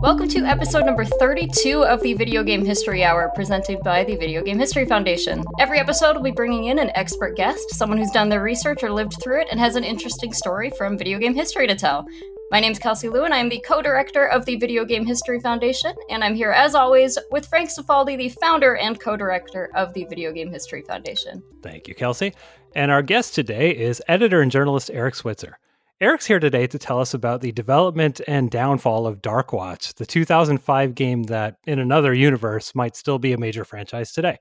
Welcome 0.00 0.28
to 0.28 0.44
episode 0.44 0.84
number 0.84 1.04
32 1.04 1.84
of 1.84 2.00
the 2.02 2.14
Video 2.14 2.44
Game 2.44 2.64
History 2.64 3.02
Hour, 3.02 3.32
presented 3.34 3.80
by 3.80 4.04
the 4.04 4.14
Video 4.16 4.42
Game 4.42 4.58
History 4.58 4.84
Foundation. 4.84 5.42
Every 5.58 5.78
episode, 5.78 6.14
we'll 6.14 6.22
be 6.22 6.30
bringing 6.30 6.66
in 6.66 6.78
an 6.78 6.92
expert 6.94 7.36
guest, 7.36 7.70
someone 7.70 7.98
who's 7.98 8.10
done 8.10 8.28
their 8.28 8.42
research 8.42 8.82
or 8.82 8.92
lived 8.92 9.16
through 9.22 9.40
it 9.40 9.48
and 9.50 9.58
has 9.58 9.76
an 9.76 9.82
interesting 9.82 10.32
story 10.32 10.70
from 10.78 10.96
video 10.96 11.18
game 11.18 11.34
history 11.34 11.66
to 11.66 11.74
tell. 11.74 12.06
My 12.54 12.60
name's 12.60 12.78
Kelsey 12.78 13.08
Lewin, 13.08 13.32
and 13.32 13.34
I'm 13.34 13.48
the 13.48 13.58
co 13.66 13.82
director 13.82 14.28
of 14.28 14.44
the 14.44 14.54
Video 14.54 14.84
Game 14.84 15.04
History 15.04 15.40
Foundation, 15.40 15.92
and 16.08 16.22
I'm 16.22 16.36
here, 16.36 16.52
as 16.52 16.76
always, 16.76 17.18
with 17.32 17.48
Frank 17.48 17.68
Cifaldi, 17.68 18.16
the 18.16 18.28
founder 18.28 18.76
and 18.76 19.00
co 19.00 19.16
director 19.16 19.72
of 19.74 19.92
the 19.92 20.04
Video 20.04 20.30
Game 20.30 20.52
History 20.52 20.82
Foundation. 20.82 21.42
Thank 21.64 21.88
you, 21.88 21.96
Kelsey. 21.96 22.32
And 22.76 22.92
our 22.92 23.02
guest 23.02 23.34
today 23.34 23.72
is 23.72 24.00
editor 24.06 24.40
and 24.40 24.52
journalist 24.52 24.88
Eric 24.94 25.16
Switzer. 25.16 25.58
Eric's 26.00 26.26
here 26.26 26.38
today 26.38 26.68
to 26.68 26.78
tell 26.78 27.00
us 27.00 27.12
about 27.12 27.40
the 27.40 27.50
development 27.50 28.20
and 28.28 28.52
downfall 28.52 29.08
of 29.08 29.20
Darkwatch, 29.20 29.92
the 29.96 30.06
2005 30.06 30.94
game 30.94 31.24
that, 31.24 31.56
in 31.66 31.80
another 31.80 32.14
universe, 32.14 32.72
might 32.72 32.94
still 32.94 33.18
be 33.18 33.32
a 33.32 33.36
major 33.36 33.64
franchise 33.64 34.12
today. 34.12 34.38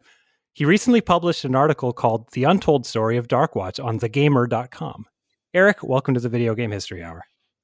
He 0.54 0.66
recently 0.66 1.02
published 1.02 1.46
an 1.46 1.56
article 1.56 1.92
called 1.92 2.32
The 2.34 2.44
Untold 2.44 2.86
Story 2.86 3.18
of 3.18 3.28
Darkwatch 3.28 3.84
on 3.84 4.00
thegamer.com. 4.00 5.08
Eric, 5.56 5.82
welcome 5.82 6.14
to 6.14 6.20
the 6.20 6.30
Video 6.30 6.54
Game 6.54 6.70
History 6.70 7.02
Hour. 7.04 7.24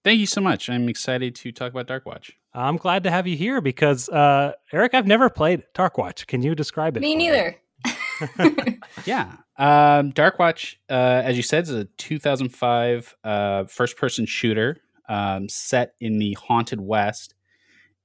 Thank 0.09 0.21
you 0.21 0.25
so 0.25 0.41
much. 0.41 0.71
I'm 0.71 0.89
excited 0.89 1.35
to 1.35 1.51
talk 1.51 1.71
about 1.71 1.85
Darkwatch. 1.85 2.31
I'm 2.51 2.77
glad 2.77 3.03
to 3.03 3.11
have 3.11 3.27
you 3.27 3.37
here 3.37 3.61
because, 3.61 4.09
uh, 4.09 4.53
Eric, 4.73 4.95
I've 4.95 5.05
never 5.05 5.29
played 5.29 5.61
Darkwatch. 5.75 6.25
Can 6.25 6.41
you 6.41 6.55
describe 6.55 6.97
it? 6.97 7.01
Me 7.01 7.13
neither. 7.13 7.55
yeah. 9.05 9.33
Um, 9.59 10.11
Darkwatch, 10.11 10.77
uh, 10.89 11.21
as 11.23 11.37
you 11.37 11.43
said, 11.43 11.65
is 11.65 11.69
a 11.69 11.85
2005 11.85 13.15
uh, 13.23 13.65
first 13.65 13.97
person 13.97 14.25
shooter 14.25 14.77
um, 15.07 15.47
set 15.47 15.93
in 15.99 16.17
the 16.17 16.35
Haunted 16.41 16.81
West. 16.81 17.35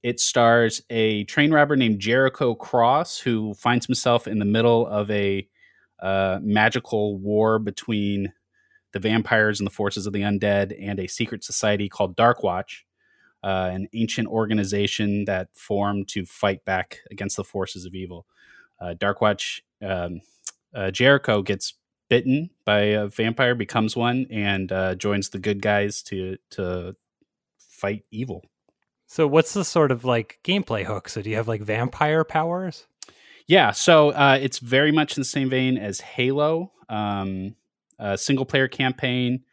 It 0.02 0.20
stars 0.20 0.82
a 0.90 1.24
train 1.24 1.54
robber 1.54 1.74
named 1.74 2.00
Jericho 2.00 2.54
Cross 2.54 3.20
who 3.20 3.54
finds 3.54 3.86
himself 3.86 4.28
in 4.28 4.40
the 4.40 4.44
middle 4.44 4.86
of 4.86 5.10
a 5.10 5.48
uh, 6.02 6.38
magical 6.42 7.16
war 7.16 7.58
between 7.58 8.34
the 8.94 9.00
vampires 9.00 9.60
and 9.60 9.66
the 9.66 9.74
forces 9.74 10.06
of 10.06 10.12
the 10.12 10.22
undead 10.22 10.74
and 10.80 10.98
a 10.98 11.06
secret 11.06 11.44
society 11.44 11.88
called 11.88 12.16
Darkwatch, 12.16 12.84
uh, 13.42 13.68
an 13.72 13.88
ancient 13.92 14.28
organization 14.28 15.26
that 15.26 15.48
formed 15.52 16.08
to 16.08 16.24
fight 16.24 16.64
back 16.64 17.00
against 17.10 17.36
the 17.36 17.44
forces 17.44 17.84
of 17.84 17.94
evil. 17.94 18.24
Uh, 18.80 18.94
Darkwatch 18.94 19.60
um, 19.82 20.20
uh, 20.74 20.90
Jericho 20.90 21.42
gets 21.42 21.74
bitten 22.08 22.50
by 22.64 22.80
a 22.80 23.08
vampire, 23.08 23.54
becomes 23.54 23.96
one, 23.96 24.26
and 24.30 24.70
uh, 24.70 24.94
joins 24.94 25.30
the 25.30 25.38
good 25.38 25.60
guys 25.60 26.02
to 26.04 26.36
to 26.50 26.96
fight 27.58 28.04
evil. 28.10 28.44
So, 29.06 29.26
what's 29.26 29.52
the 29.52 29.64
sort 29.64 29.90
of 29.90 30.04
like 30.04 30.38
gameplay 30.44 30.84
hook? 30.84 31.08
So, 31.08 31.20
do 31.20 31.30
you 31.30 31.36
have 31.36 31.48
like 31.48 31.62
vampire 31.62 32.24
powers? 32.24 32.86
Yeah, 33.46 33.72
so 33.72 34.10
uh, 34.10 34.38
it's 34.40 34.58
very 34.58 34.90
much 34.90 35.16
in 35.16 35.20
the 35.20 35.26
same 35.26 35.50
vein 35.50 35.76
as 35.76 36.00
Halo, 36.00 36.72
um, 36.88 37.56
a 37.98 38.18
single 38.18 38.44
player 38.44 38.68
campaign. 38.68 39.44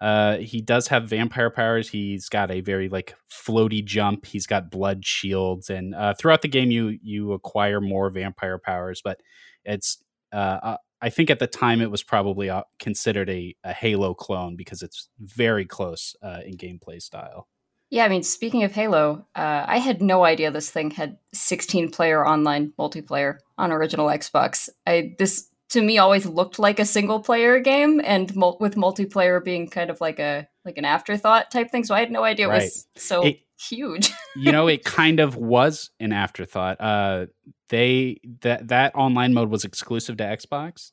Uh, 0.00 0.38
he 0.38 0.60
does 0.60 0.88
have 0.88 1.08
vampire 1.08 1.50
powers. 1.50 1.88
He's 1.88 2.28
got 2.28 2.50
a 2.50 2.60
very 2.60 2.88
like 2.88 3.14
floaty 3.30 3.84
jump. 3.84 4.26
He's 4.26 4.46
got 4.46 4.70
blood 4.70 5.06
shields, 5.06 5.70
and 5.70 5.94
uh, 5.94 6.14
throughout 6.14 6.42
the 6.42 6.48
game, 6.48 6.72
you 6.72 6.98
you 7.02 7.32
acquire 7.32 7.80
more 7.80 8.10
vampire 8.10 8.58
powers. 8.58 9.00
But 9.02 9.20
it's 9.64 10.02
uh, 10.32 10.58
uh, 10.62 10.76
I 11.00 11.10
think 11.10 11.30
at 11.30 11.40
the 11.40 11.46
time 11.46 11.80
it 11.80 11.90
was 11.90 12.02
probably 12.02 12.48
uh, 12.48 12.62
considered 12.78 13.28
a, 13.28 13.54
a 13.64 13.72
Halo 13.72 14.14
clone 14.14 14.56
because 14.56 14.82
it's 14.82 15.08
very 15.18 15.64
close 15.64 16.16
uh, 16.22 16.40
in 16.44 16.56
gameplay 16.56 17.02
style. 17.02 17.48
Yeah, 17.90 18.06
I 18.06 18.08
mean, 18.08 18.22
speaking 18.22 18.62
of 18.62 18.72
Halo, 18.72 19.26
uh, 19.34 19.64
I 19.66 19.76
had 19.76 20.00
no 20.00 20.24
idea 20.24 20.50
this 20.50 20.70
thing 20.70 20.90
had 20.92 21.18
16 21.34 21.90
player 21.90 22.26
online 22.26 22.72
multiplayer 22.78 23.38
on 23.58 23.70
original 23.70 24.06
Xbox. 24.06 24.68
I 24.86 25.14
this 25.18 25.48
to 25.72 25.82
me 25.82 25.98
always 25.98 26.26
looked 26.26 26.58
like 26.58 26.78
a 26.78 26.84
single 26.84 27.20
player 27.20 27.58
game, 27.58 28.00
and 28.04 28.34
mul- 28.36 28.58
with 28.60 28.76
multiplayer 28.76 29.42
being 29.42 29.68
kind 29.68 29.90
of 29.90 30.00
like 30.00 30.18
a 30.18 30.46
like 30.64 30.76
an 30.78 30.84
afterthought 30.84 31.50
type 31.50 31.70
thing. 31.70 31.84
So 31.84 31.94
I 31.94 32.00
had 32.00 32.10
no 32.10 32.24
idea 32.24 32.48
right. 32.48 32.60
it 32.60 32.64
was 32.64 32.86
so 32.96 33.22
it, 33.22 33.40
huge. 33.58 34.12
you 34.36 34.52
know, 34.52 34.68
it 34.68 34.84
kind 34.84 35.18
of 35.18 35.36
was 35.36 35.90
an 35.98 36.12
afterthought. 36.12 36.80
Uh, 36.80 37.26
they 37.70 38.20
that 38.42 38.68
that 38.68 38.94
online 38.94 39.32
mode 39.32 39.50
was 39.50 39.64
exclusive 39.64 40.18
to 40.18 40.24
Xbox. 40.24 40.92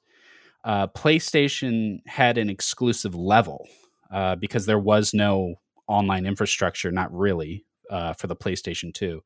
Uh, 0.63 0.87
PlayStation 0.87 1.99
had 2.05 2.37
an 2.37 2.49
exclusive 2.49 3.15
level 3.15 3.67
uh, 4.11 4.35
because 4.35 4.65
there 4.65 4.79
was 4.79 5.13
no 5.13 5.55
online 5.87 6.25
infrastructure, 6.25 6.91
not 6.91 7.13
really, 7.13 7.65
uh, 7.89 8.13
for 8.13 8.27
the 8.27 8.35
PlayStation 8.35 8.93
Two. 8.93 9.23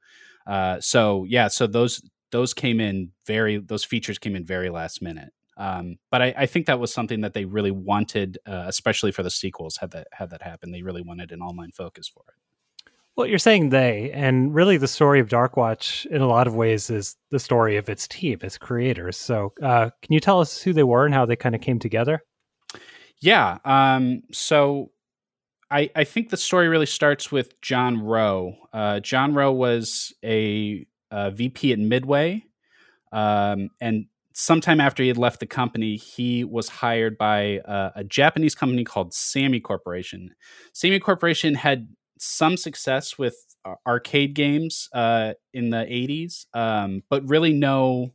Uh, 0.48 0.80
so 0.80 1.26
yeah, 1.26 1.48
so 1.48 1.68
those 1.68 2.02
those 2.32 2.56
came 2.56 2.82
in 2.82 3.12
very 3.28 3.58
those 3.58 3.84
features 3.84 4.18
came 4.18 4.36
in 4.36 4.44
very 4.44 4.72
last 4.72 5.00
minute. 5.00 5.32
Um, 5.58 5.98
but 6.10 6.22
I, 6.22 6.34
I, 6.38 6.46
think 6.48 6.66
that 6.66 6.80
was 6.80 6.92
something 6.92 7.22
that 7.22 7.34
they 7.34 7.46
really 7.46 7.70
wanted, 7.70 8.40
uh, 8.48 8.66
especially 8.68 9.12
for 9.12 9.22
the 9.22 9.30
sequels. 9.30 9.78
Had 9.78 9.92
that 9.92 10.08
had 10.12 10.32
that 10.32 10.42
happen, 10.42 10.72
they 10.72 10.82
really 10.82 11.04
wanted 11.04 11.32
an 11.32 11.42
online 11.42 11.72
focus 11.72 12.08
for 12.08 12.24
it. 12.28 12.44
Well, 13.16 13.28
you're 13.28 13.38
saying 13.38 13.70
they, 13.70 14.10
and 14.12 14.56
really 14.56 14.78
the 14.78 14.88
story 14.88 15.20
of 15.20 15.30
Darkwatch 15.30 16.08
in 16.08 16.22
a 16.22 16.28
lot 16.28 16.48
of 16.48 16.56
ways 16.56 16.90
is 16.90 17.16
the 17.30 17.38
story 17.38 17.78
of 17.78 17.88
its 17.88 18.08
team, 18.08 18.40
its 18.42 18.58
creators. 18.58 19.18
So, 19.18 19.54
uh, 19.62 19.92
can 20.02 20.14
you 20.14 20.20
tell 20.20 20.40
us 20.40 20.62
who 20.62 20.74
they 20.74 20.84
were 20.84 21.06
and 21.06 21.14
how 21.14 21.26
they 21.28 21.36
kind 21.36 21.54
of 21.54 21.62
came 21.62 21.78
together? 21.78 22.24
Yeah. 23.22 23.60
Um, 23.66 24.24
so, 24.32 24.90
I, 25.70 25.92
I 25.96 26.04
think 26.06 26.30
the 26.30 26.38
story 26.38 26.68
really 26.70 26.88
starts 26.88 27.32
with 27.32 27.60
John 27.62 28.02
Rowe. 28.02 28.56
Uh, 28.74 29.00
John 29.00 29.36
Rowe 29.36 29.52
was 29.52 30.14
a, 30.24 30.86
a 31.12 31.30
VP 31.30 31.72
at 31.72 31.80
Midway, 31.80 32.44
um, 33.12 33.70
and 33.80 34.08
sometime 34.34 34.82
after 34.82 35.04
he 35.04 35.08
had 35.08 35.18
left 35.18 35.40
the 35.40 35.46
company, 35.46 35.96
he 35.96 36.44
was 36.44 36.68
hired 36.68 37.18
by 37.18 37.60
uh, 37.60 37.92
a 37.96 38.04
Japanese 38.04 38.56
company 38.56 38.84
called 38.84 39.14
Sammy 39.14 39.60
Corporation. 39.60 40.32
Sammy 40.74 41.00
Corporation 41.00 41.56
had 41.56 41.88
some 42.20 42.58
success 42.58 43.18
with 43.18 43.36
arcade 43.88 44.34
games 44.34 44.90
uh, 44.94 45.34
in 45.54 45.70
the 45.70 45.78
80s, 45.78 46.46
um, 46.54 47.04
but 47.10 47.28
really 47.30 47.54
no, 47.54 48.14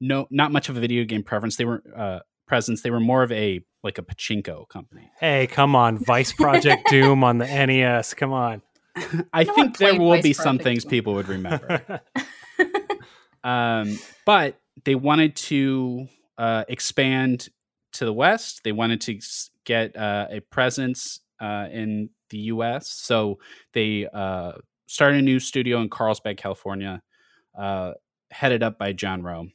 no, 0.00 0.26
not 0.30 0.52
much 0.52 0.68
of 0.68 0.76
a 0.76 0.80
video 0.80 1.04
game 1.04 1.22
preference. 1.22 1.56
They 1.56 1.64
were 1.64 1.82
uh, 1.96 2.20
presence. 2.46 2.82
They 2.82 2.90
were 2.90 3.00
more 3.00 3.22
of 3.22 3.32
a 3.32 3.60
like 3.82 3.98
a 3.98 4.02
pachinko 4.02 4.68
company. 4.68 5.10
Hey, 5.18 5.46
come 5.46 5.74
on, 5.74 5.98
Vice 5.98 6.32
Project 6.32 6.86
Doom 6.90 7.24
on 7.24 7.38
the 7.38 7.46
NES. 7.46 8.14
Come 8.14 8.32
on. 8.32 8.62
I 9.32 9.44
no 9.44 9.54
think 9.54 9.78
there 9.78 9.98
will 9.98 10.10
Vice 10.10 10.22
be 10.22 10.34
Project 10.34 10.42
some 10.44 10.58
things 10.58 10.84
Doom. 10.84 10.90
people 10.90 11.14
would 11.14 11.28
remember. 11.28 12.00
um, 13.44 13.98
but 14.26 14.56
they 14.84 14.94
wanted 14.94 15.36
to 15.36 16.06
uh, 16.38 16.64
expand 16.68 17.48
to 17.94 18.04
the 18.04 18.12
west. 18.12 18.62
They 18.64 18.72
wanted 18.72 19.00
to 19.02 19.20
get 19.64 19.96
uh, 19.96 20.26
a 20.30 20.40
presence 20.40 21.20
uh, 21.40 21.66
in 21.70 22.10
the 22.30 22.38
U.S. 22.38 22.88
So 22.88 23.38
they 23.74 24.08
uh, 24.12 24.52
started 24.86 25.18
a 25.18 25.22
new 25.22 25.38
studio 25.38 25.80
in 25.80 25.88
Carlsbad, 25.88 26.36
California, 26.36 27.02
uh, 27.58 27.92
headed 28.30 28.62
up 28.62 28.78
by 28.78 28.92
John 28.92 29.22
Rowe. 29.22 29.48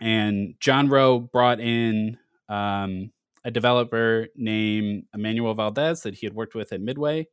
And 0.00 0.54
John 0.60 0.88
Rowe 0.88 1.20
brought 1.20 1.60
in 1.60 2.18
um, 2.48 3.12
a 3.44 3.50
developer 3.50 4.28
named 4.36 5.04
Emmanuel 5.14 5.54
Valdez 5.54 6.02
that 6.02 6.14
he 6.14 6.26
had 6.26 6.34
worked 6.34 6.54
with 6.54 6.72
at 6.72 6.80
Midway. 6.80 7.28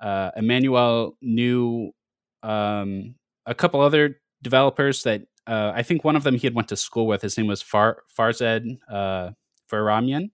Uh, 0.00 0.30
Emmanuel 0.36 1.16
knew 1.20 1.92
um, 2.42 3.14
a 3.46 3.54
couple 3.54 3.80
other 3.80 4.20
developers 4.42 5.02
that 5.04 5.22
uh, 5.46 5.72
I 5.74 5.82
think 5.82 6.04
one 6.04 6.16
of 6.16 6.22
them 6.22 6.36
he 6.36 6.46
had 6.46 6.54
went 6.54 6.68
to 6.68 6.76
school 6.76 7.06
with. 7.06 7.22
His 7.22 7.36
name 7.36 7.46
was 7.46 7.62
Far 7.62 8.02
Farzad 8.16 8.78
uh, 8.88 9.30
Varahramyan. 9.70 10.30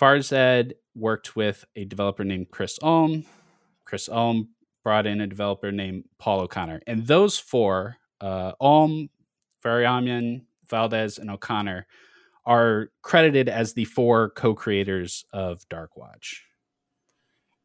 Farzad 0.00 0.72
worked 0.94 1.36
with 1.36 1.64
a 1.76 1.84
developer 1.84 2.24
named 2.24 2.50
Chris 2.50 2.78
Ulm. 2.82 3.24
Chris 3.84 4.08
Ulm 4.08 4.50
brought 4.84 5.06
in 5.06 5.20
a 5.20 5.26
developer 5.26 5.72
named 5.72 6.04
Paul 6.18 6.40
O'Connor. 6.40 6.80
And 6.86 7.06
those 7.06 7.38
four, 7.38 7.96
uh, 8.20 8.52
Ulm, 8.60 9.10
Varahramyan, 9.64 10.42
Valdez, 10.70 11.18
and 11.18 11.30
O'Connor, 11.30 11.86
are 12.46 12.90
credited 13.02 13.48
as 13.48 13.74
the 13.74 13.84
four 13.84 14.30
co-creators 14.30 15.24
of 15.32 15.68
Darkwatch. 15.68 16.38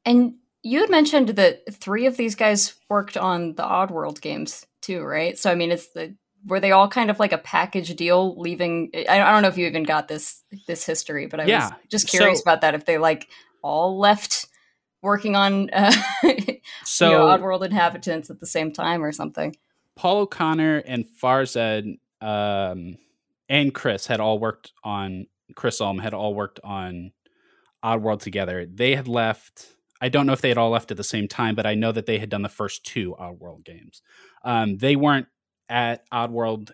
And 0.06 0.36
you 0.64 0.82
had 0.82 0.90
mentioned 0.90 1.30
that 1.30 1.74
three 1.74 2.06
of 2.06 2.18
these 2.18 2.36
guys 2.36 2.74
worked 2.90 3.16
on 3.16 3.56
the 3.56 3.64
Oddworld 3.64 4.20
games 4.20 4.66
too, 4.84 5.02
right? 5.02 5.38
So 5.38 5.52
I 5.52 5.56
mean, 5.56 5.72
it's 5.72 5.90
the 5.94 6.16
were 6.46 6.60
they 6.60 6.72
all 6.72 6.90
kind 6.90 7.10
of 7.10 7.20
like 7.20 7.32
a 7.32 7.38
package 7.38 7.96
deal 7.96 8.40
leaving 8.40 8.92
I, 8.94 9.18
don't 9.18 9.42
know 9.42 9.48
if 9.48 9.58
you 9.58 9.66
even 9.66 9.84
got 9.84 10.10
this 10.10 10.44
this 10.68 10.86
history 10.86 11.26
but 11.26 11.40
i 11.40 11.46
yeah. 11.46 11.70
was 11.70 11.74
just 11.90 12.10
curious 12.10 12.40
so, 12.40 12.44
about 12.44 12.60
that 12.60 12.76
if 12.76 12.84
they 12.84 12.98
like 12.98 13.30
all 13.62 13.98
left 13.98 14.48
working 15.02 15.38
on 15.38 15.70
uh, 15.74 15.90
so 16.84 17.10
you 17.10 17.18
know, 17.18 17.28
oddworld 17.28 17.64
inhabitants 17.64 18.30
at 18.30 18.42
the 18.42 18.46
same 18.46 18.74
time 18.74 19.02
or 19.02 19.14
something 19.14 19.56
paul 19.96 20.18
o'connor 20.18 20.80
and 20.86 21.06
farzad 21.06 21.98
um, 22.20 22.98
and 23.50 23.74
Chris 23.74 24.08
had 24.08 24.20
all 24.20 24.40
worked 24.40 24.74
on 24.84 25.28
Chris 25.56 25.82
Ulm 25.82 26.00
had 26.00 26.14
all 26.14 26.34
worked 26.34 26.60
on 26.64 27.12
Oddworld 27.84 28.22
together. 28.22 28.66
They 28.66 28.96
had 28.96 29.08
left. 29.08 29.73
I 30.04 30.10
don't 30.10 30.26
know 30.26 30.34
if 30.34 30.42
they 30.42 30.50
had 30.50 30.58
all 30.58 30.72
left 30.72 30.92
at 30.92 30.98
the 30.98 31.04
same 31.04 31.30
time, 31.30 31.56
but 31.56 31.66
I 31.66 31.76
know 31.76 31.94
that 31.94 32.06
they 32.08 32.20
had 32.20 32.30
done 32.30 32.42
the 32.42 32.50
first 32.50 32.86
two 32.86 33.16
Oddworld 33.18 33.64
games. 33.64 34.02
Um, 34.44 34.78
they 34.78 34.98
weren't 34.98 35.28
at 35.70 36.04
Oddworld 36.12 36.72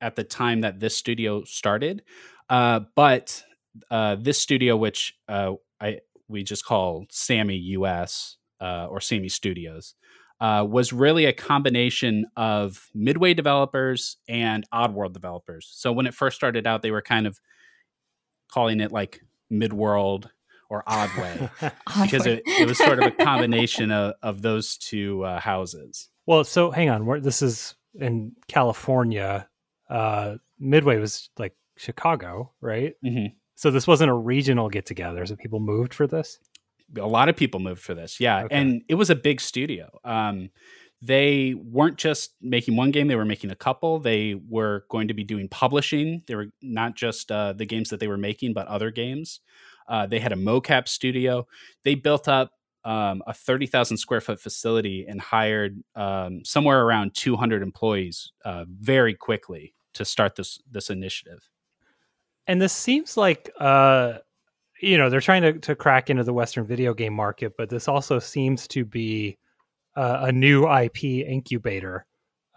at 0.00 0.16
the 0.16 0.24
time 0.24 0.62
that 0.62 0.80
this 0.80 0.96
studio 0.96 1.44
started, 1.44 2.02
uh, 2.50 2.80
but 2.96 3.44
uh, 3.88 4.16
this 4.16 4.40
studio, 4.40 4.76
which 4.76 5.14
uh, 5.28 5.52
I 5.80 6.00
we 6.26 6.42
just 6.42 6.64
call 6.64 7.06
Sammy 7.08 7.56
US 7.56 8.36
uh, 8.60 8.88
or 8.90 9.00
Sammy 9.00 9.28
Studios, 9.28 9.94
uh, 10.40 10.66
was 10.68 10.92
really 10.92 11.26
a 11.26 11.32
combination 11.32 12.26
of 12.36 12.90
Midway 12.92 13.32
developers 13.32 14.16
and 14.28 14.68
Oddworld 14.74 15.12
developers. 15.12 15.70
So 15.72 15.92
when 15.92 16.08
it 16.08 16.14
first 16.14 16.34
started 16.34 16.66
out, 16.66 16.82
they 16.82 16.90
were 16.90 17.00
kind 17.00 17.28
of 17.28 17.38
calling 18.50 18.80
it 18.80 18.90
like 18.90 19.20
Midworld 19.52 20.30
or 20.72 20.82
Oddway 20.84 21.50
because 22.02 22.26
it, 22.26 22.42
it, 22.46 22.66
was 22.66 22.78
sort 22.78 22.98
of 22.98 23.06
a 23.06 23.10
combination 23.24 23.90
of, 23.90 24.14
of 24.22 24.40
those 24.40 24.78
two 24.78 25.22
uh, 25.22 25.38
houses. 25.38 26.08
Well, 26.24 26.44
so 26.44 26.70
hang 26.70 26.88
on, 26.88 27.20
this 27.20 27.42
is 27.42 27.74
in 27.94 28.32
California. 28.48 29.48
Uh, 29.90 30.36
Midway 30.58 30.96
was 30.96 31.28
like 31.36 31.54
Chicago, 31.76 32.52
right? 32.62 32.94
Mm-hmm. 33.04 33.34
So 33.54 33.70
this 33.70 33.86
wasn't 33.86 34.10
a 34.10 34.14
regional 34.14 34.70
get 34.70 34.86
together. 34.86 35.26
So 35.26 35.36
people 35.36 35.60
moved 35.60 35.92
for 35.92 36.06
this 36.06 36.38
a 36.98 37.06
lot 37.06 37.28
of 37.28 37.36
people 37.36 37.60
moved 37.60 37.80
for 37.80 37.94
this. 37.94 38.20
Yeah, 38.20 38.44
okay. 38.44 38.54
and 38.54 38.82
it 38.88 38.94
was 38.94 39.10
a 39.10 39.14
big 39.14 39.40
studio. 39.40 39.98
Um, 40.04 40.50
they 41.00 41.54
weren't 41.54 41.98
just 41.98 42.34
making 42.40 42.76
one 42.76 42.90
game; 42.90 43.08
they 43.08 43.16
were 43.16 43.24
making 43.24 43.50
a 43.50 43.56
couple. 43.56 43.98
They 43.98 44.34
were 44.48 44.84
going 44.88 45.08
to 45.08 45.14
be 45.14 45.24
doing 45.24 45.48
publishing. 45.48 46.22
They 46.26 46.34
were 46.34 46.48
not 46.60 46.94
just 46.94 47.32
uh, 47.32 47.54
the 47.54 47.66
games 47.66 47.90
that 47.90 48.00
they 48.00 48.08
were 48.08 48.18
making, 48.18 48.52
but 48.54 48.66
other 48.68 48.90
games. 48.90 49.40
Uh, 49.88 50.06
they 50.06 50.18
had 50.18 50.32
a 50.32 50.36
mocap 50.36 50.88
studio. 50.88 51.46
They 51.84 51.94
built 51.94 52.28
up 52.28 52.52
um, 52.84 53.22
a 53.26 53.34
30,000 53.34 53.96
square 53.96 54.20
foot 54.20 54.40
facility 54.40 55.06
and 55.08 55.20
hired 55.20 55.82
um, 55.94 56.44
somewhere 56.44 56.84
around 56.84 57.14
200 57.14 57.62
employees 57.62 58.32
uh, 58.44 58.64
very 58.68 59.14
quickly 59.14 59.74
to 59.94 60.04
start 60.04 60.36
this 60.36 60.60
this 60.70 60.90
initiative. 60.90 61.48
And 62.46 62.60
this 62.60 62.72
seems 62.72 63.16
like 63.16 63.50
uh, 63.60 64.14
you 64.82 64.98
know 64.98 65.08
they're 65.08 65.20
trying 65.20 65.42
to, 65.42 65.52
to 65.54 65.74
crack 65.74 66.10
into 66.10 66.24
the 66.24 66.32
western 66.32 66.66
video 66.66 66.92
game 66.92 67.14
market 67.14 67.52
but 67.56 67.70
this 67.70 67.88
also 67.88 68.18
seems 68.18 68.66
to 68.68 68.84
be 68.84 69.38
uh, 69.96 70.18
a 70.22 70.32
new 70.32 70.68
ip 70.70 71.02
incubator 71.04 72.04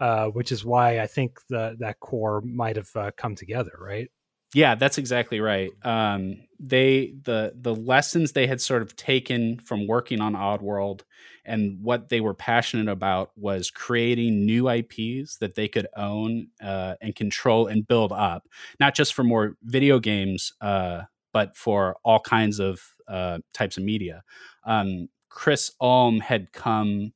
uh, 0.00 0.26
which 0.26 0.52
is 0.52 0.64
why 0.64 1.00
i 1.00 1.06
think 1.06 1.38
the, 1.48 1.74
that 1.78 1.98
core 2.00 2.42
might 2.42 2.76
have 2.76 2.90
uh, 2.96 3.10
come 3.16 3.34
together 3.34 3.72
right 3.80 4.10
yeah 4.56 4.74
that's 4.74 4.98
exactly 4.98 5.40
right 5.40 5.70
um, 5.84 6.38
they 6.58 7.14
the 7.24 7.52
the 7.60 7.74
lessons 7.74 8.32
they 8.32 8.46
had 8.46 8.60
sort 8.60 8.82
of 8.82 8.96
taken 8.96 9.58
from 9.58 9.86
working 9.86 10.20
on 10.20 10.32
oddworld 10.32 11.02
and 11.44 11.78
what 11.82 12.08
they 12.08 12.20
were 12.20 12.34
passionate 12.34 12.90
about 12.90 13.30
was 13.36 13.70
creating 13.70 14.46
new 14.46 14.68
ips 14.68 15.36
that 15.38 15.54
they 15.54 15.68
could 15.68 15.86
own 15.96 16.48
uh, 16.62 16.94
and 17.00 17.14
control 17.14 17.66
and 17.66 17.86
build 17.86 18.12
up 18.12 18.48
not 18.80 18.94
just 18.94 19.12
for 19.14 19.22
more 19.22 19.56
video 19.62 19.98
games 19.98 20.54
uh, 20.62 21.02
but 21.36 21.54
for 21.54 21.94
all 22.02 22.18
kinds 22.18 22.58
of 22.58 22.80
uh, 23.08 23.36
types 23.52 23.76
of 23.76 23.82
media. 23.82 24.22
Um, 24.64 25.08
Chris 25.28 25.70
Ulm 25.82 26.20
had 26.20 26.50
come 26.52 27.12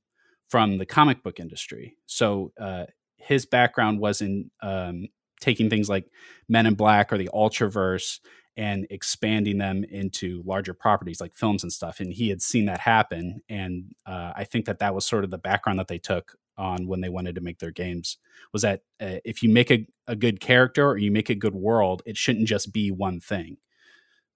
from 0.49 0.77
the 0.77 0.85
comic 0.85 1.23
book 1.23 1.41
industry, 1.41 1.97
so 2.05 2.53
uh, 2.61 2.85
his 3.17 3.47
background 3.47 3.99
was 3.99 4.21
in 4.21 4.51
um, 4.63 5.09
taking 5.41 5.71
things 5.71 5.89
like 5.89 6.07
Men 6.49 6.67
in 6.67 6.75
Black 6.75 7.13
or 7.13 7.19
the 7.19 7.31
Ultraverse 7.33 8.21
and 8.57 8.87
expanding 8.91 9.59
them 9.59 9.85
into 9.85 10.43
larger 10.45 10.75
properties 10.75 11.21
like 11.21 11.35
films 11.35 11.63
and 11.63 11.73
stuff. 11.73 12.01
And 12.01 12.13
he 12.13 12.29
had 12.29 12.43
seen 12.43 12.67
that 12.67 12.81
happen, 12.81 13.41
and 13.49 13.95
uh, 14.07 14.33
I 14.37 14.45
think 14.45 14.67
that 14.67 14.81
that 14.81 14.95
was 14.95 15.07
sort 15.07 15.25
of 15.25 15.31
the 15.31 15.39
background 15.39 15.79
that 15.79 15.89
they 15.89 15.99
took 15.99 16.37
on 16.59 16.87
when 16.87 17.01
they 17.01 17.09
wanted 17.09 17.37
to 17.37 17.41
make 17.41 17.59
their 17.59 17.71
games 17.71 18.19
was 18.53 18.63
that 18.63 18.83
uh, 19.01 19.17
if 19.25 19.43
you 19.43 19.49
make 19.49 19.71
a, 19.71 19.87
a 20.07 20.15
good 20.15 20.41
character 20.41 20.87
or 20.87 20.99
you 20.99 21.11
make 21.11 21.31
a 21.31 21.35
good 21.35 21.55
world, 21.55 22.03
it 22.05 22.19
shouldn't 22.19 22.47
just 22.47 22.71
be 22.71 22.91
one 22.91 23.19
thing 23.19 23.57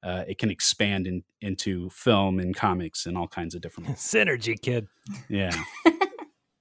uh, 0.04 0.22
it 0.28 0.38
can 0.38 0.50
expand 0.50 1.06
in, 1.06 1.24
into 1.40 1.88
film 1.88 2.38
and 2.38 2.54
comics 2.54 3.06
and 3.06 3.16
all 3.16 3.26
kinds 3.26 3.54
of 3.54 3.62
different 3.62 3.88
synergy, 3.96 4.60
kid. 4.60 4.86
Yeah. 5.28 5.56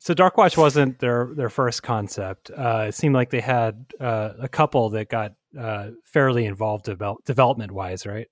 so 0.04 0.14
Darkwatch 0.14 0.58
wasn't 0.58 1.00
their 1.00 1.30
their 1.34 1.50
first 1.50 1.82
concept. 1.82 2.52
Uh, 2.52 2.88
it 2.90 2.94
seemed 2.94 3.16
like 3.16 3.30
they 3.30 3.40
had 3.40 3.86
uh, 4.02 4.32
a 4.38 4.50
couple 4.50 4.90
that 4.90 5.08
got 5.08 5.32
uh, 5.58 5.92
fairly 6.04 6.46
involved 6.46 6.84
develop, 6.84 7.24
development 7.24 7.72
wise, 7.72 8.06
right? 8.06 8.28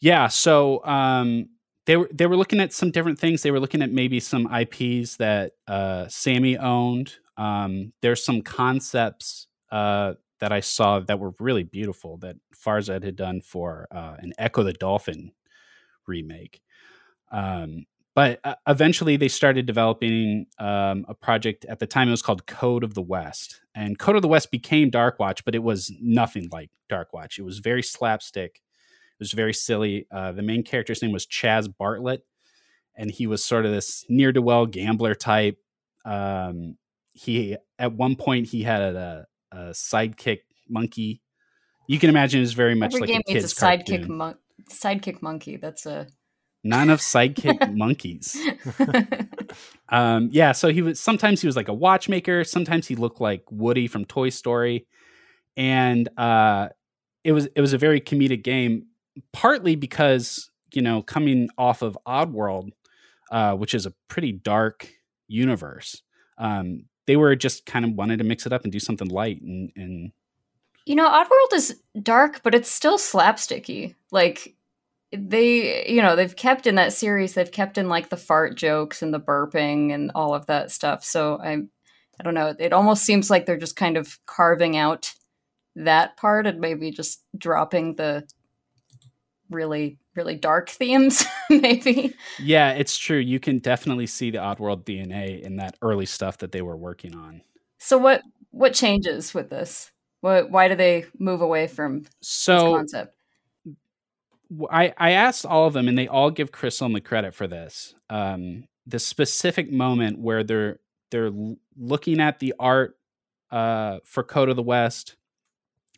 Yeah. 0.00 0.28
So 0.28 0.82
um, 0.86 1.50
they 1.84 1.98
were 1.98 2.08
they 2.14 2.26
were 2.26 2.36
looking 2.38 2.60
at 2.60 2.72
some 2.72 2.90
different 2.90 3.18
things. 3.18 3.42
They 3.42 3.50
were 3.50 3.60
looking 3.60 3.82
at 3.82 3.92
maybe 3.92 4.20
some 4.20 4.48
IPs 4.50 5.16
that 5.16 5.52
uh, 5.68 6.08
Sammy 6.08 6.56
owned. 6.56 7.12
Um, 7.36 7.92
there's 8.00 8.24
some 8.24 8.40
concepts 8.40 9.48
uh, 9.70 10.14
that 10.38 10.50
I 10.50 10.60
saw 10.60 11.00
that 11.00 11.18
were 11.18 11.34
really 11.38 11.64
beautiful 11.64 12.16
that 12.18 12.36
Farzad 12.56 13.04
had 13.04 13.16
done 13.16 13.42
for 13.42 13.86
uh, 13.90 14.16
an 14.18 14.32
Ecco 14.38 14.64
the 14.64 14.72
Dolphin 14.72 15.32
remake. 16.06 16.62
Um, 17.30 17.84
but 18.20 18.38
uh, 18.44 18.54
eventually 18.68 19.16
they 19.16 19.28
started 19.28 19.64
developing 19.64 20.44
um, 20.58 21.06
a 21.08 21.14
project 21.14 21.64
at 21.64 21.78
the 21.78 21.86
time 21.86 22.06
it 22.08 22.10
was 22.10 22.20
called 22.20 22.46
code 22.46 22.84
of 22.84 22.92
the 22.92 23.00
west. 23.00 23.62
And 23.74 23.98
code 23.98 24.14
of 24.14 24.20
the 24.20 24.28
west 24.28 24.50
became 24.50 24.90
darkwatch 24.90 25.42
but 25.42 25.54
it 25.54 25.62
was 25.62 25.90
nothing 26.02 26.50
like 26.52 26.68
darkwatch. 26.90 27.38
It 27.38 27.44
was 27.44 27.60
very 27.60 27.82
slapstick. 27.82 28.56
It 28.56 29.20
was 29.20 29.32
very 29.32 29.54
silly. 29.54 30.06
Uh, 30.12 30.32
the 30.32 30.42
main 30.42 30.62
character's 30.62 31.00
name 31.00 31.12
was 31.12 31.26
chaz 31.26 31.66
bartlett 31.78 32.20
and 32.94 33.10
he 33.10 33.26
was 33.26 33.42
sort 33.42 33.64
of 33.64 33.72
this 33.72 34.04
near 34.10 34.32
to 34.32 34.42
well 34.42 34.66
gambler 34.66 35.14
type. 35.14 35.56
Um, 36.04 36.76
he 37.14 37.56
at 37.78 37.94
one 37.94 38.16
point 38.16 38.48
he 38.48 38.64
had 38.64 38.82
a, 38.82 39.26
a 39.50 39.56
sidekick 39.70 40.40
monkey. 40.68 41.22
You 41.88 41.98
can 41.98 42.10
imagine 42.10 42.42
it's 42.42 42.52
very 42.52 42.74
much 42.74 42.92
Every 42.96 43.00
like 43.00 43.08
game 43.08 43.22
a 43.26 43.32
kid's 43.32 43.50
a 43.50 43.56
sidekick 43.56 44.06
mon- 44.08 44.36
sidekick 44.68 45.22
monkey. 45.22 45.56
That's 45.56 45.86
a 45.86 46.06
not 46.62 46.88
of 46.88 47.00
sidekick 47.00 47.74
monkeys. 47.74 48.36
um, 49.88 50.28
yeah, 50.32 50.52
so 50.52 50.68
he 50.68 50.82
was 50.82 51.00
sometimes 51.00 51.40
he 51.40 51.46
was 51.46 51.56
like 51.56 51.68
a 51.68 51.74
watchmaker. 51.74 52.44
Sometimes 52.44 52.86
he 52.86 52.94
looked 52.94 53.20
like 53.20 53.44
Woody 53.50 53.86
from 53.86 54.04
Toy 54.04 54.28
Story, 54.28 54.86
and 55.56 56.08
uh, 56.16 56.68
it 57.24 57.32
was 57.32 57.46
it 57.54 57.60
was 57.60 57.72
a 57.72 57.78
very 57.78 58.00
comedic 58.00 58.42
game. 58.42 58.86
Partly 59.32 59.74
because 59.76 60.50
you 60.72 60.82
know 60.82 61.02
coming 61.02 61.48
off 61.58 61.82
of 61.82 61.98
Oddworld, 62.06 62.70
uh, 63.30 63.54
which 63.54 63.74
is 63.74 63.86
a 63.86 63.94
pretty 64.08 64.32
dark 64.32 64.88
universe. 65.28 66.02
Um, 66.38 66.84
they 67.06 67.16
were 67.16 67.34
just 67.34 67.66
kind 67.66 67.84
of 67.84 67.92
wanted 67.94 68.18
to 68.18 68.24
mix 68.24 68.46
it 68.46 68.52
up 68.52 68.62
and 68.62 68.72
do 68.72 68.78
something 68.78 69.08
light 69.08 69.42
and 69.42 69.72
and 69.74 70.12
you 70.86 70.94
know 70.94 71.08
oddworld 71.08 71.52
is 71.52 71.80
dark 72.00 72.40
but 72.44 72.54
it's 72.54 72.70
still 72.70 72.98
slapsticky 72.98 73.96
like 74.12 74.54
they 75.12 75.86
you 75.88 76.00
know 76.00 76.14
they've 76.14 76.36
kept 76.36 76.66
in 76.66 76.76
that 76.76 76.92
series 76.92 77.34
they've 77.34 77.50
kept 77.50 77.78
in 77.78 77.88
like 77.88 78.08
the 78.10 78.16
fart 78.16 78.56
jokes 78.56 79.02
and 79.02 79.12
the 79.12 79.20
burping 79.20 79.92
and 79.92 80.12
all 80.14 80.34
of 80.34 80.46
that 80.46 80.70
stuff. 80.70 81.04
So 81.04 81.38
i 81.42 81.52
i 81.52 82.22
don't 82.22 82.34
know. 82.34 82.54
It 82.58 82.72
almost 82.72 83.04
seems 83.04 83.30
like 83.30 83.46
they're 83.46 83.56
just 83.56 83.76
kind 83.76 83.96
of 83.96 84.18
carving 84.26 84.76
out 84.76 85.12
that 85.76 86.16
part 86.16 86.46
and 86.46 86.60
maybe 86.60 86.90
just 86.90 87.24
dropping 87.36 87.96
the 87.96 88.26
really 89.48 89.98
really 90.14 90.36
dark 90.36 90.68
themes 90.68 91.24
maybe. 91.50 92.14
Yeah 92.38 92.72
it's 92.72 92.96
true. 92.96 93.18
You 93.18 93.40
can 93.40 93.58
definitely 93.58 94.06
see 94.06 94.30
the 94.30 94.38
oddworld 94.38 94.84
dna 94.84 95.40
in 95.40 95.56
that 95.56 95.76
early 95.82 96.06
stuff 96.06 96.38
that 96.38 96.52
they 96.52 96.62
were 96.62 96.76
working 96.76 97.16
on. 97.16 97.42
So 97.78 97.98
what 97.98 98.22
what 98.50 98.74
changes 98.74 99.34
with 99.34 99.50
this? 99.50 99.90
What 100.20 100.50
why 100.50 100.68
do 100.68 100.76
they 100.76 101.06
move 101.18 101.40
away 101.40 101.66
from 101.66 102.04
so 102.20 102.76
concept 102.76 103.16
I, 104.70 104.92
I 104.96 105.12
asked 105.12 105.46
all 105.46 105.66
of 105.66 105.74
them 105.74 105.88
and 105.88 105.96
they 105.96 106.08
all 106.08 106.30
give 106.30 106.52
Chris 106.52 106.80
Ulm 106.82 106.92
the 106.92 107.00
credit 107.00 107.34
for 107.34 107.46
this. 107.46 107.94
Um, 108.08 108.64
the 108.86 108.98
specific 108.98 109.70
moment 109.70 110.18
where 110.18 110.42
they're 110.42 110.80
they're 111.10 111.30
looking 111.76 112.20
at 112.20 112.38
the 112.38 112.54
art 112.58 112.96
uh, 113.50 113.98
for 114.04 114.22
Code 114.22 114.48
of 114.48 114.56
the 114.56 114.62
West 114.62 115.16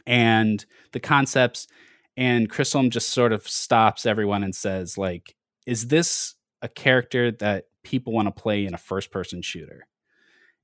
and 0.07 0.65
the 0.93 1.01
concepts 1.01 1.67
and 2.17 2.51
Chris 2.51 2.75
Ulm 2.75 2.91
just 2.91 3.11
sort 3.11 3.33
of 3.33 3.49
stops 3.49 4.05
everyone 4.07 4.43
and 4.43 4.55
says, 4.55 4.99
like, 4.99 5.35
is 5.67 5.89
this 5.89 6.35
a 6.61 6.69
character 6.69 7.31
that 7.31 7.67
people 7.85 8.13
want 8.13 8.29
to 8.29 8.43
play 8.43 8.67
in 8.67 8.75
a 8.75 8.79
first 8.79 9.11
person 9.11 9.43
shooter? 9.43 9.87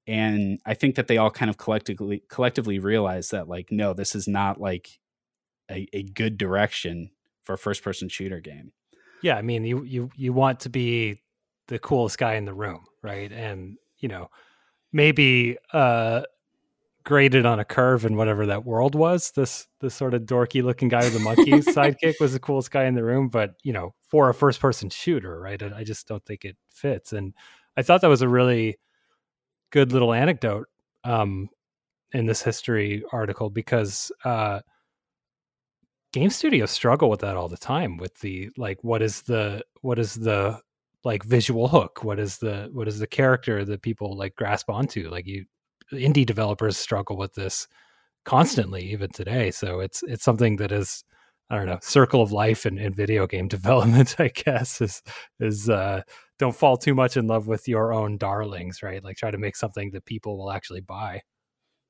And 0.06 0.58
I 0.66 0.74
think 0.74 0.94
that 0.96 1.06
they 1.06 1.18
all 1.18 1.30
kind 1.30 1.50
of 1.50 1.56
collectively 1.56 2.22
collectively 2.28 2.78
realize 2.78 3.30
that, 3.30 3.48
like, 3.48 3.70
no, 3.70 3.92
this 3.92 4.14
is 4.14 4.26
not 4.26 4.60
like 4.60 4.98
a, 5.70 5.86
a 5.92 6.02
good 6.02 6.38
direction 6.38 7.10
for 7.48 7.54
a 7.54 7.58
first 7.58 7.82
person 7.82 8.10
shooter 8.10 8.40
game. 8.40 8.72
Yeah, 9.22 9.36
I 9.36 9.42
mean, 9.42 9.64
you 9.64 9.82
you 9.82 10.10
you 10.14 10.34
want 10.34 10.60
to 10.60 10.68
be 10.68 11.22
the 11.68 11.78
coolest 11.78 12.18
guy 12.18 12.34
in 12.34 12.44
the 12.44 12.52
room, 12.52 12.84
right? 13.02 13.32
And 13.32 13.78
you 13.96 14.08
know, 14.10 14.28
maybe 14.92 15.56
uh 15.72 16.24
graded 17.04 17.46
on 17.46 17.58
a 17.58 17.64
curve 17.64 18.04
in 18.04 18.18
whatever 18.18 18.44
that 18.44 18.66
world 18.66 18.94
was. 18.94 19.30
This 19.30 19.66
this 19.80 19.94
sort 19.94 20.12
of 20.12 20.24
dorky 20.24 20.62
looking 20.62 20.88
guy 20.88 21.04
with 21.04 21.14
the 21.14 21.20
monkey 21.20 21.52
sidekick 21.52 22.20
was 22.20 22.34
the 22.34 22.38
coolest 22.38 22.70
guy 22.70 22.84
in 22.84 22.94
the 22.94 23.02
room, 23.02 23.30
but 23.30 23.54
you 23.62 23.72
know, 23.72 23.94
for 24.02 24.28
a 24.28 24.34
first 24.34 24.60
person 24.60 24.90
shooter, 24.90 25.40
right? 25.40 25.62
I 25.62 25.84
just 25.84 26.06
don't 26.06 26.24
think 26.26 26.44
it 26.44 26.58
fits. 26.68 27.14
And 27.14 27.32
I 27.78 27.82
thought 27.82 28.02
that 28.02 28.08
was 28.08 28.20
a 28.20 28.28
really 28.28 28.76
good 29.70 29.90
little 29.90 30.12
anecdote 30.12 30.66
um, 31.04 31.48
in 32.12 32.26
this 32.26 32.42
history 32.42 33.02
article 33.10 33.48
because 33.48 34.12
uh, 34.26 34.60
game 36.12 36.30
studios 36.30 36.70
struggle 36.70 37.10
with 37.10 37.20
that 37.20 37.36
all 37.36 37.48
the 37.48 37.56
time 37.56 37.96
with 37.96 38.18
the 38.20 38.50
like 38.56 38.78
what 38.82 39.02
is 39.02 39.22
the 39.22 39.62
what 39.82 39.98
is 39.98 40.14
the 40.14 40.60
like 41.04 41.22
visual 41.24 41.68
hook? 41.68 42.02
What 42.04 42.18
is 42.18 42.38
the 42.38 42.68
what 42.72 42.88
is 42.88 42.98
the 42.98 43.06
character 43.06 43.64
that 43.64 43.82
people 43.82 44.16
like 44.16 44.34
grasp 44.36 44.70
onto? 44.70 45.10
Like 45.10 45.26
you 45.26 45.44
indie 45.92 46.26
developers 46.26 46.76
struggle 46.76 47.16
with 47.16 47.34
this 47.34 47.66
constantly 48.24 48.82
even 48.82 49.08
today 49.10 49.50
so 49.50 49.80
it's 49.80 50.02
it's 50.02 50.22
something 50.22 50.56
that 50.56 50.70
is 50.70 51.02
i 51.48 51.56
don't 51.56 51.64
know 51.64 51.78
circle 51.80 52.20
of 52.20 52.30
life 52.30 52.66
in, 52.66 52.76
in 52.76 52.92
video 52.92 53.26
game 53.26 53.48
development 53.56 54.16
i 54.18 54.28
guess 54.28 54.82
is 54.82 55.02
is 55.40 55.70
uh 55.70 56.02
don't 56.38 56.54
fall 56.54 56.76
too 56.76 56.94
much 56.94 57.16
in 57.16 57.26
love 57.26 57.46
with 57.48 57.66
your 57.66 57.92
own 57.92 58.16
darlings 58.16 58.82
right? 58.82 59.02
Like 59.02 59.16
try 59.16 59.30
to 59.30 59.38
make 59.38 59.56
something 59.56 59.90
that 59.90 60.04
people 60.04 60.38
will 60.38 60.52
actually 60.52 60.80
buy. 60.80 61.22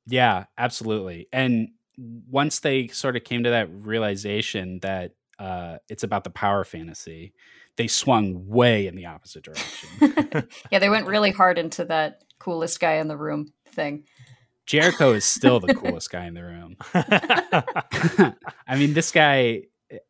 Yeah 0.06 0.44
absolutely 0.56 1.28
and 1.32 1.68
once 1.98 2.60
they 2.60 2.88
sort 2.88 3.16
of 3.16 3.24
came 3.24 3.44
to 3.44 3.50
that 3.50 3.68
realization 3.70 4.78
that 4.80 5.12
uh, 5.38 5.78
it's 5.88 6.02
about 6.02 6.24
the 6.24 6.30
power 6.30 6.64
fantasy, 6.64 7.32
they 7.76 7.86
swung 7.86 8.46
way 8.46 8.86
in 8.86 8.94
the 8.94 9.06
opposite 9.06 9.44
direction. 9.44 9.88
yeah, 10.70 10.78
they 10.78 10.88
went 10.88 11.06
really 11.06 11.30
hard 11.30 11.58
into 11.58 11.84
that 11.86 12.22
coolest 12.38 12.80
guy 12.80 12.94
in 12.94 13.08
the 13.08 13.16
room 13.16 13.52
thing. 13.66 14.04
Jericho 14.66 15.12
is 15.12 15.24
still 15.24 15.60
the 15.60 15.74
coolest 15.74 16.10
guy 16.10 16.26
in 16.26 16.34
the 16.34 16.44
room. 16.44 16.76
I 18.68 18.76
mean, 18.76 18.94
this 18.94 19.10
guy 19.10 19.62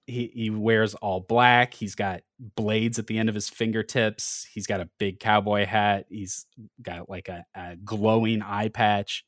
he 0.07 0.31
he 0.35 0.51
wears 0.51 0.95
all 0.95 1.21
black. 1.21 1.75
He's 1.75 1.95
got 1.95 2.23
blades 2.57 2.99
at 2.99 3.07
the 3.07 3.19
end 3.19 3.29
of 3.29 3.35
his 3.35 3.49
fingertips. 3.49 4.47
He's 4.53 4.67
got 4.67 4.81
a 4.81 4.89
big 4.99 5.21
cowboy 5.21 5.67
hat. 5.67 6.07
He's 6.09 6.47
got 6.83 7.09
like 7.09 7.29
a, 7.29 7.45
a 7.55 7.77
glowing 7.77 8.43
eye 8.43 8.69
patch. 8.69 9.25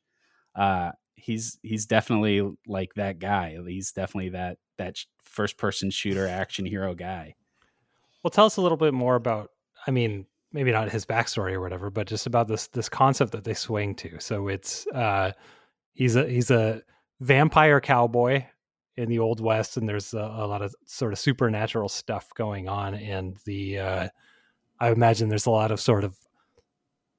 Uh, 0.55 0.91
he's 1.21 1.59
he's 1.61 1.85
definitely 1.85 2.49
like 2.67 2.93
that 2.95 3.19
guy. 3.19 3.57
He's 3.67 3.91
definitely 3.91 4.29
that 4.29 4.57
that 4.77 4.97
first 5.23 5.57
person 5.57 5.89
shooter 5.89 6.27
action 6.27 6.65
hero 6.65 6.93
guy. 6.93 7.35
Well, 8.23 8.31
tell 8.31 8.45
us 8.45 8.57
a 8.57 8.61
little 8.61 8.77
bit 8.77 8.93
more 8.93 9.15
about. 9.15 9.49
I 9.87 9.91
mean, 9.91 10.25
maybe 10.51 10.71
not 10.71 10.91
his 10.91 11.05
backstory 11.05 11.53
or 11.53 11.61
whatever, 11.61 11.89
but 11.89 12.07
just 12.07 12.27
about 12.27 12.47
this 12.47 12.67
this 12.67 12.89
concept 12.89 13.31
that 13.31 13.43
they 13.43 13.53
swing 13.53 13.95
to. 13.95 14.19
So 14.19 14.47
it's 14.47 14.85
uh, 14.87 15.31
he's 15.93 16.15
a 16.15 16.27
he's 16.27 16.51
a 16.51 16.81
vampire 17.19 17.79
cowboy 17.79 18.45
in 18.97 19.09
the 19.09 19.19
old 19.19 19.39
west, 19.39 19.77
and 19.77 19.87
there's 19.87 20.13
a, 20.13 20.19
a 20.19 20.47
lot 20.47 20.61
of 20.61 20.75
sort 20.85 21.13
of 21.13 21.19
supernatural 21.19 21.89
stuff 21.89 22.29
going 22.35 22.67
on, 22.67 22.93
and 22.95 23.37
the 23.45 23.79
uh, 23.79 24.07
I 24.79 24.91
imagine 24.91 25.29
there's 25.29 25.45
a 25.45 25.51
lot 25.51 25.71
of 25.71 25.79
sort 25.79 26.03
of 26.03 26.15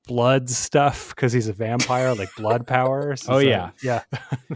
blood 0.07 0.51
stuff 0.51 1.11
because 1.11 1.33
he's 1.33 1.49
a 1.49 1.53
vampire, 1.53 2.15
like 2.15 2.35
blood 2.37 2.67
powers. 2.67 3.27
oh 3.29 3.39
yeah, 3.39 3.71
yeah, 3.83 4.03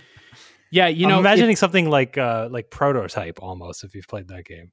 yeah. 0.70 0.88
You 0.88 1.06
know, 1.06 1.14
I'm 1.14 1.20
imagining 1.20 1.52
it, 1.52 1.58
something 1.58 1.88
like 1.88 2.18
uh, 2.18 2.48
like 2.50 2.70
prototype 2.70 3.42
almost. 3.42 3.84
If 3.84 3.94
you've 3.94 4.08
played 4.08 4.28
that 4.28 4.44
game, 4.44 4.72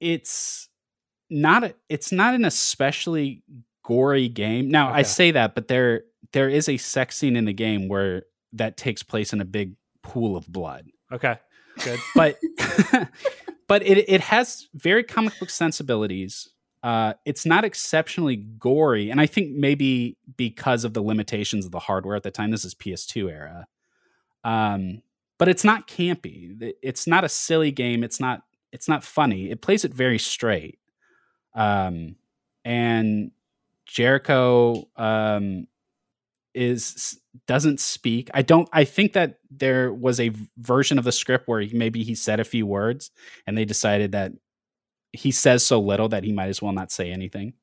it's 0.00 0.68
not. 1.30 1.64
A, 1.64 1.74
it's 1.88 2.12
not 2.12 2.34
an 2.34 2.44
especially 2.44 3.42
gory 3.84 4.28
game. 4.28 4.70
Now 4.70 4.90
okay. 4.90 4.98
I 4.98 5.02
say 5.02 5.30
that, 5.32 5.54
but 5.54 5.68
there 5.68 6.02
there 6.32 6.48
is 6.48 6.68
a 6.68 6.76
sex 6.76 7.16
scene 7.16 7.36
in 7.36 7.44
the 7.44 7.52
game 7.52 7.88
where 7.88 8.24
that 8.52 8.76
takes 8.76 9.02
place 9.02 9.32
in 9.32 9.40
a 9.40 9.44
big 9.44 9.74
pool 10.02 10.36
of 10.36 10.46
blood. 10.46 10.86
Okay, 11.12 11.36
good. 11.84 12.00
But 12.14 12.38
but 13.68 13.82
it 13.82 14.08
it 14.08 14.20
has 14.20 14.68
very 14.74 15.04
comic 15.04 15.38
book 15.38 15.50
sensibilities. 15.50 16.48
Uh, 16.88 17.12
it's 17.26 17.44
not 17.44 17.66
exceptionally 17.66 18.36
gory, 18.36 19.10
and 19.10 19.20
I 19.20 19.26
think 19.26 19.50
maybe 19.50 20.16
because 20.38 20.84
of 20.84 20.94
the 20.94 21.02
limitations 21.02 21.66
of 21.66 21.70
the 21.70 21.80
hardware 21.80 22.16
at 22.16 22.22
the 22.22 22.30
time, 22.30 22.50
this 22.50 22.64
is 22.64 22.74
PS2 22.74 23.30
era. 23.30 23.66
Um, 24.42 25.02
but 25.36 25.50
it's 25.50 25.64
not 25.64 25.86
campy. 25.86 26.72
It's 26.82 27.06
not 27.06 27.24
a 27.24 27.28
silly 27.28 27.72
game. 27.72 28.02
It's 28.02 28.18
not. 28.18 28.40
It's 28.72 28.88
not 28.88 29.04
funny. 29.04 29.50
It 29.50 29.60
plays 29.60 29.84
it 29.84 29.92
very 29.92 30.18
straight. 30.18 30.78
Um, 31.54 32.16
and 32.64 33.32
Jericho 33.84 34.88
um, 34.96 35.66
is 36.54 37.20
doesn't 37.46 37.80
speak. 37.80 38.30
I 38.32 38.40
don't. 38.40 38.66
I 38.72 38.84
think 38.84 39.12
that 39.12 39.40
there 39.50 39.92
was 39.92 40.20
a 40.20 40.32
version 40.56 40.96
of 40.98 41.04
the 41.04 41.12
script 41.12 41.48
where 41.48 41.60
he, 41.60 41.76
maybe 41.76 42.02
he 42.02 42.14
said 42.14 42.40
a 42.40 42.44
few 42.44 42.64
words, 42.64 43.10
and 43.46 43.58
they 43.58 43.66
decided 43.66 44.12
that 44.12 44.32
he 45.12 45.30
says 45.30 45.66
so 45.66 45.80
little 45.80 46.08
that 46.08 46.24
he 46.24 46.32
might 46.32 46.48
as 46.48 46.60
well 46.62 46.72
not 46.72 46.90
say 46.90 47.10
anything. 47.10 47.54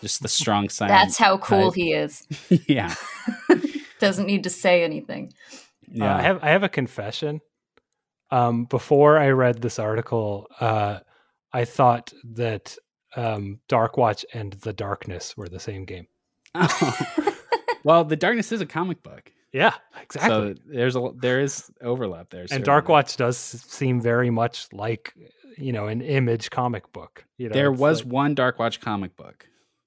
Just 0.00 0.22
the 0.22 0.28
strong 0.28 0.68
side. 0.68 0.90
That's 0.90 1.18
how 1.18 1.38
cool 1.38 1.70
type. 1.70 1.76
he 1.76 1.92
is. 1.92 2.26
yeah. 2.68 2.94
Doesn't 4.00 4.26
need 4.26 4.44
to 4.44 4.50
say 4.50 4.84
anything. 4.84 5.32
Yeah. 5.90 6.14
Uh, 6.14 6.18
I 6.18 6.22
have 6.22 6.44
I 6.44 6.48
have 6.50 6.62
a 6.62 6.68
confession. 6.68 7.40
Um, 8.30 8.64
before 8.66 9.18
I 9.18 9.30
read 9.30 9.62
this 9.62 9.78
article, 9.78 10.48
uh, 10.60 11.00
I 11.52 11.64
thought 11.64 12.12
that 12.34 12.76
um, 13.16 13.58
Dark 13.68 13.96
Watch 13.96 14.24
and 14.34 14.52
The 14.52 14.74
Darkness 14.74 15.34
were 15.36 15.48
the 15.48 15.58
same 15.58 15.86
game. 15.86 16.06
well, 17.84 18.04
The 18.04 18.16
Darkness 18.16 18.52
is 18.52 18.60
a 18.60 18.66
comic 18.66 19.02
book. 19.02 19.32
Yeah, 19.52 19.72
exactly. 20.02 20.28
So 20.28 20.54
there's 20.66 20.94
a 20.94 21.10
there 21.16 21.40
is 21.40 21.70
overlap 21.82 22.28
there. 22.30 22.46
And 22.50 22.64
Dark 22.64 22.88
Watch 22.88 23.16
does 23.16 23.38
seem 23.38 24.00
very 24.00 24.28
much 24.30 24.68
like 24.72 25.14
you 25.56 25.72
know 25.72 25.86
an 25.86 26.00
image 26.00 26.50
comic 26.50 26.92
book. 26.92 27.24
You 27.36 27.48
know, 27.48 27.54
there 27.54 27.72
was 27.72 28.04
like... 28.04 28.12
one 28.12 28.34
Dark 28.34 28.58
Watch 28.58 28.80
comic 28.80 29.16
book. 29.16 29.46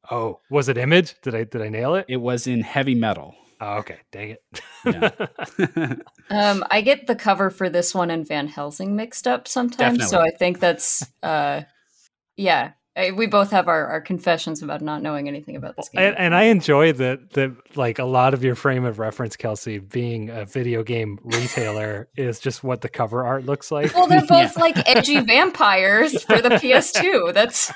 Oh, 0.09 0.39
was 0.49 0.69
it 0.69 0.77
image? 0.77 1.15
Did 1.21 1.35
I 1.35 1.43
did 1.43 1.61
I 1.61 1.69
nail 1.69 1.95
it? 1.95 2.05
It 2.07 2.17
was 2.17 2.47
in 2.47 2.61
heavy 2.61 2.95
metal. 2.95 3.35
Oh, 3.61 3.77
okay. 3.77 3.99
Dang 4.11 4.31
it. 4.31 4.61
yeah. 4.85 5.95
um, 6.31 6.63
I 6.71 6.81
get 6.81 7.05
the 7.05 7.15
cover 7.15 7.51
for 7.51 7.69
this 7.69 7.93
one 7.93 8.09
and 8.09 8.27
Van 8.27 8.47
Helsing 8.47 8.95
mixed 8.95 9.27
up 9.27 9.47
sometimes. 9.47 9.99
Definitely. 9.99 10.07
So 10.07 10.19
I 10.19 10.31
think 10.31 10.59
that's 10.59 11.05
uh 11.21 11.61
yeah. 12.35 12.71
We 12.97 13.25
both 13.25 13.51
have 13.51 13.69
our, 13.69 13.87
our 13.87 14.01
confessions 14.01 14.61
about 14.61 14.81
not 14.81 15.01
knowing 15.01 15.29
anything 15.29 15.55
about 15.55 15.77
this 15.77 15.87
game. 15.87 16.01
And, 16.03 16.17
and 16.17 16.35
I 16.35 16.43
enjoy 16.43 16.91
that 16.93 17.31
that 17.31 17.51
like 17.77 17.99
a 17.99 18.03
lot 18.03 18.33
of 18.33 18.43
your 18.43 18.55
frame 18.55 18.83
of 18.83 18.99
reference, 18.99 19.37
Kelsey, 19.37 19.79
being 19.79 20.29
a 20.29 20.45
video 20.45 20.83
game 20.83 21.17
retailer 21.23 22.09
is 22.17 22.39
just 22.39 22.65
what 22.65 22.81
the 22.81 22.89
cover 22.89 23.25
art 23.25 23.45
looks 23.45 23.71
like. 23.71 23.95
Well, 23.95 24.07
they're 24.07 24.19
both 24.27 24.57
yeah. 24.57 24.61
like 24.61 24.89
edgy 24.89 25.21
vampires 25.21 26.21
for 26.23 26.41
the 26.41 26.49
PS2. 26.49 27.33
That's 27.33 27.71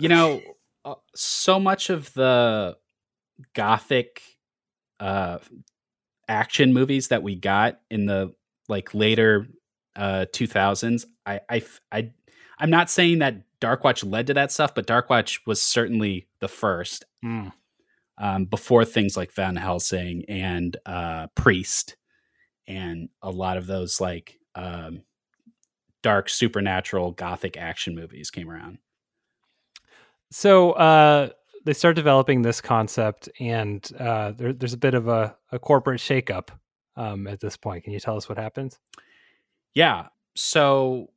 you 0.00 0.08
know, 0.08 0.40
uh, 0.84 0.94
so 1.14 1.60
much 1.60 1.88
of 1.88 2.12
the 2.14 2.76
gothic 3.54 4.22
uh 4.98 5.38
action 6.28 6.72
movies 6.72 7.08
that 7.08 7.22
we 7.22 7.36
got 7.36 7.80
in 7.90 8.06
the 8.06 8.32
like 8.68 8.94
later 8.94 9.46
uh 9.96 10.26
2000s 10.32 11.04
I 11.26 11.40
I 11.48 11.62
I 11.90 12.10
I'm 12.58 12.70
not 12.70 12.88
saying 12.90 13.18
that 13.18 13.42
Darkwatch 13.62 14.08
led 14.10 14.26
to 14.26 14.34
that 14.34 14.52
stuff, 14.52 14.74
but 14.74 14.86
Darkwatch 14.86 15.40
was 15.46 15.62
certainly 15.62 16.26
the 16.40 16.48
first. 16.48 17.04
Mm. 17.24 17.52
Um, 18.18 18.44
before 18.44 18.84
things 18.84 19.16
like 19.16 19.32
Van 19.32 19.56
Helsing 19.56 20.24
and 20.28 20.76
uh, 20.84 21.28
Priest, 21.34 21.96
and 22.68 23.08
a 23.22 23.30
lot 23.30 23.56
of 23.56 23.66
those 23.66 24.00
like 24.00 24.38
um, 24.54 25.02
dark 26.02 26.28
supernatural 26.28 27.12
gothic 27.12 27.56
action 27.56 27.94
movies 27.94 28.30
came 28.30 28.50
around. 28.50 28.78
So 30.30 30.72
uh, 30.72 31.30
they 31.64 31.72
start 31.72 31.96
developing 31.96 32.42
this 32.42 32.60
concept, 32.60 33.28
and 33.40 33.88
uh, 33.98 34.32
there, 34.32 34.52
there's 34.52 34.72
a 34.74 34.78
bit 34.78 34.94
of 34.94 35.08
a, 35.08 35.36
a 35.50 35.58
corporate 35.58 36.00
shakeup 36.00 36.48
um, 36.96 37.26
at 37.26 37.40
this 37.40 37.56
point. 37.56 37.84
Can 37.84 37.92
you 37.92 38.00
tell 38.00 38.16
us 38.16 38.28
what 38.28 38.38
happens? 38.38 38.78
Yeah. 39.74 40.08
So 40.36 41.08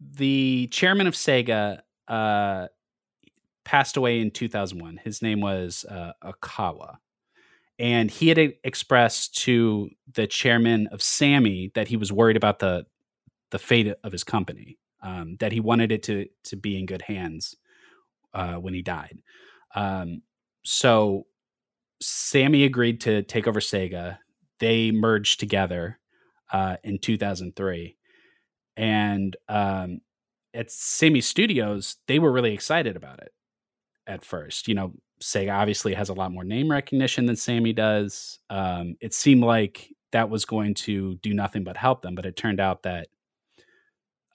the 0.00 0.68
chairman 0.68 1.06
of 1.06 1.14
Sega 1.14 1.80
uh, 2.08 2.68
passed 3.64 3.96
away 3.96 4.20
in 4.20 4.30
2001. 4.30 5.00
His 5.02 5.22
name 5.22 5.40
was 5.40 5.84
uh, 5.88 6.12
Arakawa. 6.22 6.96
And 7.78 8.10
he 8.10 8.28
had 8.28 8.38
expressed 8.62 9.36
to 9.42 9.90
the 10.12 10.26
chairman 10.26 10.86
of 10.88 11.02
Sammy 11.02 11.72
that 11.74 11.88
he 11.88 11.96
was 11.96 12.12
worried 12.12 12.36
about 12.36 12.60
the 12.60 12.86
the 13.50 13.58
fate 13.58 13.92
of 14.02 14.10
his 14.10 14.24
company, 14.24 14.78
um, 15.02 15.36
that 15.38 15.52
he 15.52 15.60
wanted 15.60 15.90
it 15.90 16.02
to 16.04 16.26
to 16.44 16.56
be 16.56 16.78
in 16.78 16.86
good 16.86 17.02
hands 17.02 17.56
uh, 18.32 18.54
when 18.54 18.74
he 18.74 18.82
died. 18.82 19.18
Um, 19.74 20.22
so 20.64 21.26
Sammy 22.00 22.64
agreed 22.64 23.00
to 23.02 23.22
take 23.22 23.46
over 23.46 23.60
Sega. 23.60 24.18
They 24.60 24.92
merged 24.92 25.40
together 25.40 25.98
uh, 26.52 26.76
in 26.84 26.98
2003, 26.98 27.96
and 28.76 29.36
um, 29.48 30.00
at 30.54 30.70
Sammy 30.70 31.20
Studios, 31.20 31.96
they 32.06 32.18
were 32.18 32.32
really 32.32 32.54
excited 32.54 32.96
about 32.96 33.20
it. 33.20 33.32
at 34.06 34.24
first. 34.24 34.68
You 34.68 34.74
know, 34.74 34.92
Sega 35.22 35.54
obviously 35.54 35.94
has 35.94 36.08
a 36.10 36.14
lot 36.14 36.32
more 36.32 36.44
name 36.44 36.70
recognition 36.70 37.26
than 37.26 37.36
Sammy 37.36 37.72
does. 37.72 38.38
Um, 38.50 38.96
it 39.00 39.14
seemed 39.14 39.42
like 39.44 39.90
that 40.12 40.30
was 40.30 40.44
going 40.44 40.74
to 40.74 41.16
do 41.16 41.34
nothing 41.34 41.64
but 41.64 41.76
help 41.76 42.02
them, 42.02 42.14
but 42.14 42.26
it 42.26 42.36
turned 42.36 42.60
out 42.60 42.82
that 42.82 43.08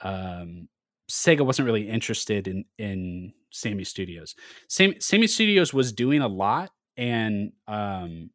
um, 0.01 0.67
Sega 1.09 1.45
wasn't 1.45 1.65
really 1.65 1.87
interested 1.89 2.47
in 2.47 2.65
in 2.77 3.33
Sammy 3.51 3.83
Studios. 3.83 4.35
Sam, 4.67 4.93
Sammy 4.99 5.27
Studios 5.27 5.73
was 5.73 5.91
doing 5.93 6.21
a 6.21 6.27
lot 6.27 6.71
and 6.97 7.51
um, 7.67 8.29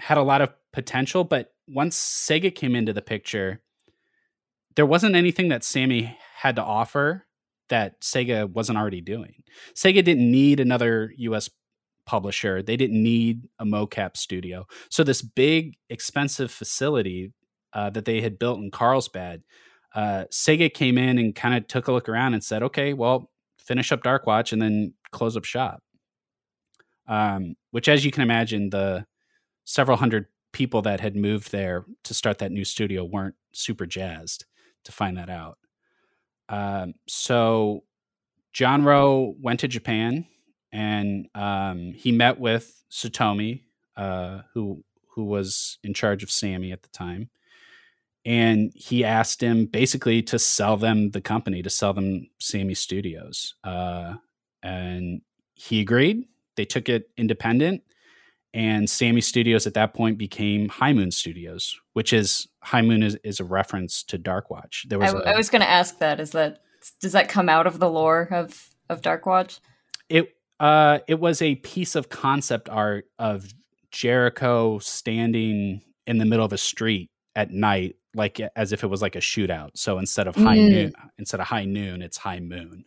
had 0.00 0.18
a 0.18 0.22
lot 0.22 0.42
of 0.42 0.50
potential, 0.72 1.24
but 1.24 1.54
once 1.68 1.96
Sega 1.98 2.54
came 2.54 2.74
into 2.74 2.92
the 2.92 3.02
picture, 3.02 3.62
there 4.76 4.86
wasn't 4.86 5.14
anything 5.14 5.48
that 5.48 5.64
Sammy 5.64 6.16
had 6.42 6.56
to 6.56 6.62
offer 6.62 7.24
that 7.68 8.00
Sega 8.00 8.50
wasn't 8.50 8.76
already 8.76 9.00
doing. 9.00 9.44
Sega 9.76 10.02
didn't 10.02 10.28
need 10.28 10.58
another 10.58 11.12
US 11.16 11.48
publisher. 12.04 12.64
They 12.64 12.76
didn't 12.76 13.00
need 13.00 13.42
a 13.60 13.64
mocap 13.64 14.16
studio. 14.16 14.66
So 14.90 15.04
this 15.04 15.22
big 15.22 15.76
expensive 15.88 16.50
facility 16.50 17.32
uh, 17.74 17.90
that 17.90 18.06
they 18.06 18.20
had 18.20 18.40
built 18.40 18.58
in 18.58 18.72
Carlsbad, 18.72 19.44
uh, 19.94 20.24
Sega 20.32 20.74
came 20.74 20.98
in 20.98 21.16
and 21.16 21.32
kind 21.32 21.54
of 21.54 21.68
took 21.68 21.86
a 21.86 21.92
look 21.92 22.08
around 22.08 22.34
and 22.34 22.42
said, 22.42 22.64
"Okay, 22.64 22.92
well, 22.92 23.30
finish 23.58 23.92
up 23.92 24.02
Dark 24.02 24.26
Watch 24.26 24.52
and 24.52 24.60
then 24.60 24.94
close 25.12 25.36
up 25.36 25.44
shop." 25.44 25.80
Um, 27.06 27.54
which, 27.70 27.88
as 27.88 28.04
you 28.04 28.10
can 28.10 28.22
imagine, 28.24 28.70
the 28.70 29.06
several 29.64 29.96
hundred 29.96 30.26
people 30.52 30.82
that 30.82 30.98
had 31.00 31.14
moved 31.14 31.52
there 31.52 31.84
to 32.02 32.14
start 32.14 32.38
that 32.38 32.50
new 32.50 32.64
studio 32.64 33.04
weren't 33.04 33.36
super 33.52 33.86
jazzed 33.86 34.44
to 34.84 34.90
find 34.92 35.16
that 35.16 35.30
out. 35.30 35.56
Um, 36.52 36.94
so 37.08 37.82
John 38.52 38.84
Rowe 38.84 39.34
went 39.40 39.60
to 39.60 39.68
Japan 39.68 40.26
and 40.70 41.28
um, 41.34 41.92
he 41.92 42.12
met 42.12 42.38
with 42.38 42.84
Satomi, 42.90 43.62
uh, 43.96 44.42
who 44.54 44.84
who 45.14 45.24
was 45.24 45.78
in 45.82 45.92
charge 45.92 46.22
of 46.22 46.30
Sammy 46.30 46.72
at 46.72 46.82
the 46.82 46.88
time, 46.88 47.28
and 48.24 48.72
he 48.74 49.04
asked 49.04 49.42
him 49.42 49.66
basically 49.66 50.22
to 50.22 50.38
sell 50.38 50.76
them 50.78 51.10
the 51.10 51.20
company, 51.20 51.62
to 51.62 51.70
sell 51.70 51.92
them 51.92 52.28
Sammy 52.38 52.74
Studios, 52.74 53.54
uh, 53.64 54.14
and 54.62 55.20
he 55.54 55.80
agreed. 55.80 56.24
They 56.56 56.64
took 56.64 56.88
it 56.88 57.10
independent, 57.16 57.82
and 58.54 58.88
Sammy 58.88 59.20
Studios 59.20 59.66
at 59.66 59.74
that 59.74 59.94
point 59.94 60.18
became 60.18 60.68
High 60.68 60.92
Moon 60.92 61.10
Studios, 61.10 61.78
which 61.94 62.12
is 62.12 62.48
High 62.62 62.82
Moon 62.82 63.02
is, 63.02 63.16
is 63.24 63.40
a 63.40 63.44
reference 63.44 64.02
to 64.04 64.18
Dark 64.18 64.50
Watch. 64.50 64.86
There 64.88 64.98
was 64.98 65.14
I, 65.14 65.18
a, 65.18 65.22
I 65.34 65.36
was 65.36 65.48
going 65.48 65.62
to 65.62 65.70
ask 65.70 65.98
that. 65.98 66.20
Is 66.20 66.32
that 66.32 66.60
does 67.00 67.12
that 67.12 67.28
come 67.28 67.48
out 67.48 67.66
of 67.66 67.78
the 67.78 67.88
lore 67.88 68.28
of 68.30 68.68
of 68.88 69.02
Dark 69.02 69.26
Watch? 69.26 69.60
It 70.08 70.36
uh, 70.60 70.98
it 71.08 71.18
was 71.18 71.40
a 71.40 71.56
piece 71.56 71.94
of 71.94 72.08
concept 72.08 72.68
art 72.68 73.06
of 73.18 73.52
Jericho 73.90 74.78
standing 74.78 75.80
in 76.06 76.18
the 76.18 76.24
middle 76.24 76.44
of 76.44 76.52
a 76.52 76.58
street 76.58 77.10
at 77.34 77.50
night, 77.50 77.96
like 78.14 78.40
as 78.54 78.72
if 78.72 78.84
it 78.84 78.88
was 78.88 79.00
like 79.00 79.16
a 79.16 79.20
shootout. 79.20 79.70
So 79.74 79.98
instead 79.98 80.26
of 80.26 80.34
high 80.34 80.58
mm. 80.58 80.70
noon, 80.70 80.92
instead 81.18 81.40
of 81.40 81.46
high 81.46 81.64
noon, 81.64 82.02
it's 82.02 82.18
high 82.18 82.40
moon. 82.40 82.84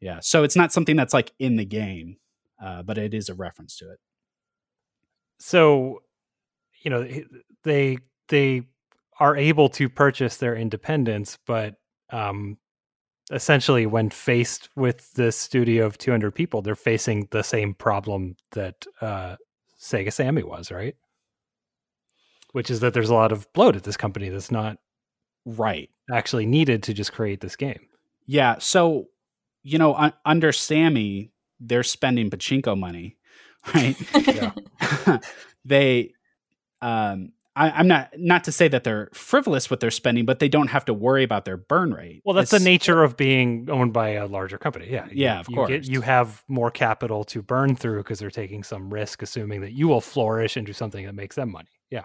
Yeah. 0.00 0.18
So 0.20 0.42
it's 0.42 0.56
not 0.56 0.72
something 0.72 0.96
that's 0.96 1.14
like 1.14 1.32
in 1.38 1.56
the 1.56 1.64
game, 1.64 2.16
uh, 2.62 2.82
but 2.82 2.98
it 2.98 3.14
is 3.14 3.28
a 3.28 3.34
reference 3.34 3.76
to 3.78 3.90
it. 3.90 3.98
So, 5.46 6.00
you 6.82 6.90
know, 6.90 7.06
they 7.64 7.98
they 8.28 8.62
are 9.20 9.36
able 9.36 9.68
to 9.68 9.90
purchase 9.90 10.38
their 10.38 10.56
independence, 10.56 11.38
but 11.46 11.74
um, 12.08 12.56
essentially 13.30 13.84
when 13.84 14.08
faced 14.08 14.70
with 14.74 15.12
this 15.12 15.36
studio 15.36 15.84
of 15.84 15.98
200 15.98 16.30
people 16.30 16.62
they're 16.62 16.74
facing 16.74 17.28
the 17.30 17.42
same 17.42 17.74
problem 17.74 18.36
that 18.52 18.86
uh, 19.02 19.36
sega 19.78 20.10
sammy 20.10 20.42
was 20.42 20.70
right? 20.70 20.96
Which 22.52 22.70
is 22.70 22.80
that 22.80 22.94
there's 22.94 23.10
a 23.10 23.14
lot 23.14 23.30
of 23.30 23.52
bloat 23.52 23.76
at 23.76 23.82
this 23.82 23.98
company 23.98 24.30
that's 24.30 24.50
not 24.50 24.78
right 25.44 25.90
actually 26.10 26.46
needed 26.46 26.82
to 26.84 26.94
just 26.94 27.12
create 27.12 27.42
this 27.42 27.56
game. 27.56 27.86
Yeah 28.24 28.56
so 28.60 29.08
you 29.62 29.76
know 29.76 29.94
un- 29.94 30.14
under 30.24 30.52
sammy 30.52 31.32
they're 31.60 31.82
spending 31.82 32.30
pachinko 32.30 32.78
money 32.78 33.18
right 33.72 35.22
they 35.64 36.12
um 36.82 37.32
I, 37.56 37.80
am 37.80 37.86
not 37.86 38.10
not 38.18 38.44
to 38.44 38.52
say 38.52 38.66
that 38.68 38.82
they're 38.82 39.08
frivolous 39.12 39.70
with 39.70 39.80
their 39.80 39.90
spending, 39.90 40.24
but 40.24 40.40
they 40.40 40.48
don't 40.48 40.68
have 40.68 40.84
to 40.86 40.94
worry 40.94 41.22
about 41.22 41.44
their 41.44 41.56
burn 41.56 41.94
rate. 41.94 42.22
Well, 42.24 42.34
that's 42.34 42.52
it's, 42.52 42.62
the 42.62 42.68
nature 42.68 43.02
of 43.02 43.16
being 43.16 43.68
owned 43.70 43.92
by 43.92 44.10
a 44.10 44.26
larger 44.26 44.58
company. 44.58 44.88
Yeah, 44.90 45.06
yeah, 45.12 45.40
of 45.40 45.48
you 45.48 45.54
course. 45.54 45.68
Get, 45.68 45.88
you 45.88 46.00
have 46.00 46.42
more 46.48 46.70
capital 46.70 47.22
to 47.24 47.42
burn 47.42 47.76
through 47.76 47.98
because 47.98 48.18
they're 48.18 48.30
taking 48.30 48.64
some 48.64 48.92
risk, 48.92 49.22
assuming 49.22 49.60
that 49.60 49.72
you 49.72 49.86
will 49.86 50.00
flourish 50.00 50.56
and 50.56 50.66
do 50.66 50.72
something 50.72 51.06
that 51.06 51.14
makes 51.14 51.36
them 51.36 51.52
money. 51.52 51.68
Yeah, 51.90 52.04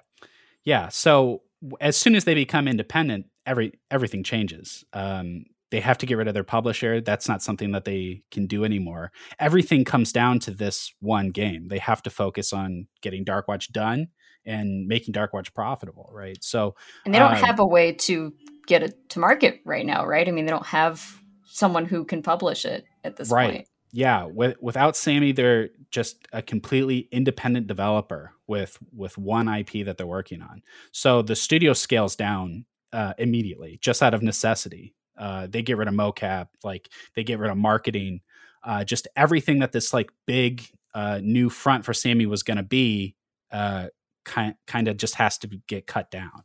yeah. 0.63 0.89
So 0.89 1.41
as 1.81 1.97
soon 1.97 2.15
as 2.15 2.25
they 2.25 2.35
become 2.35 2.67
independent, 2.67 3.25
every 3.45 3.73
everything 3.89 4.23
changes. 4.23 4.83
Um, 4.93 5.45
they 5.71 5.79
have 5.79 5.97
to 5.99 6.05
get 6.05 6.17
rid 6.17 6.27
of 6.27 6.33
their 6.33 6.43
publisher. 6.43 7.01
That's 7.01 7.27
not 7.27 7.41
something 7.41 7.71
that 7.71 7.85
they 7.85 8.23
can 8.31 8.47
do 8.47 8.63
anymore. 8.63 9.11
Everything 9.39 9.85
comes 9.85 10.11
down 10.11 10.39
to 10.39 10.51
this 10.51 10.93
one 10.99 11.29
game. 11.29 11.67
They 11.67 11.77
have 11.79 12.01
to 12.03 12.09
focus 12.09 12.53
on 12.53 12.87
getting 13.01 13.23
Dark 13.23 13.47
Watch 13.47 13.71
done 13.71 14.07
and 14.45 14.87
making 14.87 15.11
Dark 15.11 15.33
Watch 15.33 15.53
profitable, 15.53 16.09
right? 16.11 16.37
So, 16.43 16.75
and 17.05 17.13
they 17.13 17.19
don't 17.19 17.33
um, 17.33 17.43
have 17.43 17.59
a 17.59 17.65
way 17.65 17.93
to 17.93 18.33
get 18.67 18.83
it 18.83 19.09
to 19.09 19.19
market 19.19 19.61
right 19.65 19.85
now, 19.85 20.05
right? 20.05 20.27
I 20.27 20.31
mean, 20.31 20.45
they 20.45 20.51
don't 20.51 20.65
have 20.65 21.21
someone 21.45 21.85
who 21.85 22.05
can 22.05 22.21
publish 22.23 22.65
it 22.65 22.85
at 23.03 23.15
this 23.17 23.29
right. 23.29 23.51
point. 23.51 23.67
Yeah, 23.91 24.25
with, 24.25 24.55
without 24.61 24.95
Sammy, 24.95 25.31
they're 25.31 25.69
just 25.89 26.27
a 26.31 26.41
completely 26.41 27.07
independent 27.11 27.65
developer 27.65 28.33
with 28.45 28.77
with 28.95 29.17
one 29.17 29.47
IP 29.47 29.85
that 29.85 29.97
they're 29.97 30.05
working 30.05 30.41
on. 30.41 30.61
So 30.91 31.21
the 31.23 31.35
studio 31.35 31.73
scales 31.73 32.15
down 32.15 32.65
uh, 32.93 33.13
immediately, 33.17 33.79
just 33.81 34.03
out 34.03 34.13
of 34.13 34.21
necessity. 34.21 34.93
Uh, 35.19 35.47
they 35.47 35.61
get 35.61 35.77
rid 35.77 35.87
of 35.87 35.93
mocap, 35.93 36.47
like 36.63 36.89
they 37.15 37.23
get 37.23 37.39
rid 37.39 37.51
of 37.51 37.57
marketing, 37.57 38.21
uh, 38.63 38.83
just 38.83 39.07
everything 39.15 39.59
that 39.59 39.71
this 39.71 39.93
like 39.93 40.09
big 40.25 40.65
uh, 40.93 41.19
new 41.21 41.49
front 41.49 41.85
for 41.85 41.93
Sammy 41.93 42.25
was 42.25 42.43
going 42.43 42.57
to 42.57 42.63
be 42.63 43.15
uh, 43.51 43.87
kind 44.25 44.55
kind 44.67 44.87
of 44.87 44.97
just 44.97 45.15
has 45.15 45.37
to 45.39 45.47
get 45.67 45.87
cut 45.87 46.09
down 46.09 46.43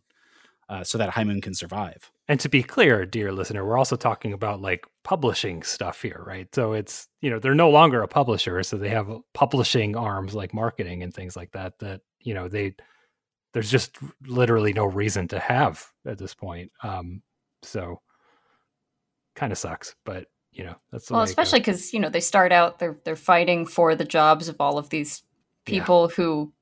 uh, 0.69 0.85
so 0.85 0.99
that 0.99 1.11
High 1.11 1.25
Moon 1.25 1.41
can 1.41 1.55
survive. 1.55 2.11
And 2.29 2.41
to 2.41 2.49
be 2.49 2.63
clear, 2.63 3.05
dear 3.05 3.33
listener, 3.33 3.65
we're 3.65 3.77
also 3.77 3.97
talking 3.97 4.33
about 4.33 4.61
like 4.61 4.87
publishing 5.03 5.63
stuff 5.63 6.01
here, 6.01 6.23
right? 6.27 6.53
So 6.55 6.73
it's 6.73 7.09
you 7.21 7.31
know 7.31 7.39
they're 7.39 7.55
no 7.55 7.71
longer 7.71 8.03
a 8.03 8.09
publisher, 8.09 8.63
so 8.63 8.77
they 8.77 8.89
have 8.89 9.09
publishing 9.35 9.97
arms 9.97 10.35
like 10.35 10.55
marketing 10.55 11.03
and 11.03 11.13
things 11.13 11.37
like 11.37 11.53
that. 11.53 11.79
That 11.81 12.01
you 12.21 12.35
know 12.35 12.49
they 12.49 12.75
there's 13.53 13.71
just 13.71 13.99
literally 14.27 14.73
no 14.73 14.85
reason 14.85 15.29
to 15.29 15.39
have 15.39 15.87
at 16.07 16.19
this 16.19 16.35
point. 16.35 16.73
Um, 16.83 17.23
so 17.63 18.01
kind 19.35 19.53
of 19.53 19.59
sucks, 19.59 19.95
but 20.05 20.27
you 20.53 20.65
know 20.65 20.77
that's 20.93 21.11
well, 21.11 21.23
especially 21.23 21.61
because 21.61 21.93
you 21.93 22.01
know 22.01 22.09
they 22.09 22.21
start 22.21 22.53
out 22.53 22.79
they're 22.79 22.99
they're 23.05 23.17
fighting 23.17 23.67
for 23.67 23.95
the 23.95 24.05
jobs 24.05 24.49
of 24.49 24.57
all 24.61 24.79
of 24.79 24.89
these 24.91 25.23
people 25.65 26.09
yeah. 26.09 26.15
who 26.15 26.53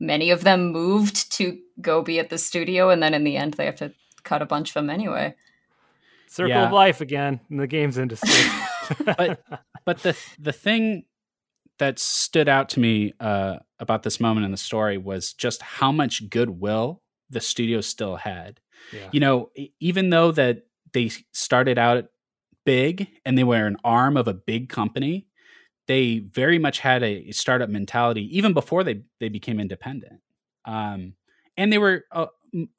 many 0.00 0.30
of 0.30 0.44
them 0.44 0.70
moved 0.70 1.32
to 1.32 1.58
go 1.80 2.02
be 2.02 2.18
at 2.18 2.30
the 2.30 2.38
studio, 2.38 2.90
and 2.90 3.02
then 3.02 3.14
in 3.14 3.24
the 3.24 3.36
end, 3.36 3.54
they 3.54 3.66
have 3.66 3.76
to 3.76 3.92
cut 4.22 4.42
a 4.42 4.46
bunch 4.46 4.70
of 4.70 4.74
them 4.74 4.90
anyway. 4.90 5.34
Circle 6.28 6.50
yeah. 6.50 6.66
of 6.66 6.72
life 6.72 7.00
again 7.00 7.40
in 7.50 7.56
the 7.56 7.66
games 7.66 7.96
industry. 7.96 8.50
but 9.04 9.42
but 9.84 9.98
the 10.02 10.16
the 10.38 10.52
thing 10.52 11.04
that 11.78 11.98
stood 11.98 12.48
out 12.48 12.68
to 12.70 12.80
me 12.80 13.14
uh, 13.20 13.56
about 13.78 14.02
this 14.02 14.20
moment 14.20 14.44
in 14.44 14.50
the 14.50 14.56
story 14.56 14.98
was 14.98 15.32
just 15.32 15.62
how 15.62 15.92
much 15.92 16.28
goodwill 16.28 17.00
the 17.30 17.40
studio 17.40 17.80
still 17.80 18.16
had. 18.16 18.60
Yeah. 18.92 19.08
You 19.12 19.20
know, 19.20 19.50
even 19.80 20.10
though 20.10 20.32
that 20.32 20.66
they 20.92 21.10
started 21.32 21.78
out 21.78 22.06
big 22.68 23.08
and 23.24 23.38
they 23.38 23.44
were 23.44 23.66
an 23.66 23.78
arm 23.82 24.18
of 24.18 24.28
a 24.28 24.34
big 24.34 24.68
company, 24.68 25.26
they 25.86 26.18
very 26.18 26.58
much 26.58 26.80
had 26.80 27.02
a 27.02 27.32
startup 27.32 27.70
mentality 27.70 28.28
even 28.36 28.52
before 28.52 28.84
they 28.84 29.04
they 29.20 29.30
became 29.30 29.58
independent. 29.58 30.20
Um, 30.66 31.14
and 31.56 31.72
they 31.72 31.78
were 31.78 32.04
uh, 32.12 32.26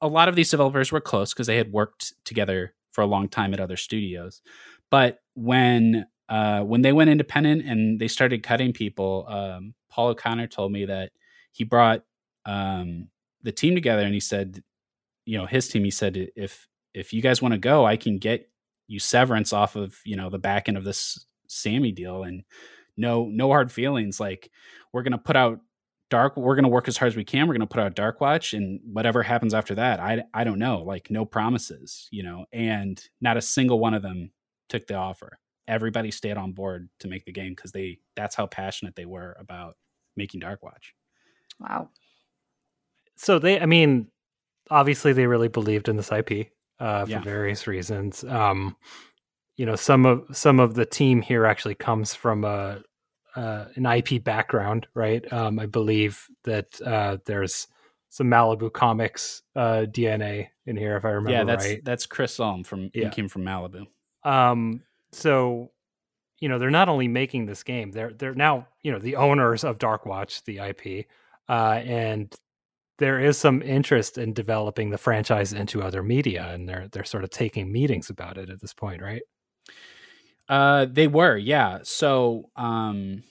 a 0.00 0.06
lot 0.06 0.28
of 0.28 0.36
these 0.36 0.48
developers 0.48 0.92
were 0.92 1.00
close 1.00 1.34
because 1.34 1.48
they 1.48 1.56
had 1.56 1.72
worked 1.72 2.12
together 2.24 2.72
for 2.92 3.02
a 3.02 3.06
long 3.06 3.28
time 3.28 3.52
at 3.52 3.58
other 3.58 3.76
studios. 3.76 4.42
But 4.90 5.18
when 5.34 6.06
uh, 6.28 6.60
when 6.60 6.82
they 6.82 6.92
went 6.92 7.10
independent 7.10 7.66
and 7.66 7.98
they 7.98 8.06
started 8.06 8.44
cutting 8.44 8.72
people, 8.72 9.26
um, 9.28 9.74
Paul 9.90 10.10
O'Connor 10.10 10.46
told 10.46 10.70
me 10.70 10.84
that 10.84 11.10
he 11.50 11.64
brought 11.64 12.04
um, 12.46 13.08
the 13.42 13.50
team 13.50 13.74
together 13.74 14.02
and 14.02 14.14
he 14.14 14.20
said, 14.20 14.62
you 15.24 15.36
know, 15.36 15.46
his 15.46 15.66
team. 15.66 15.82
He 15.82 15.90
said, 15.90 16.28
if 16.36 16.68
if 16.94 17.12
you 17.12 17.22
guys 17.22 17.42
want 17.42 17.54
to 17.54 17.58
go, 17.58 17.84
I 17.84 17.96
can 17.96 18.18
get 18.18 18.49
you 18.90 18.98
severance 18.98 19.52
off 19.52 19.76
of 19.76 19.96
you 20.04 20.16
know 20.16 20.30
the 20.30 20.38
back 20.38 20.68
end 20.68 20.76
of 20.76 20.84
this 20.84 21.26
Sammy 21.48 21.92
deal 21.92 22.22
and 22.24 22.44
no 22.96 23.26
no 23.26 23.48
hard 23.48 23.70
feelings 23.72 24.20
like 24.20 24.50
we're 24.92 25.02
going 25.02 25.12
to 25.12 25.18
put 25.18 25.36
out 25.36 25.60
dark 26.10 26.36
we're 26.36 26.56
going 26.56 26.64
to 26.64 26.68
work 26.68 26.88
as 26.88 26.96
hard 26.96 27.12
as 27.12 27.16
we 27.16 27.24
can 27.24 27.46
we're 27.46 27.54
going 27.54 27.60
to 27.60 27.66
put 27.66 27.80
out 27.80 27.94
dark 27.94 28.20
watch 28.20 28.52
and 28.52 28.80
whatever 28.92 29.22
happens 29.22 29.54
after 29.54 29.76
that 29.76 30.00
i 30.00 30.20
i 30.34 30.42
don't 30.42 30.58
know 30.58 30.82
like 30.82 31.08
no 31.08 31.24
promises 31.24 32.08
you 32.10 32.24
know 32.24 32.44
and 32.52 33.08
not 33.20 33.36
a 33.36 33.42
single 33.42 33.78
one 33.78 33.94
of 33.94 34.02
them 34.02 34.30
took 34.68 34.86
the 34.88 34.94
offer 34.94 35.38
everybody 35.70 36.10
stayed 36.10 36.36
on 36.36 36.52
board 36.52 36.88
to 36.98 37.06
make 37.06 37.24
the 37.24 37.32
game 37.32 37.54
because 37.54 37.70
they 37.70 37.98
that's 38.16 38.34
how 38.34 38.46
passionate 38.46 38.96
they 38.96 39.04
were 39.06 39.36
about 39.38 39.76
making 40.16 40.40
Dark 40.40 40.62
Watch. 40.62 40.94
Wow. 41.60 41.90
So 43.16 43.38
they, 43.38 43.60
I 43.60 43.66
mean, 43.66 44.08
obviously 44.70 45.12
they 45.12 45.26
really 45.26 45.48
believed 45.48 45.88
in 45.88 45.96
this 45.96 46.10
IP 46.10 46.48
uh, 46.80 47.04
for 47.04 47.10
Yeah. 47.10 47.20
various 47.20 47.66
reasons. 47.66 48.24
Um, 48.24 48.76
you 49.56 49.66
know, 49.66 49.76
some 49.76 50.06
of 50.06 50.24
some 50.32 50.58
of 50.58 50.74
the 50.74 50.86
team 50.86 51.20
here 51.20 51.44
actually 51.44 51.74
comes 51.74 52.14
from 52.14 52.44
a 52.44 52.82
uh, 53.36 53.66
an 53.76 53.86
IP 53.86 54.24
background, 54.24 54.88
right? 54.94 55.30
Um, 55.32 55.58
I 55.60 55.66
believe 55.66 56.26
that 56.44 56.80
uh, 56.82 57.18
there's 57.26 57.68
some 58.08 58.26
Malibu 58.28 58.72
Comics 58.72 59.42
uh, 59.54 59.86
DNA 59.88 60.48
in 60.66 60.76
here, 60.76 60.96
if 60.96 61.04
I 61.04 61.10
remember 61.10 61.30
yeah, 61.30 61.44
that's 61.44 61.64
right. 61.64 61.84
that's 61.84 62.06
Chris 62.06 62.40
Ulm 62.40 62.64
from 62.64 62.90
Yeah. 62.92 63.04
he 63.04 63.10
came 63.10 63.28
from 63.28 63.44
Malibu. 63.44 63.86
Um, 64.24 64.82
so 65.12 65.70
you 66.40 66.48
know, 66.48 66.58
they're 66.58 66.70
not 66.70 66.88
only 66.88 67.06
making 67.06 67.44
this 67.44 67.62
game, 67.62 67.90
they're 67.92 68.12
they're 68.14 68.34
now 68.34 68.66
you 68.82 68.90
know 68.90 68.98
the 68.98 69.16
owners 69.16 69.62
of 69.62 69.78
Dark 69.78 70.06
Watch, 70.06 70.42
the 70.44 70.58
IP, 70.58 71.06
uh, 71.48 71.80
and 71.84 72.34
there 73.00 73.18
is 73.18 73.36
some 73.36 73.62
interest 73.62 74.18
in 74.18 74.32
developing 74.32 74.90
the 74.90 74.98
franchise 74.98 75.52
into 75.52 75.82
other 75.82 76.02
media, 76.02 76.50
and 76.52 76.68
they're 76.68 76.86
they're 76.92 77.04
sort 77.04 77.24
of 77.24 77.30
taking 77.30 77.72
meetings 77.72 78.10
about 78.10 78.38
it 78.38 78.48
at 78.48 78.60
this 78.60 78.72
point, 78.72 79.02
right? 79.02 79.22
Uh, 80.48 80.86
they 80.90 81.06
were, 81.08 81.36
yeah. 81.36 81.78
So, 81.82 82.50
um, 82.56 83.24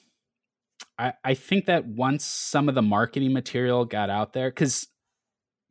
I 0.97 1.13
I 1.23 1.34
think 1.36 1.65
that 1.67 1.86
once 1.86 2.25
some 2.25 2.67
of 2.67 2.75
the 2.75 2.82
marketing 2.82 3.32
material 3.32 3.86
got 3.86 4.10
out 4.10 4.34
there, 4.34 4.49
because 4.49 4.88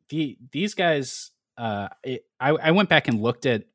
the 0.09 0.37
these 0.51 0.73
guys, 0.73 1.31
uh, 1.57 1.89
it, 2.03 2.23
I 2.39 2.49
I 2.49 2.71
went 2.71 2.89
back 2.89 3.07
and 3.07 3.21
looked 3.21 3.45
at 3.45 3.65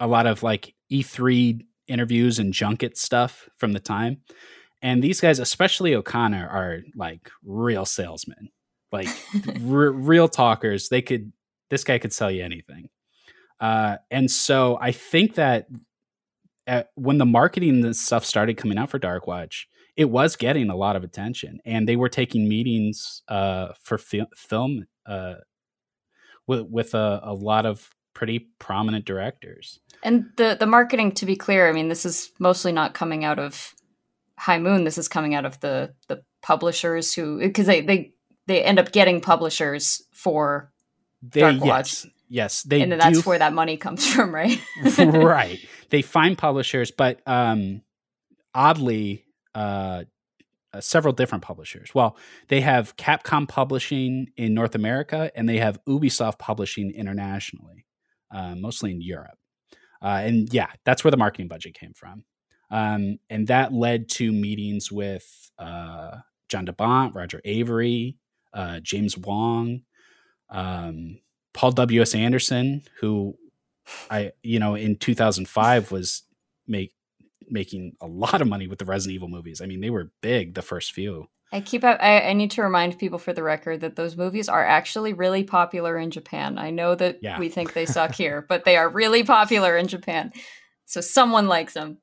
a 0.00 0.06
lot 0.06 0.26
of 0.26 0.42
like 0.42 0.74
E3 0.90 1.60
interviews 1.88 2.38
and 2.38 2.52
junket 2.54 2.96
stuff 2.96 3.48
from 3.56 3.72
the 3.72 3.80
time, 3.80 4.22
and 4.82 5.02
these 5.02 5.20
guys, 5.20 5.38
especially 5.38 5.94
O'Connor, 5.94 6.48
are 6.48 6.80
like 6.94 7.30
real 7.42 7.86
salesmen, 7.86 8.50
like 8.94 9.08
r- 9.68 9.90
real 9.90 10.28
talkers. 10.28 10.88
They 10.88 11.02
could 11.02 11.32
this 11.68 11.84
guy 11.84 11.98
could 11.98 12.12
sell 12.12 12.30
you 12.30 12.42
anything. 12.42 12.88
Uh, 13.60 13.96
and 14.10 14.30
so 14.30 14.78
I 14.80 14.92
think 14.92 15.34
that 15.34 15.66
at, 16.66 16.90
when 16.94 17.18
the 17.18 17.26
marketing 17.26 17.92
stuff 17.92 18.24
started 18.24 18.56
coming 18.56 18.78
out 18.78 18.90
for 18.90 18.98
Dark 18.98 19.26
Watch, 19.26 19.68
it 19.96 20.06
was 20.06 20.36
getting 20.36 20.70
a 20.70 20.76
lot 20.76 20.96
of 20.96 21.04
attention, 21.04 21.60
and 21.64 21.88
they 21.88 21.96
were 21.96 22.08
taking 22.08 22.48
meetings 22.48 23.22
uh, 23.28 23.68
for 23.80 23.98
fil- 23.98 24.26
film 24.34 24.86
uh, 25.06 25.34
with 26.46 26.62
with 26.62 26.94
a, 26.94 27.20
a 27.22 27.34
lot 27.34 27.66
of 27.66 27.90
pretty 28.12 28.48
prominent 28.58 29.04
directors. 29.04 29.78
And 30.02 30.26
the 30.36 30.56
the 30.58 30.66
marketing, 30.66 31.12
to 31.12 31.26
be 31.26 31.36
clear, 31.36 31.68
I 31.68 31.72
mean, 31.72 31.88
this 31.88 32.04
is 32.04 32.30
mostly 32.40 32.72
not 32.72 32.94
coming 32.94 33.24
out 33.24 33.38
of 33.38 33.74
High 34.38 34.58
Moon. 34.58 34.84
This 34.84 34.98
is 34.98 35.08
coming 35.08 35.34
out 35.34 35.44
of 35.44 35.60
the 35.60 35.94
the 36.08 36.22
publishers 36.42 37.14
who 37.14 37.38
because 37.38 37.66
they 37.66 37.80
they 37.80 38.13
they 38.46 38.62
end 38.62 38.78
up 38.78 38.92
getting 38.92 39.20
publishers 39.20 40.02
for, 40.12 40.72
They, 41.22 41.40
Dark 41.40 41.56
yes, 41.56 41.64
Watch. 42.04 42.12
yes, 42.28 42.62
they 42.62 42.82
and 42.82 42.92
that's 42.92 43.24
where 43.24 43.38
that 43.38 43.52
money 43.52 43.76
comes 43.76 44.06
from, 44.12 44.34
right? 44.34 44.60
right. 44.98 45.58
They 45.90 46.02
find 46.02 46.36
publishers, 46.36 46.90
but 46.90 47.20
um, 47.26 47.82
oddly, 48.54 49.24
uh, 49.54 50.04
uh, 50.72 50.80
several 50.80 51.14
different 51.14 51.44
publishers. 51.44 51.94
Well, 51.94 52.16
they 52.48 52.60
have 52.60 52.96
Capcom 52.96 53.48
Publishing 53.48 54.32
in 54.36 54.54
North 54.54 54.74
America, 54.74 55.30
and 55.36 55.48
they 55.48 55.58
have 55.58 55.78
Ubisoft 55.84 56.38
Publishing 56.38 56.90
internationally, 56.90 57.86
uh, 58.32 58.56
mostly 58.56 58.90
in 58.90 59.00
Europe. 59.00 59.38
Uh, 60.02 60.20
and 60.24 60.52
yeah, 60.52 60.66
that's 60.84 61.04
where 61.04 61.12
the 61.12 61.16
marketing 61.16 61.48
budget 61.48 61.74
came 61.74 61.92
from. 61.94 62.24
Um, 62.70 63.18
and 63.30 63.46
that 63.46 63.72
led 63.72 64.08
to 64.10 64.32
meetings 64.32 64.90
with 64.90 65.52
uh, 65.58 66.16
John 66.48 66.66
DeBont, 66.66 67.14
Roger 67.14 67.40
Avary, 67.46 68.16
uh, 68.54 68.80
James 68.80 69.18
Wong, 69.18 69.82
um, 70.50 71.18
Paul 71.52 71.72
W. 71.72 72.00
S. 72.00 72.14
Anderson, 72.14 72.82
who 73.00 73.36
I 74.10 74.32
you 74.42 74.58
know 74.58 74.74
in 74.74 74.96
2005 74.96 75.92
was 75.92 76.22
make 76.66 76.94
making 77.50 77.94
a 78.00 78.06
lot 78.06 78.40
of 78.40 78.48
money 78.48 78.66
with 78.66 78.78
the 78.78 78.84
Resident 78.86 79.14
Evil 79.16 79.28
movies. 79.28 79.60
I 79.60 79.66
mean, 79.66 79.80
they 79.80 79.90
were 79.90 80.10
big 80.22 80.54
the 80.54 80.62
first 80.62 80.92
few. 80.92 81.28
I 81.52 81.60
keep 81.60 81.84
I, 81.84 81.96
I 82.20 82.32
need 82.32 82.50
to 82.52 82.62
remind 82.62 82.98
people 82.98 83.18
for 83.18 83.32
the 83.32 83.42
record 83.42 83.82
that 83.82 83.94
those 83.96 84.16
movies 84.16 84.48
are 84.48 84.64
actually 84.64 85.12
really 85.12 85.44
popular 85.44 85.96
in 85.98 86.10
Japan. 86.10 86.58
I 86.58 86.70
know 86.70 86.94
that 86.96 87.18
Yeah. 87.22 87.38
we 87.38 87.48
think 87.48 87.74
they 87.74 87.86
suck 87.86 88.14
here, 88.14 88.44
but 88.48 88.64
they 88.64 88.76
are 88.76 88.88
really 88.88 89.22
popular 89.22 89.76
in 89.76 89.86
Japan. 89.86 90.32
So 90.86 91.00
someone 91.00 91.46
likes 91.46 91.74
them. 91.74 91.98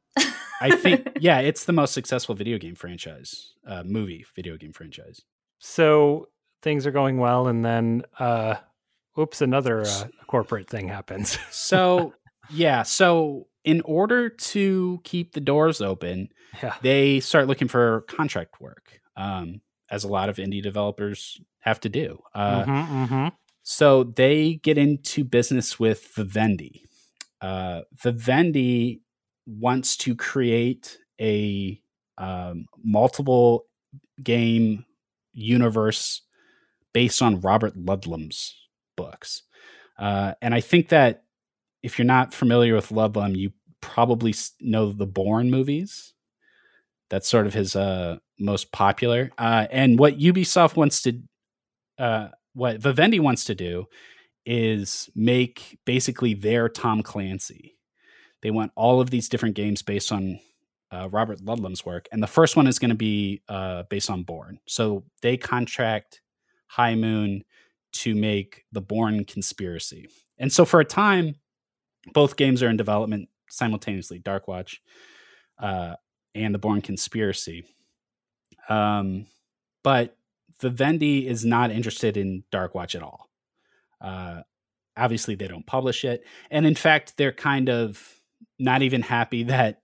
I 0.62 0.76
think 0.78 1.10
yeah, 1.20 1.40
it's 1.40 1.66
the 1.66 1.74
most 1.74 1.94
successful 1.94 2.34
video 2.36 2.58
game 2.60 2.76
franchise, 2.76 3.54
uh, 3.68 3.84
movie 3.84 4.26
video 4.36 4.56
game 4.58 4.72
franchise. 4.74 5.22
So 5.60 6.30
things 6.62 6.86
are 6.86 6.92
going 6.92 7.18
well, 7.18 7.48
and 7.48 7.64
then, 7.66 8.04
uh, 8.20 8.56
oops, 9.18 9.42
another 9.42 9.82
uh, 9.82 10.08
corporate 10.28 10.70
thing 10.70 10.88
happens. 10.88 11.38
So 11.52 12.14
yeah, 12.50 12.84
so 12.84 13.48
in 13.64 13.82
order 13.82 14.30
to 14.30 15.00
keep 15.04 15.34
the 15.34 15.40
doors 15.42 15.82
open, 15.82 16.30
yeah, 16.62 16.76
they 16.82 17.20
start 17.20 17.48
looking 17.48 17.68
for 17.68 18.02
contract 18.02 18.60
work, 18.60 19.00
um, 19.16 19.62
as 19.90 20.04
a 20.04 20.08
lot 20.08 20.30
of 20.30 20.38
indie 20.38 20.62
developers 20.64 21.40
have 21.60 21.80
to 21.82 21.90
do. 21.90 22.20
Uh, 22.34 22.66
Mhm, 22.66 23.08
mhm. 23.08 23.32
So 23.64 24.04
they 24.04 24.56
get 24.56 24.78
into 24.78 25.24
business 25.24 25.80
with 25.80 26.08
Vivendi. 26.16 26.84
Uh, 27.42 27.82
Vivendi 27.94 29.02
wants 29.46 29.96
to 29.98 30.16
create 30.16 30.98
a 31.20 31.80
um, 32.18 32.66
multiple 32.84 33.66
game 34.24 34.86
universe 35.34 36.22
based 36.94 37.22
on 37.22 37.42
Robert 37.42 37.76
Ludlum's 37.76 38.56
books. 38.96 39.44
Uh, 39.98 40.34
and 40.42 40.54
I 40.54 40.62
think 40.62 40.90
that 40.90 41.24
if 41.84 41.98
you're 41.98 42.06
not 42.06 42.34
familiar 42.34 42.76
with 42.76 42.90
Ludlum, 42.90 43.36
you 43.36 43.52
probably 43.82 44.34
know 44.60 44.92
the 44.92 45.08
Bourne 45.08 45.50
movies. 45.50 46.14
That's 47.10 47.28
sort 47.28 47.48
of 47.48 47.54
his 47.54 47.76
uh, 47.76 48.18
most 48.40 48.72
popular. 48.72 49.32
Uh, 49.38 49.68
and 49.72 50.00
what 50.00 50.18
Ubisoft 50.18 50.76
wants 50.76 51.02
to, 51.04 51.20
uh, 51.98 52.30
what 52.54 52.78
Vivendi 52.78 53.20
wants 53.20 53.46
to 53.46 53.56
do 53.56 53.86
is 54.46 55.10
make 55.16 55.80
basically 55.86 56.34
their 56.34 56.70
Tom 56.70 57.04
Clancy. 57.04 57.78
They 58.42 58.52
want 58.52 58.72
all 58.76 59.02
of 59.02 59.10
these 59.10 59.30
different 59.30 59.56
games 59.56 59.82
based 59.82 60.12
on 60.12 60.40
uh, 60.92 61.10
Robert 61.12 61.40
Ludlum's 61.40 61.86
work, 61.86 62.08
and 62.12 62.22
the 62.22 62.28
first 62.28 62.56
one 62.56 62.68
is 62.68 62.80
going 62.80 62.90
to 62.90 62.96
be 62.96 63.42
uh, 63.48 63.84
based 63.84 64.10
on 64.10 64.24
Bourne. 64.24 64.60
So 64.68 65.04
they 65.22 65.38
contract 65.38 66.22
High 66.76 66.96
Moon 66.96 67.44
to 67.94 68.16
make 68.16 68.64
the 68.72 68.82
Bourne 68.82 69.26
Conspiracy, 69.26 70.08
and 70.38 70.52
so 70.52 70.64
for 70.66 70.80
a 70.80 70.86
time, 70.86 71.36
both 72.14 72.36
games 72.38 72.64
are 72.64 72.70
in 72.70 72.78
development 72.78 73.30
simultaneously. 73.50 74.20
Dark 74.20 74.48
Watch 74.48 74.82
uh, 75.60 75.96
and 76.34 76.54
the 76.56 76.60
Bourne 76.60 76.82
Conspiracy, 76.82 77.66
um, 78.70 79.26
but 79.84 80.16
Vivendi 80.62 81.28
is 81.28 81.44
not 81.44 81.72
interested 81.72 82.18
in 82.18 82.44
Dark 82.52 82.76
Watch 82.76 82.96
at 82.96 83.04
all. 83.04 83.30
Uh, 84.00 84.42
obviously, 84.96 85.36
they 85.36 85.48
don't 85.48 85.66
publish 85.66 86.06
it, 86.06 86.24
and 86.50 86.66
in 86.66 86.76
fact, 86.76 87.16
they're 87.18 87.32
kind 87.32 87.70
of 87.70 88.02
not 88.60 88.82
even 88.82 89.02
happy 89.02 89.44
that 89.44 89.82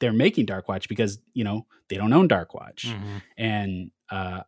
they're 0.00 0.12
making 0.12 0.46
Dark 0.46 0.68
Watch 0.68 0.88
because 0.88 1.18
you 1.32 1.44
know 1.44 1.66
they 1.88 1.96
don't 1.96 2.12
own 2.12 2.28
Dark 2.28 2.54
Watch, 2.54 2.86
Mhm. 2.88 3.22
and 3.38 3.90
uh, 4.10 4.42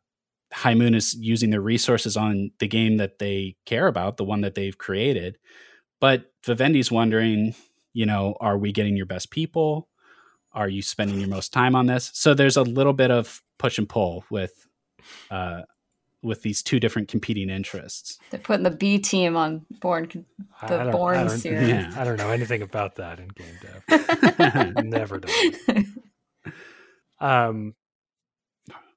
High 0.53 0.75
Moon 0.75 0.95
is 0.95 1.15
using 1.15 1.51
their 1.51 1.61
resources 1.61 2.17
on 2.17 2.51
the 2.59 2.69
game 2.69 2.97
that 2.97 3.19
they 3.19 3.57
care 3.67 3.87
about, 3.87 4.17
the 4.17 4.25
one 4.25 4.41
that 4.43 4.55
they've 4.55 4.77
created. 4.79 5.39
But 6.01 6.31
Vivendi's 6.47 6.91
wondering, 6.91 7.55
you 7.93 8.07
know, 8.07 8.37
are 8.41 8.57
we 8.57 8.73
getting 8.73 8.97
your 8.97 9.07
best 9.07 9.31
people? 9.31 9.89
Are 10.53 10.69
you 10.69 10.81
spending 10.83 11.19
your 11.21 11.29
most 11.29 11.53
time 11.53 11.75
on 11.75 11.87
this? 11.87 12.11
So 12.15 12.33
there's 12.35 12.57
a 12.57 12.63
little 12.63 12.93
bit 12.95 13.11
of 13.11 13.43
push 13.59 13.79
and 13.79 13.89
pull 13.89 14.25
with 14.31 14.67
uh, 15.31 15.63
with 16.23 16.43
these 16.43 16.63
two 16.63 16.81
different 16.81 17.09
competing 17.09 17.49
interests. 17.51 18.19
They're 18.31 18.41
putting 18.41 18.65
the 18.65 18.71
B 18.71 18.99
team 18.99 19.37
on 19.37 19.65
Bourne. 19.81 20.25
I 20.61 20.67
The 20.67 20.77
don't- 20.91 20.95
I 20.95 21.15
don't- 21.25 21.31
series. 21.31 21.69
Yeah. 21.69 21.93
I 21.97 22.03
don't 22.05 22.17
know 22.17 22.31
anything 22.31 22.63
about 22.63 22.97
that 22.97 23.21
in 23.21 23.29
game 23.29 23.59
dev. 23.63 24.85
Never 24.85 25.19
done. 25.19 25.95
Um, 27.21 27.75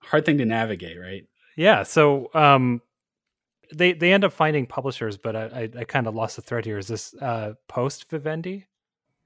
Hard 0.03 0.25
thing 0.25 0.37
to 0.39 0.45
navigate, 0.45 0.99
right? 0.99 1.23
Yeah. 1.55 1.83
So 1.83 2.29
um, 2.33 2.81
they 3.73 3.93
they 3.93 4.13
end 4.13 4.23
up 4.23 4.33
finding 4.33 4.65
publishers, 4.65 5.17
but 5.17 5.35
I 5.35 5.43
I, 5.43 5.79
I 5.79 5.83
kind 5.83 6.07
of 6.07 6.15
lost 6.15 6.35
the 6.35 6.41
thread 6.41 6.65
here. 6.65 6.77
Is 6.77 6.87
this 6.87 7.13
uh, 7.15 7.53
post 7.67 8.09
Vivendi? 8.09 8.65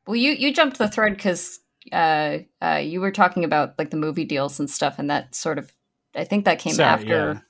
well, 0.08 0.16
you 0.16 0.34
you 0.34 0.54
jumped 0.54 0.78
the 0.78 0.88
thread 0.88 1.16
because 1.16 1.60
uh, 1.92 2.40
uh, 2.62 2.82
you 2.84 3.02
were 3.02 3.12
talking 3.12 3.44
about 3.44 3.74
like 3.78 3.90
the 3.90 3.98
movie 3.98 4.26
deals 4.26 4.60
and 4.60 4.70
stuff, 4.70 5.00
and 5.00 5.10
that 5.10 5.34
sort 5.36 5.58
of 5.58 5.72
I 6.16 6.24
think 6.24 6.46
that 6.46 6.60
came 6.60 6.74
Sorry, 6.74 6.90
after 6.90 7.46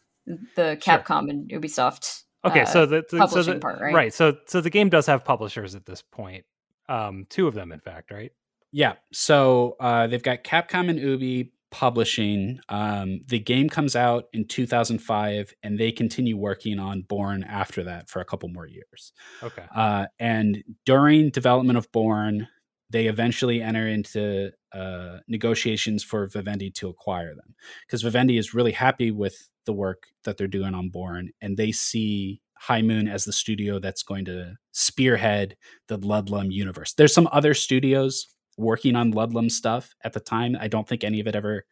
the 0.55 0.77
Sure. 0.81 0.97
Capcom 0.97 1.29
and 1.29 1.49
Ubisoft. 1.49 2.23
Okay, 2.43 2.61
uh, 2.61 2.65
so 2.65 2.85
the, 2.85 3.03
the- 3.09 3.17
so 3.17 3.17
publishing 3.17 3.53
the, 3.55 3.59
part, 3.59 3.79
right? 3.81 4.13
So 4.13 4.37
so 4.45 4.61
the 4.61 4.69
game 4.69 4.89
does 4.89 5.05
have 5.07 5.25
publishers 5.25 5.75
at 5.75 5.85
this 5.85 6.01
point. 6.01 6.45
Um, 6.87 7.25
two 7.29 7.47
of 7.47 7.55
them, 7.55 7.71
in 7.71 7.79
fact, 7.79 8.11
right? 8.11 8.31
Yeah. 8.71 8.93
So 9.11 9.75
uh, 9.79 10.07
they've 10.07 10.21
got 10.21 10.43
Capcom 10.43 10.89
and 10.89 10.99
Ubi 10.99 11.53
publishing. 11.71 12.59
Um, 12.69 13.21
the 13.27 13.39
game 13.39 13.69
comes 13.69 13.95
out 13.95 14.25
in 14.33 14.47
2005, 14.47 15.53
and 15.63 15.79
they 15.79 15.91
continue 15.91 16.37
working 16.37 16.79
on 16.79 17.01
Bourne 17.01 17.43
after 17.43 17.83
that 17.83 18.09
for 18.09 18.21
a 18.21 18.25
couple 18.25 18.49
more 18.49 18.67
years. 18.67 19.11
Okay. 19.43 19.65
Uh, 19.75 20.05
and 20.19 20.63
during 20.85 21.29
development 21.29 21.77
of 21.77 21.91
Bourne, 21.91 22.47
they 22.89 23.07
eventually 23.07 23.61
enter 23.61 23.87
into 23.87 24.51
uh, 24.71 25.17
negotiations 25.27 26.03
for 26.03 26.27
Vivendi 26.27 26.69
to 26.71 26.87
acquire 26.87 27.33
them 27.35 27.55
because 27.85 28.03
Vivendi 28.03 28.37
is 28.37 28.53
really 28.53 28.71
happy 28.71 29.11
with 29.11 29.49
the 29.65 29.73
work 29.73 30.03
that 30.23 30.37
they're 30.37 30.47
doing 30.47 30.73
on 30.73 30.89
Bourne, 30.89 31.29
and 31.41 31.57
they 31.57 31.71
see 31.71 32.41
High 32.57 32.81
Moon 32.81 33.07
as 33.07 33.25
the 33.25 33.33
studio 33.33 33.79
that's 33.79 34.03
going 34.03 34.25
to 34.25 34.55
spearhead 34.71 35.57
the 35.87 35.99
Ludlum 35.99 36.51
universe. 36.51 36.93
There's 36.93 37.13
some 37.13 37.27
other 37.31 37.53
studios 37.53 38.27
working 38.57 38.95
on 38.95 39.13
Ludlum 39.13 39.51
stuff 39.51 39.93
at 40.03 40.13
the 40.13 40.19
time. 40.19 40.55
I 40.59 40.67
don't 40.67 40.87
think 40.87 41.03
any 41.03 41.19
of 41.19 41.27
it 41.27 41.35
ever 41.35 41.65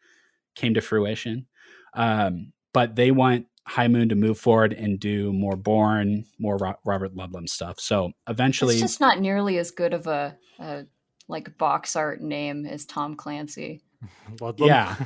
came 0.54 0.74
to 0.74 0.80
fruition. 0.80 1.46
Um, 1.94 2.52
but 2.72 2.96
they 2.96 3.10
want 3.10 3.46
High 3.66 3.88
Moon 3.88 4.08
to 4.10 4.14
move 4.14 4.38
forward 4.38 4.72
and 4.72 5.00
do 5.00 5.32
more 5.32 5.56
Bourne, 5.56 6.26
more 6.38 6.56
Ro- 6.56 6.78
Robert 6.84 7.14
Ludlum 7.14 7.48
stuff. 7.48 7.80
So 7.80 8.12
eventually, 8.28 8.74
it's 8.74 8.82
just 8.82 9.00
not 9.00 9.20
nearly 9.20 9.58
as 9.58 9.70
good 9.70 9.94
of 9.94 10.06
a, 10.06 10.36
a 10.58 10.84
like 11.28 11.56
box 11.56 11.96
art 11.96 12.20
name 12.20 12.66
as 12.66 12.84
Tom 12.84 13.14
Clancy. 13.16 13.82
Ludlum. 14.36 14.66
yeah, 14.66 14.96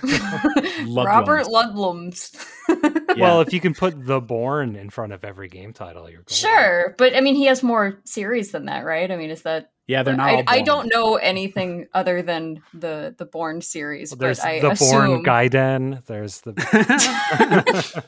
Robert 1.05 1.47
Ludlums. 1.47 2.37
Yeah. 3.17 3.23
Well, 3.23 3.41
if 3.41 3.55
you 3.55 3.61
can 3.61 3.75
put 3.75 4.07
the 4.07 4.21
Bourne 4.21 4.77
in 4.77 4.91
front 4.91 5.13
of 5.15 5.25
every 5.25 5.49
game 5.49 5.73
title, 5.73 6.09
you're 6.11 6.23
golden. 6.23 6.35
sure, 6.37 6.95
but 6.99 7.17
I 7.17 7.21
mean, 7.21 7.35
he 7.35 7.47
has 7.47 7.63
more 7.63 8.01
series 8.05 8.53
than 8.53 8.67
that, 8.67 8.85
right? 8.85 9.11
I 9.11 9.17
mean, 9.17 9.31
is 9.31 9.43
that 9.43 9.71
yeah, 9.89 10.05
they're 10.05 10.17
not. 10.17 10.29
I, 10.31 10.35
all 10.37 10.43
I 10.47 10.63
don't 10.63 10.89
know 10.95 11.17
anything 11.17 11.89
other 11.93 12.23
than 12.23 12.63
the 12.73 13.13
the 13.19 13.25
Bourne 13.25 13.61
series, 13.61 14.13
Well, 14.13 14.19
there's 14.19 14.39
but 14.39 14.47
I 14.49 14.61
the 14.61 14.77
Bourne 14.79 15.11
assume, 15.11 15.25
Gaiden. 15.25 16.07
There's 16.07 16.41
the 16.43 16.53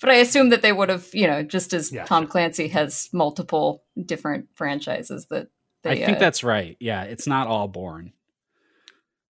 but 0.00 0.10
I 0.10 0.14
assume 0.16 0.50
that 0.50 0.62
they 0.62 0.72
would 0.72 0.88
have, 0.88 1.08
you 1.12 1.26
know, 1.26 1.42
just 1.42 1.72
as 1.72 1.92
Yeah, 1.92 2.04
Tom. 2.04 2.26
Clancy 2.26 2.68
has 2.68 3.08
multiple 3.12 3.82
different 4.04 4.48
franchises 4.54 5.26
that 5.30 5.48
I 5.84 5.94
they. 5.94 6.04
think 6.04 6.16
uh, 6.16 6.20
that's 6.20 6.42
right. 6.44 6.76
Yeah, 6.80 7.02
it's 7.04 7.26
not 7.26 7.46
all 7.48 7.68
Bourne. 7.68 8.12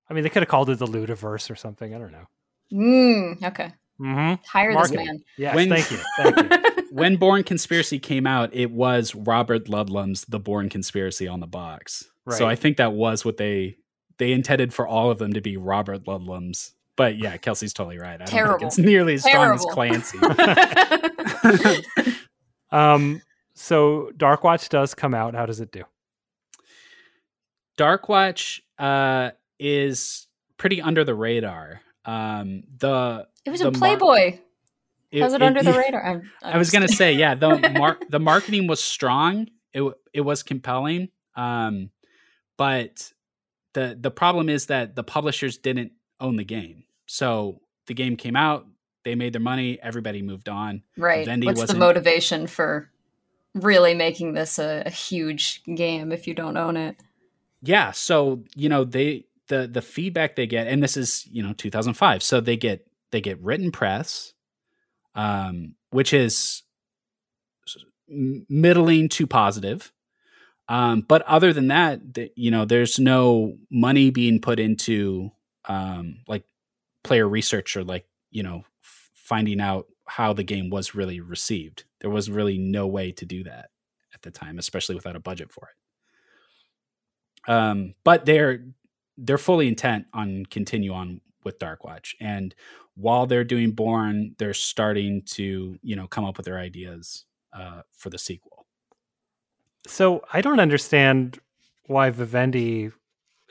I 0.08 0.14
mean, 0.14 0.24
they 0.24 0.30
could 0.30 0.42
have 0.42 0.48
called 0.48 0.70
it 0.70 0.78
the 0.78 0.86
Ludiverse 0.86 1.50
or 1.50 1.56
something. 1.56 1.94
I 1.94 1.98
don't 1.98 2.12
know. 2.12 2.26
mm, 2.72 3.42
okay. 3.44 3.72
Mm-hmm. 4.00 4.42
Hire 4.46 4.72
Marketing. 4.72 4.98
this 4.98 5.06
man. 5.06 5.20
Yes, 5.36 5.54
When- 5.54 5.68
thank 5.68 5.90
you. 5.90 5.98
Thank 6.16 6.36
you. 6.36 6.62
When 6.90 7.16
Bourne 7.16 7.44
Conspiracy 7.44 7.98
came 7.98 8.26
out, 8.26 8.50
it 8.52 8.70
was 8.70 9.14
Robert 9.14 9.66
Ludlum's 9.66 10.24
The 10.28 10.40
Bourne 10.40 10.68
Conspiracy 10.68 11.26
on 11.28 11.40
the 11.40 11.46
box. 11.46 12.04
So 12.30 12.46
I 12.46 12.54
think 12.54 12.76
that 12.76 12.92
was 12.92 13.24
what 13.24 13.38
they 13.38 13.76
they 14.18 14.30
intended 14.32 14.72
for 14.72 14.86
all 14.86 15.10
of 15.10 15.18
them 15.18 15.32
to 15.32 15.40
be 15.40 15.56
Robert 15.56 16.04
Ludlum's. 16.04 16.72
But 16.96 17.16
yeah, 17.18 17.36
Kelsey's 17.38 17.72
totally 17.72 17.98
right. 17.98 18.14
I 18.14 18.24
don't 18.24 18.28
Terrible. 18.28 18.58
think 18.58 18.68
it's 18.68 18.78
nearly 18.78 19.14
as 19.14 19.24
strong 19.24 19.54
as 19.54 19.64
Clancy. 19.64 20.18
Um, 22.72 23.20
so 23.54 24.10
Darkwatch 24.16 24.68
does 24.68 24.94
come 24.94 25.12
out. 25.14 25.34
How 25.34 25.46
does 25.46 25.60
it 25.60 25.72
do? 25.72 25.82
Darkwatch 27.78 28.60
uh, 28.78 29.30
is 29.58 30.26
pretty 30.56 30.80
under 30.80 31.04
the 31.04 31.14
radar. 31.14 31.80
Um, 32.04 32.62
the 32.78 33.26
it 33.44 33.50
was 33.50 33.60
a 33.60 33.72
Playboy. 33.72 34.30
mar- 34.32 34.38
Playboy. 35.10 35.24
How's 35.24 35.34
it, 35.34 35.42
under 35.42 35.62
the 35.62 35.72
radar? 35.72 36.04
I'm, 36.04 36.30
I'm 36.42 36.54
I 36.54 36.58
was 36.58 36.70
gonna 36.70 36.88
say, 36.88 37.12
yeah, 37.12 37.34
the 37.34 37.58
mar- 37.78 37.98
the 38.08 38.20
marketing 38.20 38.66
was 38.66 38.82
strong. 38.82 39.48
It 39.72 39.82
it 40.12 40.20
was 40.22 40.42
compelling. 40.42 41.08
Um, 41.36 41.90
but 42.56 43.12
the 43.74 43.96
the 43.98 44.10
problem 44.10 44.48
is 44.48 44.66
that 44.66 44.94
the 44.96 45.02
publishers 45.04 45.58
didn't 45.58 45.92
own 46.20 46.36
the 46.36 46.44
game. 46.44 46.84
So 47.06 47.60
the 47.86 47.94
game 47.94 48.16
came 48.16 48.36
out, 48.36 48.66
they 49.04 49.14
made 49.14 49.32
their 49.32 49.40
money, 49.40 49.78
everybody 49.82 50.22
moved 50.22 50.48
on. 50.48 50.82
right. 50.96 51.24
Vivendi 51.24 51.46
What's 51.46 51.58
the 51.60 51.62
wasn't- 51.64 51.78
motivation 51.80 52.46
for 52.46 52.88
really 53.54 53.94
making 53.94 54.34
this 54.34 54.58
a, 54.58 54.84
a 54.86 54.90
huge 54.90 55.62
game 55.64 56.12
if 56.12 56.28
you 56.28 56.34
don't 56.34 56.56
own 56.56 56.76
it? 56.76 56.96
Yeah, 57.62 57.90
so 57.92 58.44
you 58.54 58.68
know 58.68 58.84
they 58.84 59.26
the 59.48 59.66
the 59.66 59.82
feedback 59.82 60.36
they 60.36 60.46
get, 60.46 60.66
and 60.68 60.82
this 60.82 60.96
is 60.96 61.26
you 61.30 61.42
know 61.42 61.52
2005, 61.52 62.22
so 62.22 62.40
they 62.40 62.56
get 62.56 62.86
they 63.10 63.20
get 63.20 63.40
written 63.40 63.72
press, 63.72 64.32
um, 65.14 65.74
which 65.90 66.12
is 66.12 66.62
middling 68.08 69.08
to 69.08 69.26
positive. 69.26 69.92
Um, 70.68 71.00
but 71.00 71.22
other 71.22 71.52
than 71.52 71.68
that, 71.68 72.14
the, 72.14 72.30
you 72.36 72.50
know, 72.50 72.64
there's 72.64 72.98
no 72.98 73.56
money 73.70 74.10
being 74.10 74.40
put 74.40 74.60
into 74.60 75.32
um, 75.68 76.18
like 76.28 76.44
player 77.02 77.28
research 77.28 77.76
or 77.76 77.84
like 77.84 78.06
you 78.30 78.42
know 78.42 78.62
f- 78.82 79.10
finding 79.14 79.60
out 79.60 79.86
how 80.06 80.32
the 80.32 80.44
game 80.44 80.70
was 80.70 80.94
really 80.94 81.20
received. 81.20 81.84
There 82.00 82.10
was 82.10 82.30
really 82.30 82.58
no 82.58 82.86
way 82.86 83.12
to 83.12 83.26
do 83.26 83.44
that 83.44 83.70
at 84.14 84.22
the 84.22 84.30
time, 84.30 84.58
especially 84.58 84.94
without 84.94 85.16
a 85.16 85.20
budget 85.20 85.52
for 85.52 85.68
it. 85.68 87.50
Um, 87.50 87.94
but 88.04 88.24
they're 88.24 88.64
they're 89.16 89.38
fully 89.38 89.68
intent 89.68 90.06
on 90.12 90.46
continue 90.46 90.92
on 90.92 91.20
with 91.50 91.58
Darkwatch, 91.58 92.14
and 92.20 92.54
while 92.94 93.26
they're 93.26 93.44
doing 93.44 93.72
Bourne, 93.72 94.34
they're 94.38 94.54
starting 94.54 95.22
to 95.26 95.78
you 95.82 95.96
know 95.96 96.06
come 96.06 96.24
up 96.24 96.36
with 96.36 96.46
their 96.46 96.58
ideas 96.58 97.24
uh, 97.52 97.82
for 97.92 98.10
the 98.10 98.18
sequel. 98.18 98.66
So 99.86 100.22
I 100.32 100.40
don't 100.40 100.60
understand 100.60 101.38
why 101.86 102.10
Vivendi 102.10 102.90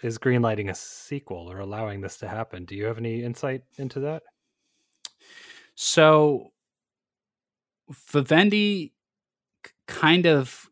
is 0.03 0.17
greenlighting 0.17 0.69
a 0.69 0.75
sequel 0.75 1.51
or 1.51 1.59
allowing 1.59 2.01
this 2.01 2.17
to 2.17 2.27
happen. 2.27 2.65
Do 2.65 2.75
you 2.75 2.85
have 2.85 2.97
any 2.97 3.23
insight 3.23 3.63
into 3.77 3.99
that? 4.01 4.23
So 5.75 6.51
Vivendi 8.11 8.93
kind 9.87 10.25
of 10.25 10.69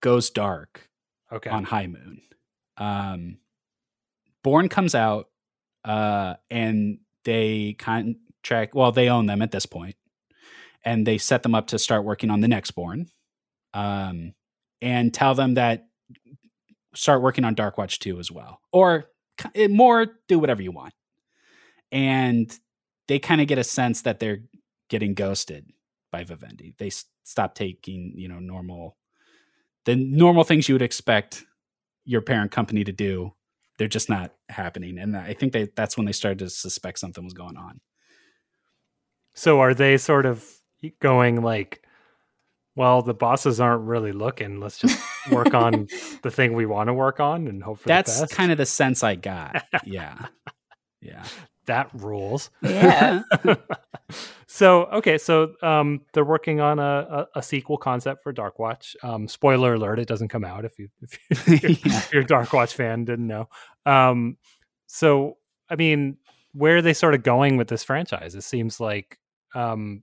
goes 0.00 0.30
dark 0.30 0.88
Okay. 1.32 1.50
on 1.50 1.64
High 1.64 1.86
Moon. 1.86 2.20
Um, 2.76 3.38
Bourne 4.42 4.68
comes 4.68 4.94
out, 4.94 5.28
uh, 5.84 6.34
and 6.50 6.98
they 7.24 7.74
contract. 7.78 8.74
Well, 8.74 8.92
they 8.92 9.08
own 9.08 9.26
them 9.26 9.42
at 9.42 9.50
this 9.50 9.66
point, 9.66 9.96
and 10.84 11.06
they 11.06 11.18
set 11.18 11.42
them 11.42 11.54
up 11.54 11.68
to 11.68 11.78
start 11.78 12.04
working 12.04 12.30
on 12.30 12.40
the 12.40 12.48
next 12.48 12.72
Bourne, 12.72 13.06
um, 13.72 14.34
and 14.80 15.12
tell 15.12 15.34
them 15.34 15.54
that 15.54 15.86
start 16.94 17.22
working 17.22 17.44
on 17.44 17.54
Darkwatch 17.54 17.98
two 17.98 18.18
as 18.18 18.30
well, 18.30 18.60
or 18.72 19.06
eh, 19.54 19.68
more. 19.68 20.06
Do 20.28 20.38
whatever 20.38 20.62
you 20.62 20.72
want, 20.72 20.94
and 21.92 22.56
they 23.08 23.18
kind 23.18 23.40
of 23.40 23.46
get 23.46 23.58
a 23.58 23.64
sense 23.64 24.02
that 24.02 24.20
they're 24.20 24.42
getting 24.88 25.14
ghosted 25.14 25.70
by 26.10 26.24
Vivendi. 26.24 26.74
They 26.78 26.88
s- 26.88 27.06
stop 27.24 27.54
taking 27.54 28.14
you 28.16 28.28
know 28.28 28.38
normal 28.38 28.96
the 29.84 29.96
normal 29.96 30.44
things 30.44 30.68
you 30.68 30.74
would 30.74 30.82
expect 30.82 31.44
your 32.04 32.20
parent 32.20 32.50
company 32.50 32.84
to 32.84 32.92
do 32.92 33.34
they're 33.78 33.88
just 33.88 34.08
not 34.08 34.32
happening 34.48 34.98
and 34.98 35.16
i 35.16 35.32
think 35.34 35.52
they 35.52 35.68
that's 35.76 35.96
when 35.96 36.06
they 36.06 36.12
started 36.12 36.38
to 36.38 36.50
suspect 36.50 36.98
something 36.98 37.24
was 37.24 37.34
going 37.34 37.56
on 37.56 37.80
So 39.34 39.60
are 39.60 39.74
they 39.74 39.96
sort 39.98 40.26
of 40.26 40.44
going 41.00 41.42
like, 41.42 41.82
well, 42.76 43.02
the 43.02 43.14
bosses 43.14 43.58
aren't 43.60 43.82
really 43.82 44.12
looking. 44.12 44.60
Let's 44.60 44.78
just 44.78 45.00
work 45.30 45.54
on 45.54 45.88
the 46.22 46.30
thing 46.30 46.52
we 46.54 46.66
want 46.66 46.86
to 46.88 46.94
work 46.94 47.18
on 47.20 47.48
and 47.48 47.62
hope 47.62 47.80
for 47.80 47.88
that's 47.88 48.20
the 48.20 48.26
best. 48.26 48.36
kind 48.36 48.52
of 48.52 48.58
the 48.58 48.66
sense 48.66 49.02
i 49.02 49.14
got 49.16 49.64
yeah 49.84 50.26
yeah 51.00 51.24
that 51.66 51.88
rules. 51.94 52.50
Yeah. 52.62 53.22
so 54.46 54.84
okay, 54.86 55.18
so 55.18 55.54
um, 55.62 56.00
they're 56.12 56.24
working 56.24 56.60
on 56.60 56.78
a, 56.78 57.26
a, 57.34 57.38
a 57.38 57.42
sequel 57.42 57.76
concept 57.76 58.22
for 58.22 58.32
Darkwatch. 58.32 58.94
Um, 59.02 59.28
spoiler 59.28 59.74
alert: 59.74 59.98
it 59.98 60.08
doesn't 60.08 60.28
come 60.28 60.44
out 60.44 60.64
if 60.64 60.78
you 60.78 60.88
if, 61.02 61.18
you, 61.30 61.54
if 61.70 61.86
Yeah. 61.86 62.02
you're 62.12 62.22
a 62.22 62.26
Darkwatch 62.26 62.74
fan 62.74 63.04
didn't 63.04 63.26
know. 63.26 63.48
Um, 63.86 64.36
so 64.86 65.38
I 65.70 65.76
mean, 65.76 66.16
where 66.52 66.76
are 66.76 66.82
they 66.82 66.94
sort 66.94 67.14
of 67.14 67.22
going 67.22 67.56
with 67.56 67.68
this 67.68 67.84
franchise? 67.84 68.34
It 68.34 68.42
seems 68.42 68.80
like 68.80 69.18
um, 69.54 70.02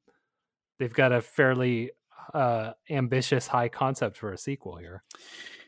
they've 0.79 0.93
got 0.93 1.11
a 1.11 1.21
fairly 1.21 1.91
uh, 2.33 2.73
ambitious, 2.89 3.47
high 3.47 3.69
concept 3.69 4.17
for 4.17 4.33
a 4.33 4.37
sequel 4.37 4.77
here. 4.77 5.03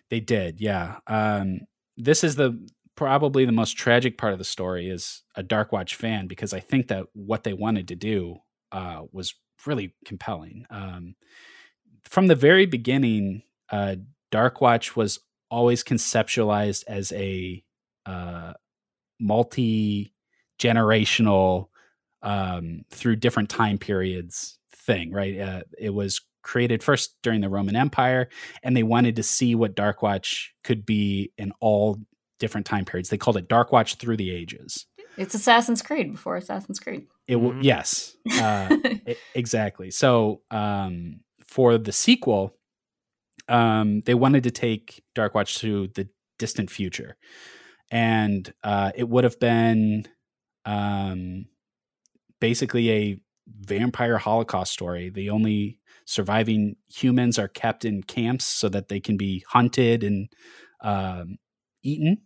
They 0.10 0.20
did, 0.20 0.60
yeah. 0.60 0.98
Um, 1.08 1.62
this 1.98 2.24
is 2.24 2.36
the 2.36 2.60
probably 2.96 3.46
the 3.46 3.52
most 3.52 3.72
tragic 3.78 4.18
part 4.18 4.34
of 4.34 4.40
the 4.40 4.46
story 4.46 4.88
is 4.90 5.24
a 5.36 5.44
Darkwatch 5.44 5.96
fan 5.96 6.28
because 6.28 6.54
I 6.54 6.60
think 6.60 6.88
that 6.90 7.06
what 7.14 7.44
they 7.44 7.54
wanted 7.54 7.88
to 7.88 7.96
do 7.96 8.38
uh, 8.74 9.04
was 9.12 9.36
really 9.66 9.96
compelling. 10.06 10.66
Um, 10.70 11.16
from 12.04 12.28
the 12.28 12.36
very 12.36 12.66
beginning, 12.66 13.44
uh, 13.72 13.96
Darkwatch 14.32 14.96
was 14.96 15.20
always 15.50 15.84
conceptualized 15.84 16.84
as 16.88 17.12
a 17.14 17.64
uh, 18.06 18.54
multi 19.20 20.14
generational 20.60 21.68
um, 22.22 22.84
through 22.90 23.18
different 23.18 23.50
time 23.50 23.78
periods 23.78 24.58
thing, 24.76 25.12
right? 25.12 25.40
Uh, 25.40 25.62
it 25.78 25.92
was 25.92 26.22
created 26.42 26.84
first 26.84 27.16
during 27.24 27.42
the 27.42 27.50
Roman 27.50 27.76
Empire, 27.76 28.30
and 28.64 28.76
they 28.76 28.84
wanted 28.84 29.16
to 29.16 29.24
see 29.24 29.56
what 29.56 29.76
Darkwatch 29.76 30.48
could 30.64 30.86
be 30.86 31.32
in 31.38 31.54
all 31.62 32.00
different 32.40 32.66
time 32.66 32.86
periods. 32.86 33.10
They 33.10 33.18
called 33.18 33.38
it 33.38 33.48
Dark 33.48 33.72
Watch 33.72 33.96
Through 33.96 34.18
the 34.18 34.32
Ages. 34.32 34.86
It's 35.18 35.36
Assassin's 35.36 35.82
Creed 35.82 36.12
before 36.12 36.38
Assassin's 36.38 36.80
Creed. 36.80 37.08
It 37.28 37.36
w- 37.36 37.54
mm-hmm. 37.54 37.62
yes, 37.62 38.16
uh, 38.40 38.68
it, 39.06 39.18
exactly. 39.36 39.92
So 39.92 40.42
um, 40.52 41.22
for 41.48 41.78
the 41.78 41.92
sequel, 41.92 42.56
um, 43.48 44.02
they 44.02 44.14
wanted 44.14 44.44
to 44.44 44.52
take 44.52 45.04
Dark 45.16 45.36
Watch 45.36 45.60
to 45.60 45.88
the 45.96 46.10
distant 46.40 46.70
future, 46.70 47.18
and 47.92 48.52
uh, 48.64 48.92
it 48.96 49.08
would 49.08 49.24
have 49.24 49.40
been 49.40 50.08
um, 50.66 51.46
basically 52.40 52.92
a 52.92 53.18
vampire 53.48 54.18
Holocaust 54.18 54.74
story. 54.74 55.10
The 55.10 55.30
only 55.30 55.80
surviving 56.06 56.76
humans 56.94 57.40
are 57.40 57.48
kept 57.48 57.86
in 57.86 58.04
camps 58.04 58.46
so 58.46 58.70
that 58.70 58.88
they 58.90 59.00
can 59.00 59.18
be 59.18 59.44
hunted 59.48 60.04
and 60.04 60.30
um, 60.82 61.38
eaten. 61.84 62.18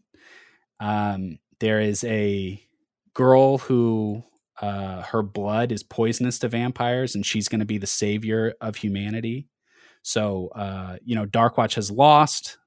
Um, 0.79 1.39
there 1.59 1.79
is 1.79 2.03
a 2.03 2.66
girl 3.17 3.57
who 3.57 4.23
uh, 4.61 5.01
her 5.01 5.23
blood 5.23 5.71
is 5.71 5.81
poisonous 5.81 6.37
to 6.37 6.47
vampires, 6.47 7.15
and 7.15 7.25
she's 7.25 7.47
going 7.47 7.59
to 7.59 7.65
be 7.65 7.79
the 7.79 7.87
savior 7.87 8.53
of 8.61 8.75
humanity. 8.75 9.47
So, 10.03 10.49
uh, 10.49 10.97
you 11.03 11.15
know, 11.15 11.25
Darkwatch 11.25 11.73
has 11.75 11.89
lost, 11.89 12.59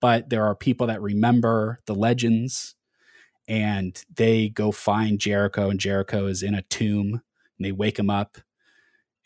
but 0.00 0.30
there 0.30 0.46
are 0.46 0.54
people 0.54 0.86
that 0.86 1.02
remember 1.02 1.80
the 1.86 1.96
legends, 1.96 2.76
and 3.48 4.00
they 4.14 4.50
go 4.50 4.70
find 4.70 5.18
Jericho, 5.18 5.68
and 5.68 5.80
Jericho 5.80 6.26
is 6.26 6.44
in 6.44 6.54
a 6.54 6.62
tomb, 6.62 7.14
and 7.58 7.66
they 7.66 7.72
wake 7.72 7.98
him 7.98 8.08
up, 8.08 8.38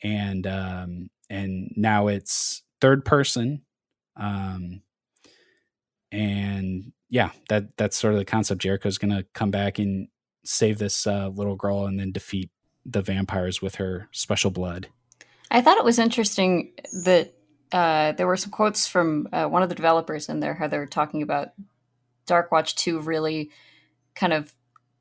and 0.03 0.47
um, 0.47 1.11
and 1.29 1.71
now 1.77 2.07
it's 2.09 2.63
third 2.81 3.05
person, 3.05 3.61
um, 4.17 4.81
and 6.11 6.93
yeah, 7.11 7.33
that 7.51 7.77
that's 7.77 7.99
sort 7.99 8.15
of 8.15 8.19
the 8.19 8.25
concept. 8.25 8.63
Jericho's 8.63 8.97
going 8.97 9.15
to 9.15 9.27
come 9.35 9.51
back 9.51 9.79
and 9.79 10.09
save 10.45 10.79
this 10.79 11.07
uh, 11.07 11.29
little 11.29 11.57
girl 11.57 11.87
and 11.87 11.99
then 11.99 12.13
defeat 12.13 12.51
the 12.85 13.03
vampires 13.03 13.63
with 13.63 13.77
her 13.77 14.09
special 14.13 14.51
blood. 14.51 14.89
I 15.51 15.61
thought 15.61 15.79
it 15.79 15.85
was 15.85 15.99
interesting 15.99 16.73
that 17.05 17.35
uh, 17.73 18.13
there 18.13 18.27
were 18.27 18.37
some 18.37 18.51
quotes 18.51 18.87
from 18.87 19.29
uh, 19.33 19.47
one 19.47 19.63
of 19.63 19.69
the 19.69 19.75
developers 19.75 20.29
in 20.29 20.41
there 20.41 20.55
how 20.55 20.69
they 20.69 20.79
were 20.79 20.87
talking 20.87 21.23
about 21.23 21.49
Darkwatch 22.27 22.75
2 22.77 23.01
really 23.01 23.51
kind 24.15 24.33
of 24.33 24.53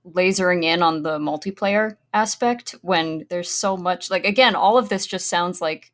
lasering 0.06 0.63
in 0.63 0.82
on 0.82 1.04
the 1.04 1.19
multiplayer 1.19 1.97
aspect 2.13 2.75
when 2.82 3.25
there's 3.30 3.51
so 3.51 3.77
much 3.77 4.10
like 4.10 4.25
again 4.25 4.56
all 4.56 4.77
of 4.77 4.89
this 4.89 5.06
just 5.06 5.30
sounds 5.30 5.62
like 5.62 5.91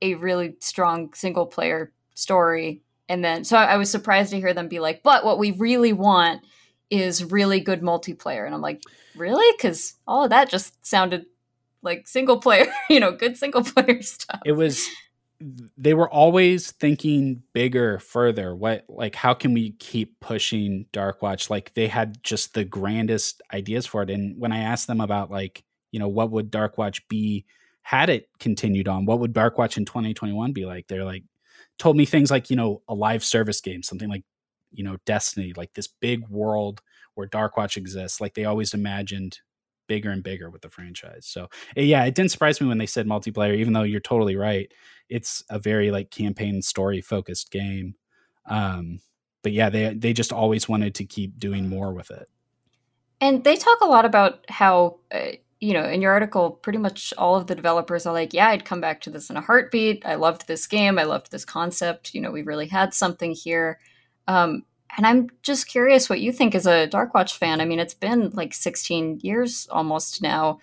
a 0.00 0.14
really 0.14 0.54
strong 0.60 1.12
single 1.14 1.46
player 1.46 1.92
story 2.14 2.82
and 3.08 3.24
then 3.24 3.42
so 3.42 3.56
I 3.56 3.76
was 3.78 3.90
surprised 3.90 4.30
to 4.30 4.38
hear 4.38 4.54
them 4.54 4.68
be 4.68 4.80
like 4.80 5.02
but 5.02 5.24
what 5.24 5.38
we 5.38 5.50
really 5.52 5.92
want 5.92 6.42
is 6.92 7.24
really 7.24 7.58
good 7.58 7.80
multiplayer. 7.80 8.44
And 8.44 8.54
I'm 8.54 8.60
like, 8.60 8.82
really? 9.16 9.50
Because 9.56 9.94
all 10.06 10.24
of 10.24 10.30
that 10.30 10.50
just 10.50 10.84
sounded 10.86 11.24
like 11.80 12.06
single 12.06 12.38
player, 12.38 12.66
you 12.90 13.00
know, 13.00 13.12
good 13.12 13.38
single 13.38 13.64
player 13.64 14.02
stuff. 14.02 14.40
It 14.44 14.52
was 14.52 14.86
they 15.76 15.94
were 15.94 16.08
always 16.08 16.70
thinking 16.70 17.42
bigger, 17.52 17.98
further. 17.98 18.54
What 18.54 18.84
like 18.88 19.14
how 19.14 19.32
can 19.32 19.54
we 19.54 19.72
keep 19.72 20.20
pushing 20.20 20.84
Darkwatch? 20.92 21.48
Like 21.48 21.72
they 21.74 21.88
had 21.88 22.22
just 22.22 22.52
the 22.52 22.64
grandest 22.64 23.40
ideas 23.52 23.86
for 23.86 24.02
it. 24.02 24.10
And 24.10 24.38
when 24.38 24.52
I 24.52 24.58
asked 24.58 24.86
them 24.86 25.00
about 25.00 25.30
like, 25.30 25.64
you 25.92 25.98
know, 25.98 26.08
what 26.08 26.30
would 26.30 26.52
Darkwatch 26.52 27.00
be 27.08 27.46
had 27.80 28.10
it 28.10 28.28
continued 28.38 28.86
on? 28.86 29.06
What 29.06 29.18
would 29.20 29.32
Darkwatch 29.32 29.78
in 29.78 29.86
2021 29.86 30.52
be 30.52 30.66
like? 30.66 30.86
They're 30.88 31.04
like 31.04 31.24
told 31.78 31.96
me 31.96 32.04
things 32.04 32.30
like, 32.30 32.50
you 32.50 32.56
know, 32.56 32.82
a 32.86 32.94
live 32.94 33.24
service 33.24 33.62
game, 33.62 33.82
something 33.82 34.10
like 34.10 34.24
you 34.72 34.84
know 34.84 34.96
Destiny, 35.06 35.52
like 35.56 35.74
this 35.74 35.88
big 35.88 36.28
world 36.28 36.82
where 37.14 37.28
Darkwatch 37.28 37.76
exists. 37.76 38.20
Like 38.20 38.34
they 38.34 38.44
always 38.44 38.74
imagined 38.74 39.40
bigger 39.86 40.10
and 40.10 40.22
bigger 40.22 40.48
with 40.48 40.62
the 40.62 40.70
franchise. 40.70 41.26
So 41.26 41.48
eh, 41.76 41.82
yeah, 41.82 42.04
it 42.04 42.14
didn't 42.14 42.30
surprise 42.30 42.60
me 42.60 42.66
when 42.66 42.78
they 42.78 42.86
said 42.86 43.06
multiplayer, 43.06 43.56
even 43.56 43.72
though 43.72 43.82
you're 43.82 44.00
totally 44.00 44.36
right. 44.36 44.70
It's 45.08 45.44
a 45.50 45.58
very 45.58 45.90
like 45.90 46.10
campaign 46.10 46.62
story 46.62 47.00
focused 47.00 47.50
game. 47.50 47.94
Um, 48.46 49.00
but 49.42 49.52
yeah, 49.52 49.70
they 49.70 49.94
they 49.94 50.12
just 50.12 50.32
always 50.32 50.68
wanted 50.68 50.94
to 50.96 51.04
keep 51.04 51.38
doing 51.38 51.68
more 51.68 51.92
with 51.92 52.10
it. 52.10 52.28
And 53.20 53.44
they 53.44 53.56
talk 53.56 53.80
a 53.82 53.86
lot 53.86 54.04
about 54.04 54.44
how 54.48 54.98
uh, 55.12 55.32
you 55.60 55.74
know, 55.74 55.84
in 55.84 56.02
your 56.02 56.10
article, 56.10 56.50
pretty 56.50 56.78
much 56.78 57.14
all 57.16 57.36
of 57.36 57.46
the 57.46 57.54
developers 57.54 58.04
are 58.04 58.12
like, 58.12 58.34
"Yeah, 58.34 58.48
I'd 58.48 58.64
come 58.64 58.80
back 58.80 59.00
to 59.02 59.10
this 59.10 59.30
in 59.30 59.36
a 59.36 59.40
heartbeat. 59.40 60.04
I 60.04 60.16
loved 60.16 60.48
this 60.48 60.66
game. 60.66 60.98
I 60.98 61.04
loved 61.04 61.30
this 61.30 61.44
concept. 61.44 62.14
You 62.14 62.20
know, 62.20 62.32
we 62.32 62.42
really 62.42 62.66
had 62.66 62.94
something 62.94 63.32
here." 63.32 63.78
Um, 64.28 64.64
and 64.96 65.06
I'm 65.06 65.30
just 65.42 65.68
curious 65.68 66.08
what 66.08 66.20
you 66.20 66.32
think 66.32 66.54
as 66.54 66.66
a 66.66 66.86
Darkwatch 66.88 67.36
fan. 67.36 67.60
I 67.60 67.64
mean, 67.64 67.78
it's 67.78 67.94
been 67.94 68.30
like 68.30 68.52
16 68.52 69.20
years 69.22 69.66
almost 69.70 70.22
now. 70.22 70.58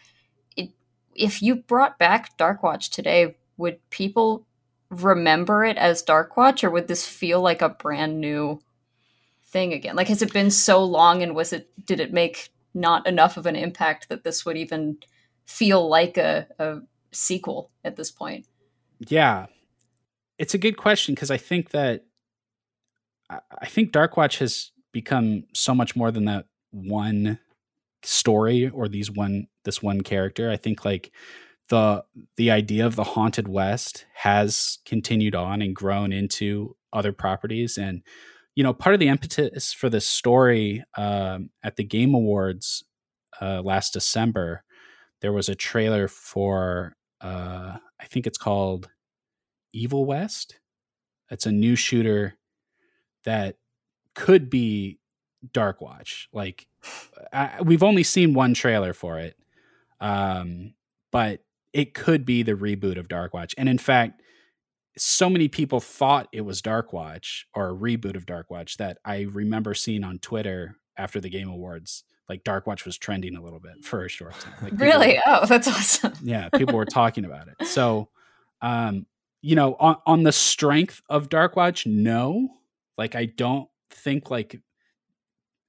It, 0.56 0.70
if 1.16 1.42
you 1.42 1.56
brought 1.56 1.98
back 1.98 2.38
Darkwatch 2.38 2.90
today, 2.90 3.36
would 3.58 3.80
people 3.90 4.46
remember 4.90 5.66
it 5.66 5.78
as 5.78 6.04
Darkwatch, 6.04 6.64
or 6.64 6.70
would 6.70 6.88
this 6.88 7.06
feel 7.06 7.42
like 7.42 7.62
a 7.62 7.70
brand 7.70 8.20
new 8.20 8.60
thing 9.46 9.74
again? 9.74 9.96
Like, 9.96 10.08
has 10.08 10.22
it 10.22 10.34
been 10.34 10.52
so 10.52 10.84
long, 10.84 11.24
and 11.24 11.36
was 11.36 11.52
it 11.54 11.70
did 11.86 12.00
it 12.00 12.14
make 12.14 12.50
not 12.74 13.08
enough 13.08 13.38
of 13.38 13.46
an 13.46 13.56
impact 13.56 14.10
that 14.10 14.24
this 14.24 14.46
would 14.46 14.58
even 14.58 14.98
feel 15.46 15.88
like 15.88 16.18
a, 16.18 16.48
a 16.60 16.78
sequel 17.12 17.72
at 17.84 17.96
this 17.96 18.12
point? 18.12 18.46
Yeah, 19.00 19.48
it's 20.38 20.54
a 20.54 20.60
good 20.60 20.78
question 20.78 21.16
because 21.16 21.32
I 21.32 21.38
think 21.38 21.72
that 21.72 22.06
I 23.30 23.68
think 23.68 23.92
Darkwatch 23.92 24.40
has 24.40 24.72
become 24.92 25.44
so 25.54 25.76
much 25.76 25.96
more 25.96 26.12
than 26.12 26.26
that 26.26 26.46
one 26.72 27.40
story 28.04 28.70
or 28.70 28.88
these 28.88 29.12
one 29.12 29.48
this 29.66 29.84
one 29.84 30.02
character. 30.02 30.50
I 30.50 30.58
think 30.58 30.86
like 30.86 31.12
the 31.70 32.04
the 32.36 32.52
idea 32.52 32.86
of 32.86 32.96
the 32.96 33.04
haunted 33.04 33.48
west 33.48 34.06
has 34.16 34.80
continued 34.86 35.36
on 35.36 35.62
and 35.62 35.76
grown 35.76 36.12
into 36.12 36.76
other 36.92 37.14
properties 37.14 37.78
and 37.78 38.02
you 38.56 38.64
know 38.64 38.74
part 38.74 38.94
of 38.94 39.00
the 39.00 39.08
impetus 39.08 39.72
for 39.72 39.90
this 39.90 40.08
story 40.08 40.84
um, 40.98 41.50
at 41.64 41.76
the 41.76 41.84
game 41.84 42.14
awards 42.16 42.84
uh, 43.42 43.62
last 43.62 43.94
december 43.94 44.64
there 45.22 45.32
was 45.32 45.48
a 45.48 45.56
trailer 45.56 46.08
for 46.08 46.96
uh, 47.22 47.78
i 48.02 48.06
think 48.06 48.26
it's 48.26 48.40
called 48.40 48.90
evil 49.72 50.06
west 50.06 50.60
it's 51.30 51.46
a 51.46 51.52
new 51.52 51.76
shooter 51.76 52.39
that 53.26 53.58
could 54.16 54.50
be 54.50 55.00
Dark 55.54 55.82
Watch. 55.82 56.30
Like 56.34 56.68
I, 57.32 57.62
we've 57.62 57.84
only 57.84 58.04
seen 58.04 58.34
one 58.34 58.54
trailer 58.54 58.94
for 58.94 59.20
it, 59.20 59.36
um, 60.00 60.74
but 61.12 61.42
it 61.74 61.94
could 61.94 62.26
be 62.26 62.44
the 62.44 62.54
reboot 62.54 62.98
of 62.98 63.08
Dark 63.08 63.34
Watch. 63.34 63.54
And 63.58 63.70
in 63.70 63.78
fact, 63.78 64.22
so 64.98 65.30
many 65.30 65.48
people 65.48 65.80
thought 65.80 66.28
it 66.32 66.42
was 66.42 66.62
Dark 66.62 66.92
Watch 66.94 67.48
or 67.54 67.70
a 67.70 67.76
reboot 67.76 68.16
of 68.16 68.26
Dark 68.26 68.50
Watch 68.50 68.78
that 68.78 68.98
I 69.06 69.22
remember 69.22 69.74
seeing 69.74 70.04
on 70.04 70.20
Twitter 70.20 70.78
after 70.98 71.22
the 71.22 71.30
Game 71.30 71.50
Awards. 71.50 72.04
Like 72.28 72.44
Dark 72.44 72.68
Watch 72.68 72.86
was 72.86 72.98
trending 72.98 73.36
a 73.36 73.42
little 73.42 73.60
bit 73.60 73.84
for 73.84 74.06
a 74.06 74.10
short 74.10 74.40
time. 74.40 74.54
Like 74.62 74.74
really? 74.80 75.16
Were, 75.16 75.22
oh, 75.26 75.46
that's 75.46 75.68
awesome. 75.68 76.14
yeah, 76.22 76.50
people 76.50 76.76
were 76.76 76.86
talking 76.86 77.26
about 77.26 77.48
it. 77.48 77.66
So, 77.66 78.10
um, 78.62 79.08
you 79.42 79.56
know, 79.56 79.76
on 79.80 79.96
on 80.06 80.24
the 80.24 80.32
strength 80.32 81.02
of 81.10 81.30
Dark 81.30 81.56
Watch, 81.56 81.88
no, 81.88 82.50
like 83.00 83.16
I 83.16 83.26
don't 83.26 83.68
think 83.90 84.30
like 84.30 84.60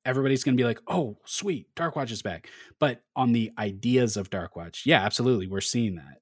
everybody's 0.04 0.42
going 0.42 0.56
to 0.56 0.60
be 0.60 0.66
like, 0.66 0.80
"Oh, 0.88 1.16
sweet, 1.24 1.72
Darkwatch 1.76 2.10
is 2.10 2.22
back." 2.22 2.48
But 2.80 3.02
on 3.14 3.32
the 3.32 3.52
ideas 3.56 4.16
of 4.16 4.28
Darkwatch, 4.28 4.84
yeah, 4.84 5.02
absolutely, 5.02 5.46
we're 5.46 5.60
seeing 5.60 5.94
that. 5.94 6.18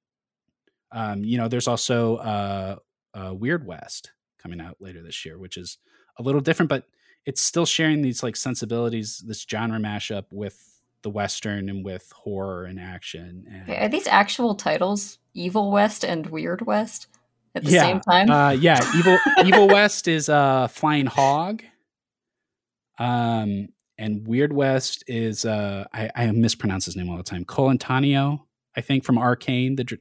Um, 0.92 1.24
you 1.24 1.38
know, 1.38 1.48
there's 1.48 1.66
also 1.66 2.16
uh, 2.16 2.76
uh, 3.14 3.34
Weird 3.34 3.66
West 3.66 4.12
coming 4.40 4.60
out 4.60 4.76
later 4.80 5.02
this 5.02 5.24
year, 5.24 5.38
which 5.38 5.56
is 5.56 5.78
a 6.18 6.22
little 6.22 6.42
different, 6.42 6.68
but 6.68 6.84
it's 7.24 7.42
still 7.42 7.66
sharing 7.66 8.02
these 8.02 8.22
like 8.22 8.36
sensibilities, 8.36 9.24
this 9.26 9.46
genre 9.50 9.78
mashup 9.78 10.26
with 10.30 10.82
the 11.02 11.10
western 11.10 11.68
and 11.68 11.84
with 11.84 12.12
horror 12.14 12.64
and 12.64 12.78
action. 12.78 13.46
And... 13.50 13.70
Are 13.70 13.88
these 13.88 14.06
actual 14.06 14.54
titles? 14.54 15.18
Evil 15.32 15.70
West 15.70 16.04
and 16.04 16.26
Weird 16.26 16.66
West? 16.66 17.06
At 17.54 17.64
the 17.64 17.70
yeah. 17.70 17.82
same 17.82 18.00
time. 18.00 18.30
Uh, 18.30 18.50
yeah, 18.50 18.80
Evil 18.96 19.18
Evil 19.44 19.68
West 19.68 20.08
is 20.08 20.28
uh, 20.28 20.68
Flying 20.68 21.06
Hog. 21.06 21.62
Um, 22.98 23.68
and 23.96 24.26
Weird 24.26 24.52
West 24.52 25.04
is 25.06 25.44
uh, 25.44 25.84
I, 25.92 26.10
I 26.14 26.30
mispronounce 26.30 26.84
his 26.84 26.96
name 26.96 27.08
all 27.10 27.16
the 27.16 27.22
time. 27.22 27.44
Colantonio, 27.44 28.40
I 28.76 28.80
think 28.80 29.04
from 29.04 29.16
Arkane. 29.16 29.76
The 29.76 29.84
dr- 29.84 30.00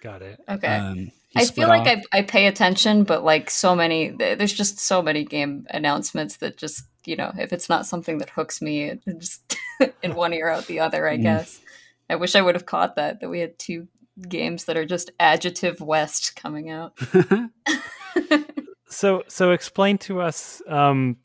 got 0.00 0.22
it. 0.22 0.40
Okay. 0.48 0.68
Um, 0.68 1.10
I 1.34 1.46
feel 1.46 1.68
like 1.68 1.86
I, 1.86 2.02
I 2.18 2.22
pay 2.22 2.46
attention, 2.46 3.04
but 3.04 3.24
like 3.24 3.48
so 3.48 3.74
many, 3.74 4.10
there's 4.10 4.52
just 4.52 4.78
so 4.78 5.00
many 5.00 5.24
game 5.24 5.66
announcements 5.70 6.36
that 6.36 6.58
just 6.58 6.84
you 7.04 7.16
know, 7.16 7.32
if 7.36 7.52
it's 7.52 7.68
not 7.68 7.86
something 7.86 8.18
that 8.18 8.30
hooks 8.30 8.62
me, 8.62 8.84
it 8.84 9.00
just 9.18 9.56
in 10.02 10.14
one 10.14 10.32
ear 10.32 10.48
out 10.48 10.66
the 10.66 10.80
other. 10.80 11.08
I 11.08 11.16
mm. 11.16 11.22
guess. 11.22 11.60
I 12.08 12.16
wish 12.16 12.34
I 12.34 12.42
would 12.42 12.54
have 12.54 12.66
caught 12.66 12.96
that 12.96 13.20
that 13.20 13.30
we 13.30 13.40
had 13.40 13.58
two 13.58 13.88
games 14.28 14.64
that 14.64 14.76
are 14.76 14.84
just 14.84 15.10
adjective 15.18 15.80
west 15.80 16.36
coming 16.36 16.70
out. 16.70 16.98
so 18.88 19.22
so 19.28 19.52
explain 19.52 19.98
to 19.98 20.20
us 20.20 20.60
um 20.68 21.16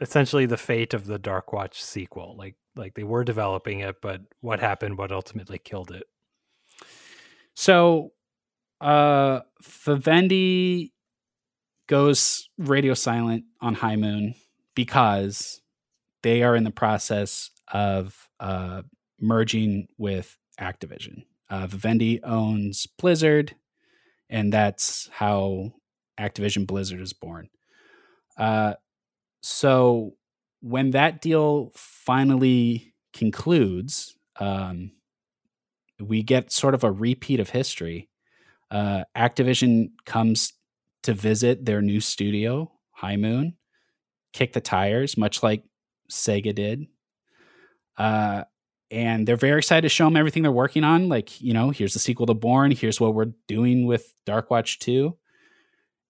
essentially 0.00 0.46
the 0.46 0.56
fate 0.56 0.94
of 0.94 1.06
the 1.06 1.18
Dark 1.18 1.52
Watch 1.52 1.82
sequel. 1.82 2.36
Like 2.36 2.54
like 2.74 2.94
they 2.94 3.04
were 3.04 3.24
developing 3.24 3.80
it, 3.80 3.96
but 4.02 4.20
what 4.40 4.60
happened? 4.60 4.98
What 4.98 5.12
ultimately 5.12 5.58
killed 5.58 5.90
it? 5.90 6.04
So, 7.54 8.12
uh, 8.82 9.40
Vivendi 9.62 10.92
goes 11.88 12.50
radio 12.58 12.92
silent 12.94 13.44
on 13.60 13.74
High 13.74 13.96
Moon 13.96 14.34
because 14.74 15.62
they 16.22 16.42
are 16.42 16.54
in 16.54 16.64
the 16.64 16.70
process 16.70 17.50
of 17.72 18.28
uh, 18.38 18.82
merging 19.20 19.88
with 19.96 20.36
Activision. 20.60 21.24
Uh, 21.48 21.66
Vivendi 21.66 22.22
owns 22.22 22.86
Blizzard, 22.86 23.54
and 24.28 24.52
that's 24.52 25.08
how 25.12 25.72
Activision 26.18 26.66
Blizzard 26.66 27.00
is 27.00 27.12
born. 27.12 27.48
Uh, 28.36 28.74
so 29.40 30.14
when 30.60 30.90
that 30.90 31.20
deal 31.20 31.72
finally 31.74 32.94
concludes, 33.12 34.16
um, 34.40 34.92
we 36.00 36.22
get 36.22 36.52
sort 36.52 36.74
of 36.74 36.84
a 36.84 36.90
repeat 36.90 37.40
of 37.40 37.50
history. 37.50 38.08
Uh, 38.70 39.04
Activision 39.16 39.90
comes 40.04 40.52
to 41.04 41.14
visit 41.14 41.64
their 41.64 41.80
new 41.80 42.00
studio, 42.00 42.70
High 42.90 43.16
Moon, 43.16 43.56
kick 44.32 44.52
the 44.52 44.60
tires, 44.60 45.16
much 45.16 45.42
like 45.42 45.62
Sega 46.10 46.54
did. 46.54 46.86
Uh, 47.96 48.44
and 48.90 49.26
they're 49.26 49.36
very 49.36 49.58
excited 49.58 49.82
to 49.82 49.88
show 49.88 50.04
them 50.04 50.16
everything 50.16 50.42
they're 50.42 50.52
working 50.52 50.84
on. 50.84 51.08
Like, 51.08 51.40
you 51.40 51.52
know, 51.52 51.70
here's 51.70 51.92
the 51.92 51.98
sequel 51.98 52.26
to 52.26 52.34
Bourne. 52.34 52.70
Here's 52.70 53.00
what 53.00 53.14
we're 53.14 53.32
doing 53.48 53.86
with 53.86 54.14
Dark 54.24 54.50
Watch 54.50 54.78
2. 54.78 55.16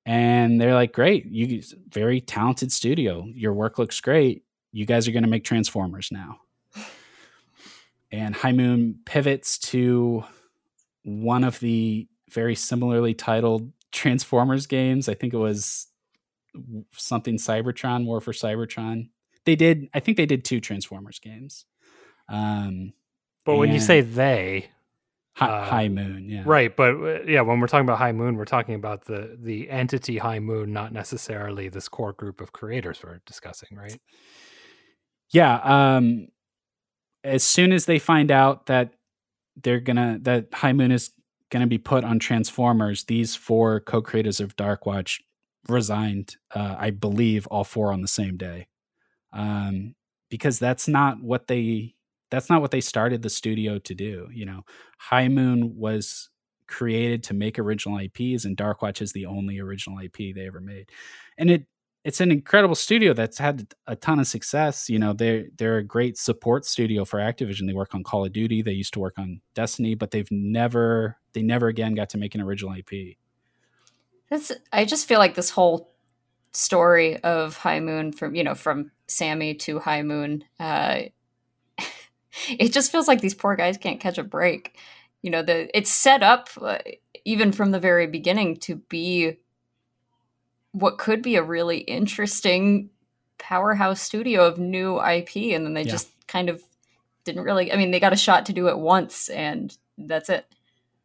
And 0.05 0.61
they're 0.61 0.74
like, 0.74 0.93
great, 0.93 1.27
you 1.27 1.62
very 1.89 2.20
talented 2.20 2.70
studio. 2.70 3.27
Your 3.35 3.55
work 3.55 3.79
looks 3.79 4.01
great. 4.01 4.45
You 4.72 4.87
guys 4.87 5.09
are 5.09 5.12
going 5.12 5.24
to 5.24 5.29
make 5.29 5.43
Transformers 5.43 6.11
now. 6.12 6.39
And 8.12 8.35
High 8.35 8.53
Moon 8.53 9.01
pivots 9.05 9.59
to 9.59 10.22
one 11.03 11.45
of 11.45 11.59
the 11.61 12.07
very 12.31 12.55
similarly 12.55 13.14
titled 13.14 13.72
Transformers 13.91 14.66
games. 14.66 15.09
I 15.09 15.14
think 15.14 15.35
it 15.35 15.39
was 15.39 15.89
something 16.93 17.37
Cybertron, 17.37 18.05
War 18.05 18.20
for 18.20 18.33
Cybertron. 18.33 19.09
They 19.45 19.57
did, 19.57 19.89
I 19.93 20.01
think 20.01 20.16
they 20.16 20.27
did 20.27 20.45
two 20.45 20.61
Transformers 20.61 21.18
games. 21.18 21.64
Um, 22.29 22.93
but 23.45 23.57
when 23.57 23.72
you 23.72 23.81
say 23.81 24.01
they, 24.01 24.68
high, 25.35 25.47
uh, 25.47 25.64
high, 25.64 25.89
Moon, 25.89 26.29
yeah, 26.29 26.43
right. 26.45 26.74
But 26.74 26.95
uh, 26.95 27.22
yeah, 27.27 27.43
when 27.43 27.61
we're 27.61 27.68
talking 27.68 27.87
about 27.87 27.99
High 27.99 28.12
Moon, 28.12 28.37
we're 28.37 28.45
talking 28.45 28.74
about 28.74 29.05
the 29.05 29.37
the 29.41 29.70
entity 29.70 30.18
High 30.18 30.41
Moon, 30.41 30.72
not 30.72 30.93
necessarily 30.93 31.68
this 31.68 31.89
core 31.89 32.12
group 32.12 32.41
of 32.41 32.53
creators 32.53 33.01
we're 33.03 33.20
discussing, 33.27 33.77
right? 33.77 34.01
Yeah. 35.31 35.57
Um, 35.97 36.29
as 37.24 37.43
soon 37.43 37.72
as 37.72 37.87
they 37.87 37.99
find 37.99 38.31
out 38.31 38.66
that 38.66 38.95
they're 39.62 39.81
gonna 39.81 40.18
that 40.22 40.49
High 40.53 40.72
Moon 40.72 40.93
is 40.93 41.11
gonna 41.51 41.66
be 41.66 41.79
put 41.79 42.05
on 42.05 42.18
Transformers, 42.18 43.05
these 43.05 43.37
four 43.37 43.81
co-creators 43.81 44.41
of 44.41 44.57
Dark 44.57 44.87
Watch 44.87 45.20
resigned. 45.68 46.37
Uh, 46.55 46.77
I 46.79 46.91
believe 46.91 47.47
all 47.49 47.64
four 47.64 47.93
on 47.93 48.03
the 48.03 48.09
same 48.09 48.37
day, 48.37 48.68
um, 49.33 49.95
because 50.31 50.59
that's 50.59 50.89
not 50.89 51.22
what 51.22 51.49
they 51.49 51.96
that's 52.37 52.51
not 52.51 52.61
what 52.61 52.70
they 52.70 52.82
started 52.82 53.22
the 53.22 53.30
studio 53.30 53.78
to 53.78 53.95
do. 53.95 54.28
You 54.30 54.45
know, 54.45 54.61
High 54.99 55.28
Moon 55.28 55.74
was 55.74 56.28
created 56.66 57.22
to 57.22 57.34
make 57.34 57.59
original 57.59 57.99
IPs, 57.99 58.45
and 58.45 58.55
Dark 58.55 58.82
Watch 58.82 59.01
is 59.01 59.12
the 59.12 59.24
only 59.24 59.59
original 59.59 59.99
IP 60.01 60.34
they 60.34 60.47
ever 60.47 60.61
made. 60.61 60.91
And 61.39 61.51
it 61.51 61.66
it's 62.05 62.20
an 62.20 62.30
incredible 62.30 62.74
studio 62.74 63.14
that's 63.14 63.39
had 63.39 63.72
a 63.87 63.97
ton 63.97 64.20
of 64.20 64.26
success. 64.26 64.91
You 64.91 64.99
know, 64.99 65.14
they're 65.14 65.47
they're 65.57 65.78
a 65.78 65.82
great 65.82 66.18
support 66.18 66.66
studio 66.66 67.07
for 67.07 67.20
Activision. 67.20 67.66
They 67.66 67.72
work 67.72 67.95
on 67.95 68.05
Call 68.05 68.26
of 68.26 68.34
Duty. 68.34 68.61
They 68.61 68.72
used 68.72 68.93
to 68.93 69.01
work 69.01 69.14
on 69.18 69.41
Destiny, 69.55 69.95
but 69.95 70.11
they've 70.11 70.30
never 70.30 71.16
they 71.32 71.43
never 71.43 71.68
again 71.68 71.95
got 71.95 72.11
to 72.11 72.18
make 72.18 72.34
an 72.34 72.43
original 72.43 72.74
IP. 72.74 73.16
This 74.28 74.53
I 74.74 74.84
just 74.84 75.09
feel 75.09 75.20
like 75.20 75.37
this 75.37 75.49
whole 75.49 75.95
story 76.53 77.16
of 77.22 77.57
High 77.57 77.80
Moon 77.80 78.12
from 78.12 78.34
you 78.34 78.45
know 78.45 78.55
from 78.55 78.91
Sammy 79.09 79.55
to 79.55 79.78
High 79.78 80.03
Moon 80.03 80.45
uh, 80.61 81.01
it 82.59 82.72
just 82.72 82.93
feels 82.93 83.09
like 83.09 83.20
these 83.20 83.34
poor 83.34 83.57
guys 83.57 83.76
can't 83.76 84.01
catch 84.01 84.18
a 84.18 84.24
break. 84.24 84.78
You 85.22 85.30
know, 85.30 85.43
the 85.43 85.76
it's 85.76 85.91
set 85.91 86.22
up 86.22 86.51
uh, 86.61 86.78
even 87.24 87.53
from 87.53 87.70
the 87.70 87.80
very 87.80 88.07
beginning 88.07 88.57
to 88.59 88.76
be 88.76 89.37
what 90.72 90.99
could 90.99 91.22
be 91.22 91.37
a 91.37 91.43
really 91.43 91.78
interesting 91.78 92.91
powerhouse 93.39 94.01
studio 94.01 94.47
of 94.47 94.59
new 94.59 95.01
IP, 95.01 95.37
and 95.55 95.64
then 95.64 95.74
they 95.74 95.82
yeah. 95.82 95.91
just 95.91 96.11
kind 96.26 96.49
of 96.49 96.62
didn't 97.24 97.43
really. 97.43 97.72
I 97.72 97.76
mean, 97.76 97.91
they 97.91 98.01
got 98.01 98.12
a 98.12 98.16
shot 98.16 98.47
to 98.47 98.53
do 98.53 98.68
it 98.68 98.78
once, 98.78 99.28
and 99.28 99.76
that's 99.99 100.28
it. 100.28 100.47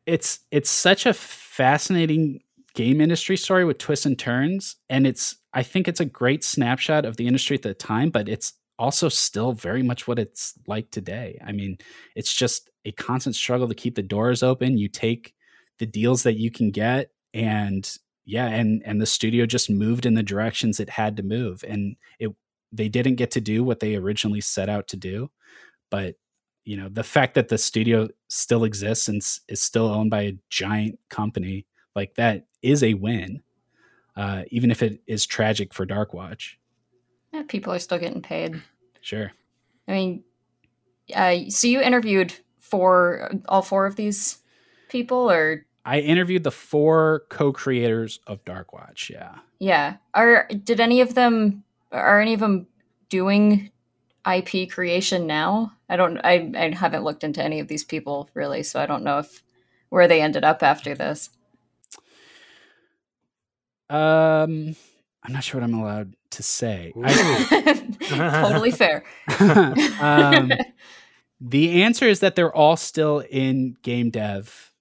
It's 0.05 0.39
it's 0.51 0.69
such 0.69 1.05
a 1.05 1.13
fascinating 1.13 2.41
game 2.73 3.01
industry 3.01 3.37
story 3.37 3.65
with 3.65 3.77
twists 3.77 4.05
and 4.05 4.17
turns, 4.17 4.75
and 4.89 5.07
it's 5.07 5.35
I 5.53 5.63
think 5.63 5.87
it's 5.87 5.99
a 5.99 6.05
great 6.05 6.43
snapshot 6.43 7.05
of 7.05 7.17
the 7.17 7.27
industry 7.27 7.55
at 7.55 7.63
the 7.63 7.73
time, 7.73 8.09
but 8.09 8.29
it's 8.29 8.53
also 8.81 9.09
still 9.09 9.53
very 9.53 9.83
much 9.83 10.07
what 10.07 10.17
it's 10.17 10.55
like 10.65 10.89
today. 10.89 11.39
I 11.45 11.51
mean, 11.51 11.77
it's 12.15 12.33
just 12.33 12.71
a 12.83 12.91
constant 12.91 13.35
struggle 13.35 13.67
to 13.67 13.75
keep 13.75 13.93
the 13.93 14.01
doors 14.01 14.41
open. 14.41 14.79
You 14.79 14.89
take 14.89 15.35
the 15.77 15.85
deals 15.85 16.23
that 16.23 16.37
you 16.37 16.49
can 16.49 16.71
get 16.71 17.11
and 17.31 17.87
yeah, 18.25 18.47
and 18.47 18.81
and 18.83 18.99
the 18.99 19.05
studio 19.05 19.45
just 19.45 19.69
moved 19.69 20.07
in 20.07 20.15
the 20.15 20.23
directions 20.23 20.79
it 20.79 20.89
had 20.89 21.15
to 21.17 21.23
move 21.23 21.63
and 21.67 21.95
it 22.19 22.31
they 22.71 22.89
didn't 22.89 23.15
get 23.15 23.29
to 23.31 23.41
do 23.41 23.63
what 23.63 23.81
they 23.81 23.95
originally 23.95 24.41
set 24.41 24.67
out 24.67 24.87
to 24.87 24.97
do. 24.97 25.29
But 25.91 26.15
you 26.65 26.75
know, 26.75 26.89
the 26.89 27.03
fact 27.03 27.35
that 27.35 27.49
the 27.49 27.59
studio 27.59 28.07
still 28.29 28.63
exists 28.63 29.07
and 29.07 29.21
is 29.47 29.61
still 29.61 29.89
owned 29.89 30.09
by 30.09 30.23
a 30.23 30.37
giant 30.49 30.97
company 31.09 31.67
like 31.95 32.15
that 32.15 32.47
is 32.63 32.81
a 32.83 32.95
win. 32.95 33.43
Uh, 34.15 34.43
even 34.49 34.71
if 34.71 34.81
it 34.81 35.01
is 35.05 35.25
tragic 35.27 35.71
for 35.71 35.85
Dark 35.85 36.15
Watch. 36.15 36.57
Yeah, 37.31 37.43
people 37.47 37.71
are 37.73 37.79
still 37.79 37.99
getting 37.99 38.21
paid. 38.21 38.61
Sure. 39.01 39.31
I 39.87 39.91
mean, 39.91 40.23
uh, 41.13 41.49
so 41.49 41.67
you 41.67 41.81
interviewed 41.81 42.33
for 42.59 43.31
all 43.49 43.61
four 43.61 43.85
of 43.85 43.95
these 43.95 44.37
people, 44.89 45.29
or 45.29 45.65
I 45.85 45.99
interviewed 45.99 46.43
the 46.43 46.51
four 46.51 47.23
co-creators 47.29 48.19
of 48.27 48.45
Dark 48.45 48.71
Watch. 48.73 49.09
Yeah. 49.09 49.35
Yeah. 49.59 49.97
Are 50.13 50.47
did 50.63 50.79
any 50.79 51.01
of 51.01 51.15
them 51.15 51.63
are 51.91 52.21
any 52.21 52.33
of 52.33 52.39
them 52.39 52.67
doing 53.09 53.71
IP 54.25 54.69
creation 54.69 55.27
now? 55.27 55.73
I 55.89 55.95
don't. 55.95 56.17
I 56.19 56.51
I 56.55 56.73
haven't 56.75 57.03
looked 57.03 57.23
into 57.23 57.43
any 57.43 57.59
of 57.59 57.67
these 57.67 57.83
people 57.83 58.29
really, 58.33 58.63
so 58.63 58.79
I 58.79 58.85
don't 58.85 59.03
know 59.03 59.19
if 59.19 59.43
where 59.89 60.07
they 60.07 60.21
ended 60.21 60.43
up 60.43 60.63
after 60.63 60.95
this. 60.95 61.29
Um, 63.89 64.75
I'm 65.23 65.33
not 65.33 65.43
sure 65.43 65.61
what 65.61 65.65
I'm 65.65 65.75
allowed 65.75 66.15
to 66.31 66.43
say. 66.43 66.93
totally 68.01 68.71
fair. 68.71 69.03
um, 69.99 70.51
the 71.41 71.83
answer 71.83 72.07
is 72.07 72.21
that 72.21 72.35
they're 72.35 72.55
all 72.55 72.75
still 72.75 73.19
in 73.29 73.75
game 73.83 74.09
dev 74.09 74.71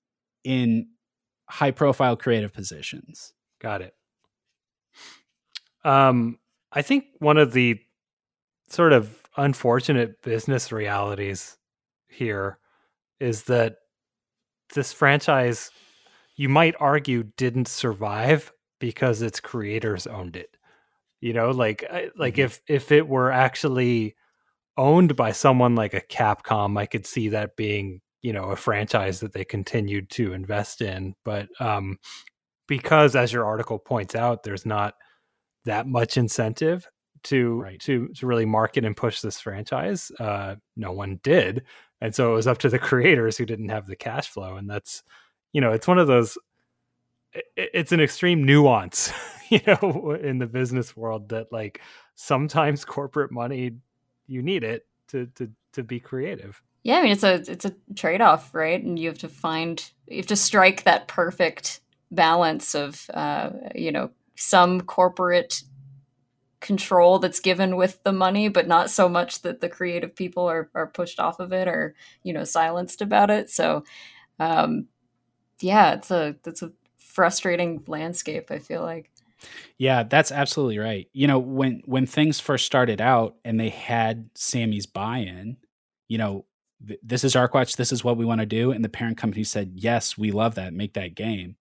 in 0.45 0.89
high 1.49 1.73
profile 1.73 2.17
creative 2.17 2.53
positions. 2.53 3.35
Got 3.61 3.83
it. 3.83 3.95
Um, 5.85 6.39
I 6.73 6.83
think 6.83 7.05
one 7.19 7.37
of 7.37 7.53
the 7.53 7.81
sort 8.69 8.93
of 8.93 9.17
unfortunate 9.37 10.23
business 10.23 10.73
realities 10.73 11.59
here 12.09 12.59
is 13.19 13.45
that 13.45 13.77
this 14.75 14.93
franchise, 14.93 15.71
you 16.37 16.49
might 16.49 16.75
argue, 16.79 17.25
didn't 17.37 17.69
survive 17.69 18.53
because 18.81 19.23
its 19.23 19.39
creators 19.39 20.09
owned 20.09 20.35
it. 20.35 20.57
You 21.21 21.35
know, 21.35 21.51
like 21.51 21.85
like 22.17 22.35
mm-hmm. 22.35 22.43
if 22.43 22.63
if 22.67 22.91
it 22.91 23.07
were 23.07 23.31
actually 23.31 24.17
owned 24.77 25.15
by 25.15 25.33
someone 25.33 25.75
like 25.75 25.95
a 25.95 26.01
Capcom, 26.01 26.79
I 26.79 26.87
could 26.87 27.07
see 27.07 27.29
that 27.29 27.57
being 27.57 28.01
you 28.23 28.33
know 28.33 28.45
a 28.45 28.57
franchise 28.57 29.21
that 29.21 29.33
they 29.33 29.45
continued 29.45 30.11
to 30.11 30.33
invest 30.33 30.81
in. 30.81 31.15
But 31.25 31.49
um, 31.61 31.99
because, 32.67 33.15
as 33.15 33.33
your 33.33 33.45
article 33.45 33.79
points 33.79 34.15
out, 34.15 34.43
there's 34.43 34.67
not 34.67 34.95
that 35.67 35.87
much 35.87 36.17
incentive 36.17 36.89
to 37.25 37.61
right. 37.61 37.81
to 37.81 38.09
to 38.09 38.27
really 38.27 38.47
market 38.47 38.85
and 38.87 38.97
push 38.97 39.21
this 39.21 39.41
franchise. 39.41 40.11
Uh, 40.19 40.57
no 40.77 40.93
one 40.93 41.21
did, 41.23 41.65
and 42.01 42.15
so 42.15 42.33
it 42.33 42.35
was 42.35 42.47
up 42.47 42.59
to 42.59 42.71
the 42.71 42.79
creators 42.91 43.37
who 43.37 43.45
didn't 43.45 43.69
have 43.69 43.87
the 43.87 43.97
cash 43.97 44.29
flow, 44.29 44.57
and 44.57 44.71
that's 44.71 45.03
you 45.53 45.61
know 45.61 45.73
it's 45.73 45.87
one 45.87 45.99
of 45.99 46.07
those 46.07 46.39
it's 47.57 47.93
an 47.93 48.01
extreme 48.01 48.45
nuance 48.45 49.13
you 49.49 49.61
know 49.67 50.19
in 50.23 50.39
the 50.39 50.47
business 50.47 50.97
world 50.97 51.29
that 51.29 51.53
like 51.53 51.81
sometimes 52.15 52.85
corporate 52.85 53.31
money 53.31 53.73
you 54.27 54.43
need 54.43 54.65
it 54.65 54.87
to 55.09 55.27
to 55.35 55.51
to 55.73 55.83
be 55.83 56.01
creative 56.01 56.63
yeah 56.83 56.99
i 56.99 57.03
mean 57.03 57.13
it's 57.13 57.23
a 57.23 57.35
it's 57.51 57.65
a 57.65 57.75
trade-off 57.95 58.55
right 58.55 58.83
and 58.83 58.99
you 58.99 59.09
have 59.09 59.19
to 59.19 59.29
find 59.29 59.91
you 60.07 60.17
have 60.17 60.27
to 60.27 60.37
strike 60.37 60.85
that 60.85 61.09
perfect 61.09 61.81
balance 62.11 62.75
of 62.75 63.09
uh 63.15 63.51
you 63.75 63.93
know 63.93 64.11
some 64.35 64.81
corporate 64.81 65.63
control 66.61 67.19
that's 67.19 67.41
given 67.41 67.77
with 67.77 68.03
the 68.05 68.13
money, 68.13 68.49
but 68.49 68.69
not 68.69 68.91
so 68.91 69.09
much 69.09 69.43
that 69.43 69.61
the 69.61 69.69
creative 69.69 70.15
people 70.15 70.49
are, 70.49 70.71
are 70.75 70.87
pushed 70.87 71.19
off 71.19 71.41
of 71.41 71.53
it 71.53 71.67
or, 71.67 71.95
you 72.23 72.33
know, 72.33 72.45
silenced 72.45 73.01
about 73.01 73.31
it. 73.31 73.51
So, 73.51 73.85
um, 74.39 74.87
yeah, 75.61 75.95
it's 75.95 76.11
a, 76.11 76.37
it's 76.47 76.63
a 76.63 76.73
frustrating 77.21 77.85
landscape, 77.87 78.51
I 78.51 78.59
feel 78.59 78.81
like. 78.81 79.11
Yeah, 79.77 80.05
that's 80.05 80.33
absolutely 80.33 80.79
right. 80.79 81.07
You 81.13 81.27
know, 81.27 81.39
when 81.39 81.83
when 81.85 82.07
things 82.07 82.41
first 82.41 82.65
started 82.65 82.99
out 82.99 83.37
and 83.45 83.61
they 83.61 83.69
had 83.69 84.31
Sammy's 84.35 84.87
buy-in, 84.87 85.59
you 86.09 86.17
know, 86.17 86.47
th- 86.89 87.01
this 87.03 87.23
is 87.23 87.35
Darkwatch, 87.35 87.77
this 87.77 87.93
is 87.93 88.03
what 88.03 88.17
we 88.17 88.25
want 88.25 88.41
to 88.41 88.47
do, 88.47 88.73
and 88.73 88.83
the 88.83 88.89
parent 88.89 89.19
company 89.19 89.45
said, 89.45 89.73
"Yes, 89.75 90.17
we 90.17 90.31
love 90.31 90.55
that. 90.55 90.73
Make 90.73 90.95
that 90.95 91.15
game." 91.15 91.57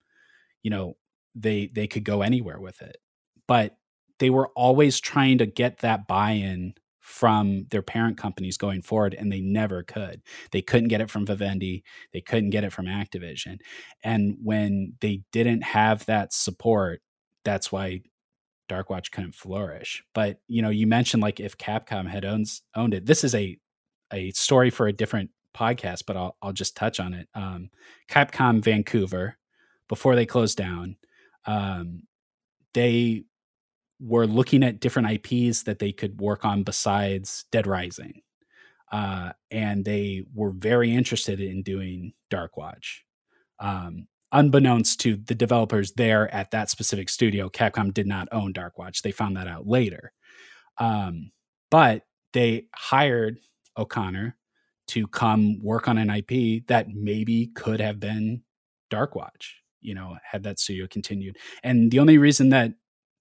You 0.63 0.71
know, 0.71 0.97
they 1.35 1.67
they 1.67 1.87
could 1.87 2.05
go 2.05 2.21
anywhere 2.21 2.61
with 2.61 2.81
it. 2.81 2.99
But 3.45 3.75
they 4.19 4.29
were 4.29 4.47
always 4.55 5.01
trying 5.01 5.39
to 5.39 5.45
get 5.45 5.79
that 5.79 6.07
buy-in 6.07 6.75
from 7.09 7.65
their 7.71 7.81
parent 7.81 8.17
companies 8.17 8.55
going 8.55 8.83
forward 8.83 9.15
and 9.15 9.31
they 9.31 9.41
never 9.41 9.81
could. 9.81 10.21
They 10.51 10.61
couldn't 10.61 10.89
get 10.89 11.01
it 11.01 11.09
from 11.09 11.25
Vivendi, 11.25 11.83
they 12.13 12.21
couldn't 12.21 12.51
get 12.51 12.63
it 12.63 12.71
from 12.71 12.85
Activision. 12.85 13.57
And 14.03 14.37
when 14.43 14.93
they 15.01 15.23
didn't 15.31 15.63
have 15.63 16.05
that 16.05 16.33
support, 16.33 17.01
that's 17.43 17.71
why 17.71 18.01
Darkwatch 18.69 19.11
couldn't 19.11 19.33
flourish. 19.33 20.03
But 20.13 20.37
you 20.47 20.61
know, 20.61 20.69
you 20.69 20.85
mentioned 20.85 21.23
like 21.23 21.39
if 21.39 21.57
Capcom 21.57 22.07
had 22.07 22.25
owns, 22.25 22.61
owned 22.75 22.93
it. 22.93 23.07
This 23.07 23.23
is 23.23 23.33
a 23.33 23.57
a 24.13 24.29
story 24.31 24.69
for 24.69 24.87
a 24.87 24.93
different 24.93 25.31
podcast, 25.55 26.03
but 26.05 26.15
I'll 26.15 26.37
I'll 26.43 26.53
just 26.53 26.75
touch 26.75 26.99
on 26.99 27.15
it. 27.15 27.27
Um, 27.33 27.71
Capcom 28.07 28.63
Vancouver, 28.63 29.37
before 29.87 30.15
they 30.15 30.27
closed 30.27 30.57
down, 30.57 30.95
um, 31.47 32.03
they 32.75 33.23
were 33.99 34.27
looking 34.27 34.63
at 34.63 34.79
different 34.79 35.09
IPs 35.11 35.63
that 35.63 35.79
they 35.79 35.91
could 35.91 36.19
work 36.21 36.45
on 36.45 36.63
besides 36.63 37.45
Dead 37.51 37.67
Rising. 37.67 38.21
Uh, 38.91 39.31
and 39.51 39.85
they 39.85 40.23
were 40.33 40.51
very 40.51 40.93
interested 40.93 41.39
in 41.39 41.61
doing 41.61 42.13
Darkwatch. 42.31 42.99
Um, 43.59 44.07
unbeknownst 44.31 44.99
to 45.01 45.17
the 45.17 45.35
developers 45.35 45.91
there 45.93 46.33
at 46.33 46.51
that 46.51 46.69
specific 46.69 47.09
studio, 47.09 47.49
Capcom 47.49 47.93
did 47.93 48.07
not 48.07 48.27
own 48.31 48.53
Darkwatch. 48.53 49.01
They 49.01 49.11
found 49.11 49.37
that 49.37 49.47
out 49.47 49.67
later. 49.67 50.11
Um, 50.77 51.31
but 51.69 52.03
they 52.33 52.67
hired 52.73 53.39
O'Connor 53.77 54.35
to 54.87 55.07
come 55.07 55.61
work 55.61 55.87
on 55.87 55.97
an 55.97 56.09
IP 56.09 56.65
that 56.67 56.89
maybe 56.89 57.47
could 57.53 57.79
have 57.79 57.99
been 57.99 58.41
Darkwatch, 58.89 59.51
you 59.81 59.93
know, 59.93 60.17
had 60.23 60.43
that 60.43 60.59
studio 60.59 60.87
continued. 60.87 61.37
And 61.63 61.91
the 61.91 61.99
only 61.99 62.17
reason 62.17 62.49
that 62.49 62.73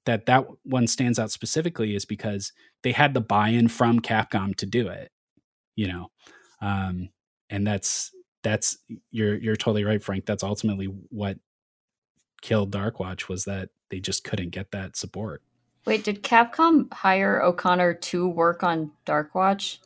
that 0.09 0.25
that 0.25 0.47
one 0.63 0.87
stands 0.87 1.19
out 1.19 1.31
specifically 1.31 1.95
is 1.95 2.07
because 2.07 2.51
they 2.83 2.93
had 2.93 3.13
the 3.13 3.21
buy-in 3.21 3.69
from 3.69 4.01
Capcom 4.01 4.55
to 4.57 4.65
do 4.65 4.89
it, 4.89 5.13
you 5.77 5.87
know. 5.87 6.11
Um, 6.63 7.11
and 7.51 7.67
that's 7.67 8.11
that's 8.43 8.79
you're 9.11 9.37
you're 9.37 9.55
totally 9.55 9.85
right, 9.85 10.03
Frank. 10.03 10.25
That's 10.25 10.43
ultimately 10.43 10.87
what 10.87 11.37
killed 12.41 12.71
Dark 12.71 12.99
Watch 12.99 13.29
was 13.29 13.45
that 13.45 13.69
they 13.91 14.01
just 14.01 14.25
couldn't 14.25 14.49
get 14.49 14.71
that 14.71 14.97
support. 14.97 15.43
Wait, 15.85 16.05
did 16.05 16.23
Capcom 16.23 16.91
hire 16.91 17.43
O'Connor 17.43 17.93
to 17.93 18.27
work 18.27 18.63
on 18.63 18.91
Dark 19.05 19.35
Watch? 19.35 19.79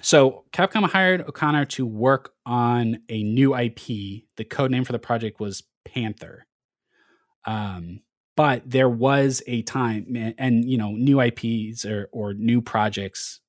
So 0.00 0.44
Capcom 0.52 0.88
hired 0.88 1.22
O'Connor 1.22 1.64
to 1.64 1.86
work 1.86 2.34
on 2.46 3.00
a 3.08 3.24
new 3.24 3.56
IP. 3.56 4.22
The 4.36 4.46
code 4.48 4.70
name 4.70 4.84
for 4.84 4.92
the 4.92 5.00
project 5.00 5.40
was 5.40 5.64
Panther. 5.84 6.46
Um, 7.46 8.02
but 8.36 8.62
there 8.70 8.88
was 8.88 9.42
a 9.46 9.62
time 9.62 10.34
and 10.38 10.64
you 10.64 10.78
know 10.78 10.92
new 10.92 11.20
ips 11.20 11.84
or, 11.84 12.08
or 12.12 12.34
new 12.34 12.60
projects 12.60 13.40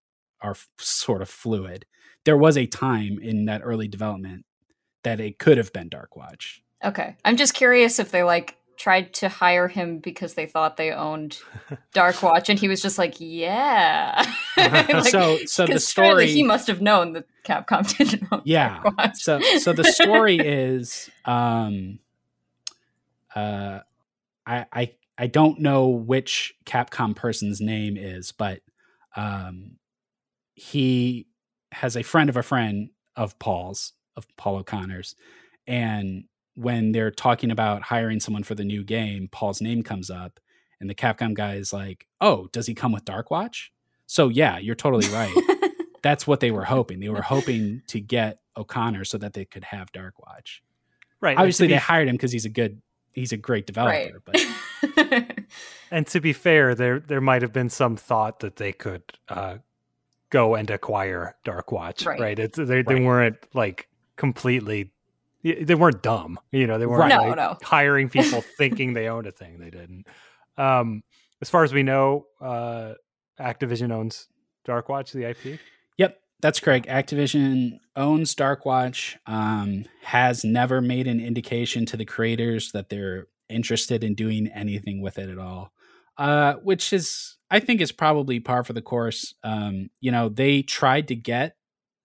are 0.42 0.52
f- 0.52 0.68
sort 0.80 1.22
of 1.22 1.30
fluid. 1.30 1.86
There 2.24 2.38
was 2.38 2.58
a 2.58 2.66
time 2.66 3.20
in 3.22 3.46
that 3.46 3.62
early 3.64 3.88
development 3.88 4.46
that 5.04 5.20
it 5.20 5.40
could 5.40 5.58
have 5.58 5.72
been 5.74 5.90
darkwatch. 5.90 6.60
Okay. 6.84 7.16
I'm 7.24 7.38
just 7.38 7.54
curious 7.54 8.00
if 8.00 8.12
they 8.12 8.24
like 8.24 8.58
tried 8.78 9.12
to 9.12 9.28
hire 9.28 9.68
him 9.68 9.98
because 10.00 10.36
they 10.36 10.46
thought 10.46 10.78
they 10.78 10.92
owned 10.92 11.40
darkwatch 11.96 12.50
and 12.50 12.60
he 12.60 12.68
was 12.68 12.82
just 12.82 12.98
like 12.98 13.16
yeah. 13.20 14.32
Like, 14.58 15.06
so 15.06 15.38
so 15.46 15.66
the 15.68 15.80
story 15.80 16.28
he 16.28 16.44
must 16.44 16.68
have 16.68 16.82
known 16.82 17.14
that 17.14 17.26
capcom 17.44 17.98
didn't 17.98 18.28
own 18.32 18.42
yeah. 18.46 18.84
So 19.14 19.40
so 19.60 19.74
the 19.74 19.84
story 19.84 20.38
is 20.44 21.10
um 21.26 22.00
uh 23.36 23.80
I, 24.48 24.66
I 24.72 24.92
I 25.18 25.28
don't 25.28 25.60
know 25.60 25.88
which 25.88 26.54
Capcom 26.66 27.16
person's 27.16 27.60
name 27.60 27.98
is, 27.98 28.32
but 28.32 28.62
um, 29.16 29.78
he 30.54 31.28
has 31.72 31.98
a 31.98 32.04
friend 32.04 32.30
of 32.30 32.38
a 32.38 32.44
friend 32.44 32.90
of 33.16 33.38
Paul's, 33.40 33.94
of 34.16 34.26
Paul 34.38 34.58
O'Connor's, 34.58 35.16
and 35.66 36.24
when 36.56 36.92
they're 36.92 37.12
talking 37.12 37.52
about 37.52 37.84
hiring 37.84 38.20
someone 38.20 38.44
for 38.44 38.56
the 38.56 38.64
new 38.64 38.84
game, 38.84 39.28
Paul's 39.32 39.62
name 39.62 39.84
comes 39.84 40.10
up, 40.10 40.40
and 40.80 40.90
the 40.90 40.96
Capcom 40.96 41.34
guy 41.34 41.56
is 41.56 41.74
like, 41.74 42.08
"Oh, 42.22 42.48
does 42.54 42.68
he 42.68 42.74
come 42.74 42.92
with 42.94 43.06
Darkwatch?" 43.06 43.70
So 44.06 44.30
yeah, 44.30 44.58
you're 44.58 44.76
totally 44.76 45.08
right. 45.10 45.36
That's 46.04 46.26
what 46.26 46.40
they 46.40 46.52
were 46.52 46.64
hoping. 46.64 47.00
They 47.00 47.10
were 47.10 47.22
hoping 47.22 47.82
to 47.88 48.00
get 48.00 48.40
O'Connor 48.56 49.04
so 49.04 49.18
that 49.18 49.34
they 49.34 49.46
could 49.46 49.66
have 49.66 49.92
Darkwatch. 49.92 50.62
Right. 51.20 51.38
Obviously, 51.38 51.68
they 51.68 51.76
hired 51.76 52.08
him 52.08 52.16
because 52.16 52.32
he's 52.32 52.46
a 52.46 52.50
good 52.50 52.82
he's 53.18 53.32
a 53.32 53.38
great 53.38 53.66
developer. 53.66 54.22
Right. 54.28 54.48
But 54.96 55.46
and 55.92 56.08
to 56.08 56.22
be 56.22 56.34
fair, 56.34 56.76
there 56.76 57.00
there 57.00 57.20
might 57.20 57.42
have 57.42 57.52
been 57.52 57.70
some 57.70 57.98
thought 57.98 58.40
that 58.40 58.56
they 58.56 58.72
could 58.72 59.04
uh, 59.28 59.58
go 60.30 60.56
and 60.56 60.70
acquire 60.70 61.36
Darkwatch. 61.44 62.06
Right. 62.06 62.20
right? 62.20 62.40
It's, 62.40 62.58
they 62.58 62.64
right. 62.64 62.88
they 62.88 63.04
weren't 63.04 63.38
like 63.54 63.90
completely. 64.16 64.92
They 65.44 65.76
weren't 65.76 66.02
dumb, 66.02 66.40
you 66.52 66.68
know. 66.68 66.78
They 66.78 66.86
weren't 66.86 67.10
no, 67.10 67.28
like, 67.28 67.36
no. 67.38 67.58
hiring 67.64 68.10
people 68.10 68.42
thinking 68.58 68.94
they 68.94 69.08
owned 69.08 69.28
a 69.28 69.32
thing. 69.32 69.60
They 69.60 69.70
didn't. 69.70 70.08
Um, 70.58 71.04
as 71.42 71.50
far 71.50 71.64
as 71.64 71.74
we 71.74 71.84
know, 71.84 72.26
uh, 72.42 72.94
Activision 73.40 73.92
owns 73.92 74.28
Darkwatch, 74.68 75.12
the 75.12 75.30
IP. 75.30 75.60
That's 76.42 76.60
correct. 76.60 76.88
Activision 76.88 77.80
owns 77.96 78.36
Darkwatch, 78.36 79.16
um, 79.26 79.86
has 80.04 80.44
never 80.44 80.82
made 80.82 81.08
an 81.08 81.20
indication 81.20 81.86
to 81.88 81.98
the 81.98 82.06
creators 82.06 82.72
that 82.74 82.90
they're 82.90 83.28
interested 83.50 84.04
in 84.04 84.14
doing 84.14 84.48
anything 84.54 85.02
with 85.02 85.18
it 85.18 85.30
at 85.30 85.40
all, 85.40 85.72
uh, 86.18 86.56
which 86.56 86.94
is, 86.94 87.38
I 87.50 87.60
think, 87.60 87.82
is 87.82 87.92
probably 87.92 88.40
par 88.40 88.64
for 88.64 88.74
the 88.74 88.82
course. 88.82 89.34
Um, 89.44 89.90
you 90.00 90.12
know, 90.12 90.30
they 90.30 90.62
tried 90.62 91.08
to 91.08 91.16
get 91.16 91.56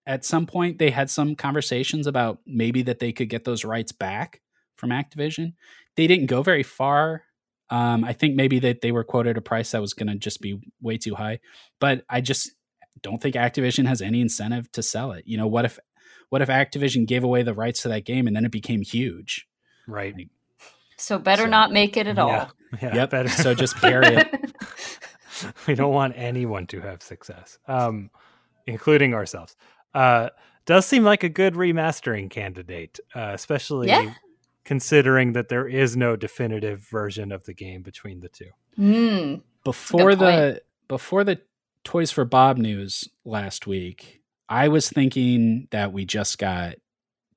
at 0.05 0.25
some 0.25 0.45
point, 0.45 0.79
they 0.79 0.89
had 0.89 1.09
some 1.09 1.35
conversations 1.35 2.07
about 2.07 2.39
maybe 2.45 2.81
that 2.83 2.99
they 2.99 3.11
could 3.11 3.29
get 3.29 3.45
those 3.45 3.63
rights 3.63 3.91
back 3.91 4.41
from 4.75 4.89
Activision. 4.89 5.53
They 5.95 6.07
didn't 6.07 6.25
go 6.25 6.43
very 6.43 6.63
far. 6.63 7.23
Um, 7.69 8.03
I 8.03 8.13
think 8.13 8.35
maybe 8.35 8.59
that 8.59 8.81
they 8.81 8.91
were 8.91 9.05
quoted 9.05 9.37
a 9.37 9.41
price 9.41 9.71
that 9.71 9.81
was 9.81 9.93
going 9.93 10.07
to 10.07 10.15
just 10.15 10.41
be 10.41 10.59
way 10.81 10.97
too 10.97 11.15
high, 11.15 11.39
but 11.79 12.03
I 12.09 12.19
just 12.21 12.51
don't 13.03 13.21
think 13.21 13.35
Activision 13.35 13.85
has 13.87 14.01
any 14.01 14.21
incentive 14.21 14.71
to 14.71 14.81
sell 14.81 15.11
it. 15.11 15.25
You 15.27 15.37
know, 15.37 15.47
what 15.47 15.65
if 15.65 15.77
what 16.29 16.41
if 16.41 16.49
Activision 16.49 17.05
gave 17.05 17.23
away 17.23 17.43
the 17.43 17.53
rights 17.53 17.83
to 17.83 17.89
that 17.89 18.05
game 18.05 18.25
and 18.25 18.35
then 18.35 18.45
it 18.45 18.51
became 18.51 18.81
huge? 18.81 19.47
Right. 19.87 20.15
Like, 20.15 20.29
so 20.97 21.19
better 21.19 21.43
so, 21.43 21.49
not 21.49 21.71
make 21.71 21.95
it 21.97 22.07
at 22.07 22.15
yeah, 22.15 22.23
all. 22.23 22.51
Yeah, 22.81 22.95
yep. 22.95 23.09
better. 23.11 23.29
so 23.29 23.53
just 23.53 23.79
bury 23.81 24.07
it. 24.07 24.27
we 25.67 25.75
don't 25.75 25.93
want 25.93 26.13
anyone 26.15 26.65
to 26.67 26.81
have 26.81 27.01
success, 27.01 27.59
um, 27.67 28.09
including 28.65 29.13
ourselves. 29.13 29.55
Uh, 29.93 30.29
does 30.65 30.85
seem 30.85 31.03
like 31.03 31.23
a 31.23 31.29
good 31.29 31.53
remastering 31.53 32.29
candidate, 32.29 32.99
uh, 33.15 33.31
especially 33.33 33.89
yeah. 33.89 34.13
considering 34.63 35.33
that 35.33 35.49
there 35.49 35.67
is 35.67 35.97
no 35.97 36.15
definitive 36.15 36.79
version 36.79 37.31
of 37.31 37.43
the 37.43 37.53
game 37.53 37.81
between 37.81 38.21
the 38.21 38.29
two. 38.29 38.49
Mm, 38.79 39.41
before 39.63 40.15
the 40.15 40.61
before 40.87 41.23
the 41.23 41.41
Toys 41.83 42.11
for 42.11 42.25
Bob 42.25 42.57
news 42.57 43.09
last 43.25 43.67
week, 43.67 44.21
I 44.49 44.67
was 44.67 44.89
thinking 44.89 45.67
that 45.71 45.93
we 45.93 46.05
just 46.05 46.37
got 46.37 46.75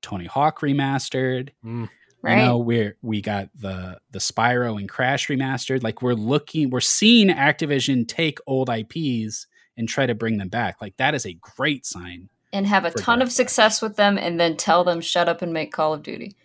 Tony 0.01 0.25
Hawk 0.25 0.61
remastered. 0.61 1.49
Mm. 1.65 1.89
Right. 2.21 2.39
You 2.39 2.45
know, 2.45 2.57
we're 2.57 2.97
we 3.01 3.21
got 3.21 3.49
the 3.55 3.99
the 4.11 4.19
Spyro 4.19 4.79
and 4.79 4.89
Crash 4.89 5.27
remastered. 5.27 5.83
Like 5.83 6.01
we're 6.01 6.13
looking, 6.13 6.69
we're 6.71 6.79
seeing 6.79 7.29
Activision 7.29 8.07
take 8.07 8.39
old 8.47 8.69
IPs 8.69 9.47
and 9.77 9.87
try 9.87 10.05
to 10.05 10.15
bring 10.15 10.37
them 10.37 10.49
back. 10.49 10.77
Like 10.81 10.97
that 10.97 11.13
is 11.13 11.25
a 11.25 11.33
great 11.33 11.85
sign. 11.85 12.29
And 12.53 12.65
have 12.65 12.85
a 12.85 12.91
ton 12.91 13.21
of 13.21 13.31
success 13.31 13.81
with 13.81 13.97
them 13.97 14.17
and 14.17 14.39
then 14.39 14.57
tell 14.57 14.83
them 14.83 15.01
shut 15.01 15.29
up 15.29 15.41
and 15.41 15.53
make 15.53 15.71
Call 15.71 15.93
of 15.93 16.01
Duty. 16.01 16.35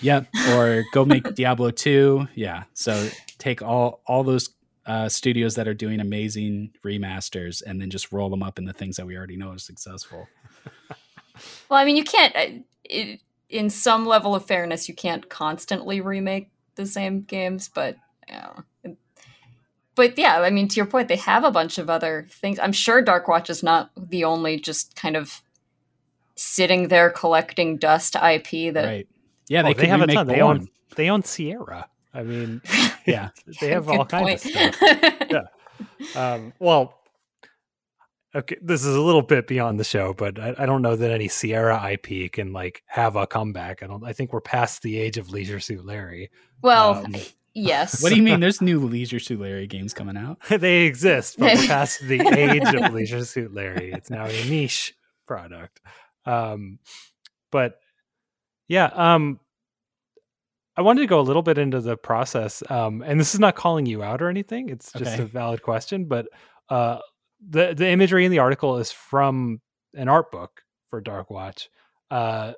Yep. 0.00 0.26
Or 0.50 0.84
go 0.92 1.04
make 1.04 1.22
Diablo 1.34 1.70
2. 1.70 2.28
Yeah. 2.34 2.64
So 2.74 3.08
take 3.38 3.62
all 3.62 4.02
all 4.06 4.24
those 4.24 4.50
uh, 4.86 5.08
studios 5.08 5.54
that 5.54 5.68
are 5.68 5.74
doing 5.74 6.00
amazing 6.00 6.72
remasters 6.84 7.62
and 7.64 7.80
then 7.80 7.90
just 7.90 8.12
roll 8.12 8.28
them 8.30 8.42
up 8.42 8.58
in 8.58 8.64
the 8.64 8.72
things 8.72 8.96
that 8.96 9.06
we 9.06 9.16
already 9.16 9.36
know 9.36 9.50
are 9.50 9.58
successful. 9.58 10.28
well, 11.68 11.78
I 11.78 11.84
mean, 11.84 11.96
you 11.96 12.04
can't, 12.04 12.34
uh, 12.34 12.62
it, 12.84 13.20
in 13.48 13.70
some 13.70 14.06
level 14.06 14.34
of 14.34 14.46
fairness, 14.46 14.88
you 14.88 14.94
can't 14.94 15.28
constantly 15.28 16.00
remake 16.00 16.50
the 16.74 16.86
same 16.86 17.22
games, 17.22 17.68
but 17.72 17.96
you 18.28 18.34
know, 18.34 18.96
but 19.94 20.16
yeah, 20.18 20.40
I 20.40 20.50
mean, 20.50 20.68
to 20.68 20.76
your 20.76 20.86
point, 20.86 21.08
they 21.08 21.16
have 21.16 21.44
a 21.44 21.50
bunch 21.50 21.78
of 21.78 21.90
other 21.90 22.26
things. 22.30 22.58
I'm 22.58 22.72
sure 22.72 23.02
Dark 23.02 23.28
Watch 23.28 23.50
is 23.50 23.62
not 23.62 23.90
the 23.96 24.24
only 24.24 24.58
just 24.58 24.96
kind 24.96 25.16
of 25.16 25.42
sitting 26.34 26.88
there 26.88 27.10
collecting 27.10 27.76
dust 27.76 28.16
IP 28.16 28.72
that. 28.74 28.84
Right. 28.86 29.08
Yeah, 29.48 29.62
they, 29.62 29.70
oh, 29.70 29.74
they 29.74 29.86
have 29.86 30.00
a 30.00 30.06
ton. 30.06 30.26
They 30.26 30.40
own, 30.40 30.68
they 30.96 31.10
own 31.10 31.22
Sierra. 31.24 31.88
I 32.14 32.22
mean, 32.22 32.60
yeah, 33.06 33.30
they 33.60 33.70
have 33.70 33.88
all 33.88 34.04
kinds 34.04 34.44
point. 34.44 34.66
of 34.66 34.74
stuff. 34.74 35.30
yeah. 35.30 36.32
Um, 36.32 36.52
well, 36.58 37.00
okay, 38.34 38.56
this 38.62 38.84
is 38.84 38.94
a 38.94 39.00
little 39.00 39.22
bit 39.22 39.46
beyond 39.46 39.80
the 39.80 39.84
show, 39.84 40.12
but 40.12 40.38
I, 40.38 40.54
I, 40.58 40.66
don't 40.66 40.82
know 40.82 40.96
that 40.96 41.10
any 41.10 41.28
Sierra 41.28 41.90
IP 41.90 42.32
can 42.32 42.52
like 42.52 42.82
have 42.86 43.16
a 43.16 43.26
comeback. 43.26 43.82
I 43.82 43.86
don't. 43.86 44.04
I 44.04 44.12
think 44.12 44.32
we're 44.32 44.40
past 44.40 44.82
the 44.82 44.98
age 44.98 45.18
of 45.18 45.30
Leisure 45.30 45.60
Suit 45.60 45.84
Larry. 45.84 46.30
Well, 46.60 47.04
um, 47.04 47.14
Yes. 47.54 48.02
What 48.02 48.08
do 48.10 48.16
you 48.16 48.22
mean? 48.22 48.40
There's 48.40 48.62
new 48.62 48.80
Leisure 48.80 49.18
Suit 49.18 49.40
Larry 49.40 49.66
games 49.66 49.92
coming 49.92 50.16
out. 50.16 50.38
they 50.48 50.82
exist, 50.82 51.36
but 51.38 51.54
we're 51.54 51.66
past 51.66 52.00
the 52.00 52.20
age 52.26 52.74
of 52.74 52.94
Leisure 52.94 53.24
Suit 53.24 53.52
Larry. 53.52 53.92
It's 53.92 54.08
now 54.08 54.24
a 54.24 54.44
niche 54.48 54.94
product. 55.26 55.80
Um, 56.24 56.78
but 57.50 57.78
yeah, 58.68 58.86
um, 58.94 59.38
I 60.76 60.82
wanted 60.82 61.02
to 61.02 61.06
go 61.06 61.20
a 61.20 61.22
little 61.22 61.42
bit 61.42 61.58
into 61.58 61.80
the 61.80 61.96
process, 61.96 62.62
um, 62.70 63.02
and 63.02 63.20
this 63.20 63.34
is 63.34 63.40
not 63.40 63.56
calling 63.56 63.86
you 63.86 64.02
out 64.02 64.22
or 64.22 64.28
anything. 64.28 64.70
It's 64.70 64.92
just 64.92 65.12
okay. 65.12 65.22
a 65.22 65.26
valid 65.26 65.62
question. 65.62 66.06
But 66.06 66.26
uh, 66.68 66.98
the 67.46 67.74
the 67.74 67.88
imagery 67.88 68.24
in 68.24 68.30
the 68.30 68.38
article 68.38 68.78
is 68.78 68.90
from 68.90 69.60
an 69.94 70.08
art 70.08 70.30
book 70.30 70.62
for 70.88 71.00
Dark 71.00 71.30
Watch. 71.30 71.68
Uh, 72.10 72.54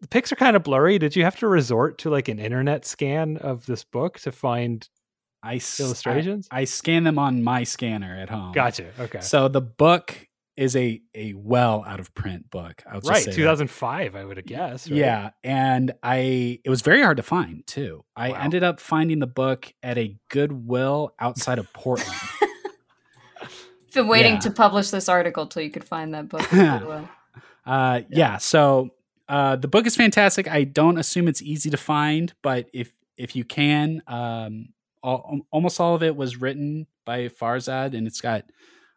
the 0.00 0.08
pics 0.08 0.30
are 0.30 0.36
kind 0.36 0.56
of 0.56 0.62
blurry. 0.62 0.98
Did 0.98 1.16
you 1.16 1.24
have 1.24 1.36
to 1.36 1.48
resort 1.48 1.98
to 1.98 2.10
like 2.10 2.28
an 2.28 2.38
internet 2.38 2.84
scan 2.84 3.38
of 3.38 3.66
this 3.66 3.82
book 3.82 4.20
to 4.20 4.32
find 4.32 4.86
I 5.42 5.60
illustrations? 5.80 6.48
I, 6.50 6.60
I 6.60 6.64
scan 6.64 7.04
them 7.04 7.18
on 7.18 7.42
my 7.42 7.64
scanner 7.64 8.16
at 8.16 8.28
home. 8.28 8.52
Gotcha. 8.52 8.90
Okay. 9.00 9.20
So 9.20 9.48
the 9.48 9.60
book 9.60 10.27
is 10.58 10.74
a 10.74 11.00
a 11.14 11.32
well 11.34 11.84
out 11.86 12.00
of 12.00 12.12
print 12.14 12.50
book. 12.50 12.82
I 12.84 12.96
would 12.96 13.06
right, 13.06 13.24
2005, 13.24 14.12
that. 14.12 14.18
I 14.18 14.24
would 14.24 14.38
have 14.38 14.46
guessed. 14.46 14.90
Right? 14.90 14.98
Yeah, 14.98 15.30
and 15.44 15.92
I 16.02 16.58
it 16.64 16.68
was 16.68 16.82
very 16.82 17.00
hard 17.00 17.18
to 17.18 17.22
find 17.22 17.64
too. 17.64 18.04
I 18.16 18.30
wow. 18.30 18.40
ended 18.40 18.64
up 18.64 18.80
finding 18.80 19.20
the 19.20 19.28
book 19.28 19.72
at 19.84 19.96
a 19.96 20.16
Goodwill 20.28 21.14
outside 21.20 21.60
of 21.60 21.72
Portland. 21.72 22.18
Been 23.94 24.08
waiting 24.08 24.34
yeah. 24.34 24.40
to 24.40 24.50
publish 24.50 24.90
this 24.90 25.08
article 25.08 25.46
till 25.46 25.62
you 25.62 25.70
could 25.70 25.84
find 25.84 26.12
that 26.14 26.28
book. 26.28 26.52
uh, 26.52 27.06
yeah. 27.64 28.00
yeah. 28.10 28.36
So 28.36 28.90
uh, 29.28 29.56
the 29.56 29.68
book 29.68 29.86
is 29.86 29.94
fantastic. 29.96 30.48
I 30.48 30.64
don't 30.64 30.98
assume 30.98 31.28
it's 31.28 31.40
easy 31.40 31.70
to 31.70 31.76
find, 31.76 32.34
but 32.42 32.68
if 32.72 32.92
if 33.16 33.36
you 33.36 33.44
can, 33.44 34.02
um, 34.08 34.70
all, 35.04 35.40
almost 35.52 35.80
all 35.80 35.94
of 35.94 36.02
it 36.02 36.16
was 36.16 36.40
written 36.40 36.88
by 37.04 37.28
Farzad, 37.28 37.96
and 37.96 38.08
it's 38.08 38.20
got 38.20 38.44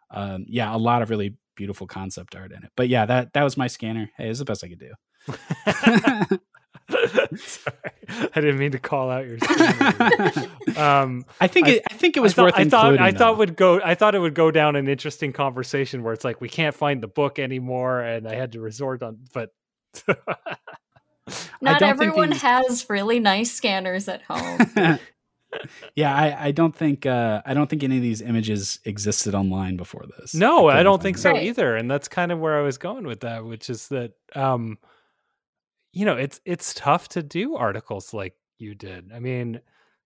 um, 0.09 0.45
yeah 0.49 0.76
a 0.76 0.78
lot 0.78 1.03
of 1.03 1.12
really 1.12 1.38
beautiful 1.62 1.86
concept 1.86 2.36
art 2.36 2.51
in 2.51 2.64
it. 2.64 2.72
But 2.76 2.89
yeah, 2.89 3.05
that 3.05 3.34
that 3.34 3.43
was 3.43 3.55
my 3.55 3.68
scanner. 3.68 4.09
Hey, 4.18 4.30
it's 4.30 4.39
the 4.39 4.45
best 4.45 4.64
I 4.64 4.68
could 4.70 4.80
do. 4.80 4.93
Sorry, 7.38 7.78
I 8.09 8.41
didn't 8.41 8.57
mean 8.57 8.72
to 8.72 8.80
call 8.80 9.12
out 9.12 9.28
your. 9.28 9.38
um, 10.76 11.24
I 11.39 11.45
think 11.45 11.68
it, 11.68 11.84
I, 11.88 11.93
I 11.93 11.97
think 11.97 12.18
it 12.18 12.22
was 12.22 12.34
I 12.34 12.36
thought, 12.36 12.43
worth. 12.45 12.55
I 12.55 12.66
thought 12.68 12.99
I 12.99 13.12
thought 13.12 13.38
would 13.38 13.55
go. 13.55 13.80
I 13.80 13.93
thought 13.93 14.16
it 14.16 14.20
would 14.20 14.34
go 14.34 14.49
down 14.49 14.76
an 14.76 14.88
interesting 14.88 15.34
conversation 15.34 16.01
where 16.01 16.14
it's 16.14 16.26
like 16.26 16.41
we 16.41 16.49
can't 16.49 16.74
find 16.74 17.03
the 17.03 17.07
book 17.07 17.38
anymore, 17.38 18.01
and 18.01 18.28
I 18.28 18.34
had 18.34 18.53
to 18.53 18.59
resort 18.59 19.03
on. 19.03 19.20
But 19.36 19.51
Not 21.62 21.84
everyone 21.84 22.32
has 22.32 22.89
really 22.89 23.20
nice 23.20 23.51
scanners 23.51 24.07
at 24.07 24.24
home. 24.24 24.99
yeah, 25.95 26.16
I, 26.16 26.47
I, 26.47 26.52
don't 26.52 26.76
think 26.76 27.06
uh, 27.06 27.41
I 27.45 27.54
don't 27.54 27.70
think 27.70 27.84
any 27.84 27.97
of 27.97 28.02
these 28.02 28.22
images 28.22 28.80
existed 28.86 29.36
online 29.36 29.78
before 29.78 30.06
this. 30.18 30.34
No, 30.34 30.68
I, 30.68 30.80
I 30.80 30.84
don't 30.84 31.02
think 31.02 31.18
so 31.18 31.32
right. 31.32 31.43
either. 31.43 31.76
And 31.76 31.89
that's 31.89 32.08
kind 32.08 32.32
of 32.32 32.39
where 32.39 32.58
I 32.58 32.62
was 32.62 32.78
going 32.78 33.06
with 33.06 33.22
that, 33.22 33.45
which 33.45 33.70
is 33.70 33.88
that 33.89 34.14
um, 34.36 34.78
you 35.93 36.06
know, 36.06 36.16
it's 36.16 36.39
it's 36.45 36.74
tough 36.74 37.10
to 37.10 37.24
do 37.24 37.56
articles 37.56 38.14
like 38.14 38.34
you 38.58 38.76
did. 38.76 39.12
I 39.14 39.20
mean, 39.20 39.60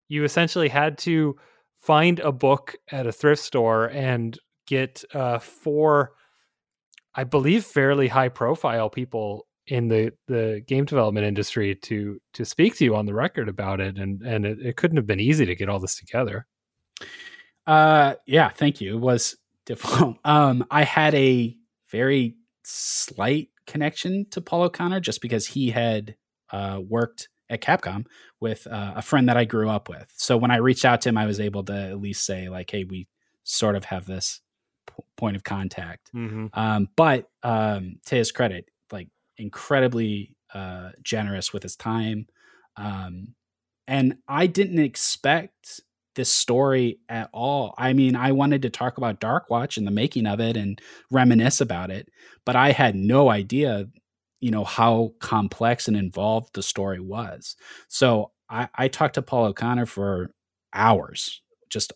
you 0.08 0.24
essentially 0.24 0.70
had 0.70 0.98
to 1.00 1.36
find 1.76 2.20
a 2.20 2.32
book 2.32 2.76
at 2.91 3.08
a 3.08 3.12
thrift 3.12 3.43
store 3.43 3.86
and 3.91 4.38
get 4.68 5.04
uh, 5.14 5.39
four, 5.39 6.14
I 7.14 7.24
believe, 7.24 7.64
fairly 7.64 8.08
high 8.08 8.30
profile 8.30 8.89
people 8.89 9.45
in 9.68 9.88
the 9.88 10.11
the 10.28 10.63
game 10.68 10.86
development 10.86 11.26
industry 11.26 11.76
to 11.76 12.20
to 12.34 12.45
speak 12.45 12.76
to 12.76 12.84
you 12.86 12.95
on 12.95 13.05
the 13.05 13.13
record 13.13 13.49
about 13.49 13.80
it 13.80 13.97
and 13.97 14.22
and 14.22 14.45
it, 14.45 14.59
it 14.61 14.78
couldn't 14.78 14.97
have 14.97 15.07
been 15.07 15.20
easy 15.20 15.45
to 15.45 15.55
get 15.55 15.70
all 15.70 15.80
this 15.80 15.95
together. 15.95 16.45
Uh 17.66 18.16
yeah 18.28 18.49
thank 18.49 18.80
you. 18.82 18.95
It 18.95 19.01
was 19.01 19.36
difficult. 19.66 20.18
Um 20.24 20.66
i 20.70 20.84
had 20.84 21.16
a 21.16 21.55
very 21.89 22.36
slight 22.63 23.49
connection 23.68 24.26
to 24.32 24.41
paul 24.41 24.63
o'connor 24.63 24.99
just 24.99 25.22
because 25.22 25.47
he 25.47 25.72
had 25.72 26.16
uh 26.51 26.80
worked 26.88 27.30
at 27.49 27.61
capcom 27.61 28.05
with 28.39 28.66
uh, 28.68 28.93
a 28.95 29.01
friend 29.01 29.30
that 29.30 29.38
i 29.38 29.45
grew 29.45 29.70
up 29.70 29.89
with. 29.89 30.11
So 30.16 30.38
when 30.38 30.51
i 30.51 30.57
reached 30.57 30.86
out 30.86 31.01
to 31.01 31.09
him 31.09 31.18
i 31.18 31.26
was 31.26 31.39
able 31.39 31.63
to 31.63 31.74
at 31.74 31.99
least 31.99 32.26
say 32.26 32.49
like 32.49 32.70
hey 32.70 32.84
we 32.84 33.07
sort 33.43 33.76
of 33.76 33.86
have 33.86 34.05
this 34.05 34.41
p- 34.88 35.03
point 35.18 35.36
of 35.36 35.43
contact. 35.43 36.11
Mm-hmm. 36.16 36.47
um 36.53 36.88
but 36.95 37.28
um 37.41 37.95
to 38.05 38.16
his 38.16 38.32
credit 38.32 38.70
like 38.91 39.07
incredibly 39.38 40.36
uh, 40.54 40.92
generous 41.02 41.54
with 41.54 41.64
his 41.64 41.76
time. 41.76 42.28
Um, 42.78 43.36
and 43.88 44.18
I 44.28 44.48
didn't 44.48 44.80
expect 44.80 45.82
this 46.16 46.32
story 46.32 47.00
at 47.10 47.30
all. 47.34 47.74
I 47.78 47.94
mean, 47.94 48.16
I 48.16 48.32
wanted 48.32 48.62
to 48.64 48.70
talk 48.70 48.98
about 48.98 49.20
Dark 49.20 49.50
Watch 49.50 49.78
and 49.78 49.86
the 49.86 49.92
making 49.92 50.26
of 50.26 50.40
it 50.40 50.58
and 50.58 50.80
reminisce 51.12 51.62
about 51.62 51.92
it, 51.92 52.10
but 52.46 52.56
I 52.56 52.72
had 52.72 52.96
no 52.96 53.30
idea, 53.30 53.88
you 54.40 54.50
know, 54.52 54.64
how 54.64 55.14
complex 55.20 55.88
and 55.88 55.98
involved 55.98 56.54
the 56.54 56.64
story 56.64 57.00
was. 57.00 57.56
So 57.90 58.32
I, 58.50 58.70
I 58.76 58.88
talked 58.88 59.16
to 59.16 59.22
Paul 59.22 59.46
O'Connor 59.46 59.88
for 59.88 60.32
hours, 60.74 61.42
just 61.70 61.94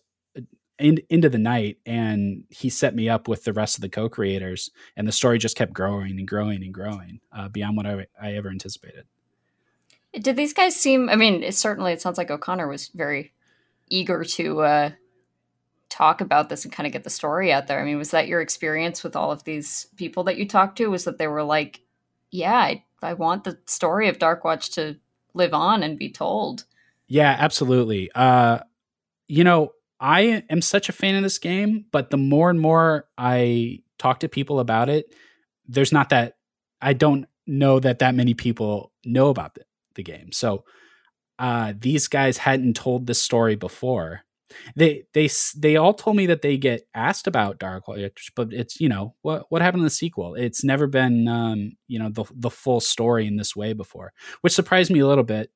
in, 0.80 0.98
into 1.08 1.28
the 1.28 1.38
night 1.38 1.78
and 1.86 2.44
he 2.48 2.68
set 2.68 2.94
me 2.94 3.08
up 3.08 3.28
with 3.28 3.44
the 3.44 3.52
rest 3.52 3.76
of 3.76 3.82
the 3.82 3.88
co-creators 3.88 4.70
and 4.96 5.06
the 5.06 5.12
story 5.12 5.38
just 5.38 5.56
kept 5.56 5.72
growing 5.72 6.18
and 6.18 6.26
growing 6.26 6.64
and 6.64 6.74
growing 6.74 7.20
uh, 7.32 7.48
beyond 7.48 7.76
what 7.76 7.86
I, 7.86 8.06
I, 8.20 8.34
ever 8.34 8.48
anticipated. 8.48 9.04
Did 10.18 10.36
these 10.36 10.52
guys 10.52 10.74
seem 10.74 11.08
i 11.08 11.16
mean 11.16 11.42
it, 11.42 11.54
certainly 11.54 11.92
it 11.92 12.00
sounds 12.00 12.18
like 12.18 12.30
o'connor 12.30 12.66
was 12.66 12.88
very 12.88 13.32
eager 13.88 14.24
to 14.24 14.60
uh, 14.60 14.90
talk 15.88 16.20
about 16.20 16.48
this 16.48 16.64
and 16.64 16.72
kind 16.72 16.86
of 16.86 16.92
get 16.92 17.04
the 17.04 17.10
story 17.10 17.52
out 17.52 17.66
there. 17.66 17.80
I 17.80 17.84
mean 17.84 17.98
was 17.98 18.10
that 18.10 18.28
your 18.28 18.40
experience 18.40 19.04
with 19.04 19.14
all 19.14 19.30
of 19.30 19.44
these 19.44 19.86
people 19.96 20.24
that 20.24 20.36
you 20.36 20.48
talked 20.48 20.78
to? 20.78 20.88
Was 20.88 21.04
that 21.04 21.18
they 21.18 21.28
were 21.28 21.44
like 21.44 21.82
yeah 22.30 22.58
i, 22.58 22.84
I 23.02 23.14
want 23.14 23.44
the 23.44 23.58
story 23.66 24.08
of 24.08 24.18
dark 24.18 24.44
watch 24.44 24.70
to 24.72 24.96
live 25.34 25.54
on 25.54 25.82
and 25.82 25.98
be 25.98 26.10
told. 26.10 26.64
Yeah 27.06 27.36
absolutely. 27.38 28.10
Uh, 28.14 28.60
you 29.28 29.44
know 29.44 29.72
I 30.00 30.44
am 30.48 30.62
such 30.62 30.88
a 30.88 30.92
fan 30.92 31.16
of 31.16 31.22
this 31.22 31.38
game, 31.38 31.84
but 31.92 32.10
the 32.10 32.16
more 32.16 32.48
and 32.48 32.58
more 32.58 33.06
I 33.18 33.80
talk 33.98 34.20
to 34.20 34.28
people 34.28 34.58
about 34.58 34.88
it, 34.88 35.14
there's 35.68 35.92
not 35.92 36.08
that 36.08 36.38
I 36.80 36.94
don't 36.94 37.26
know 37.46 37.78
that 37.80 37.98
that 37.98 38.14
many 38.14 38.32
people 38.32 38.92
know 39.04 39.28
about 39.28 39.54
the, 39.54 39.64
the 39.96 40.02
game. 40.02 40.32
So 40.32 40.64
uh, 41.38 41.74
these 41.78 42.08
guys 42.08 42.38
hadn't 42.38 42.76
told 42.76 43.06
this 43.06 43.20
story 43.20 43.56
before. 43.56 44.22
They 44.74 45.04
they 45.14 45.28
they 45.56 45.76
all 45.76 45.94
told 45.94 46.16
me 46.16 46.26
that 46.26 46.42
they 46.42 46.56
get 46.56 46.82
asked 46.92 47.28
about 47.28 47.60
Dark 47.60 47.86
Watch, 47.86 48.32
but 48.34 48.52
it's 48.52 48.80
you 48.80 48.88
know 48.88 49.14
what 49.22 49.46
what 49.48 49.62
happened 49.62 49.82
in 49.82 49.84
the 49.84 49.90
sequel. 49.90 50.34
It's 50.34 50.64
never 50.64 50.88
been 50.88 51.28
um, 51.28 51.72
you 51.86 52.00
know 52.00 52.08
the 52.08 52.24
the 52.34 52.50
full 52.50 52.80
story 52.80 53.28
in 53.28 53.36
this 53.36 53.54
way 53.54 53.74
before, 53.74 54.12
which 54.40 54.52
surprised 54.52 54.90
me 54.90 54.98
a 54.98 55.06
little 55.06 55.24
bit. 55.24 55.52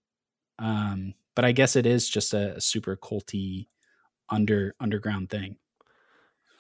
Um, 0.61 1.15
but 1.35 1.45
I 1.45 1.51
guess 1.51 1.75
it 1.75 1.87
is 1.87 2.09
just 2.09 2.33
a, 2.35 2.57
a 2.57 2.61
super 2.61 2.97
culty 2.97 3.67
under 4.31 4.75
underground 4.81 5.31
thing. 5.31 5.57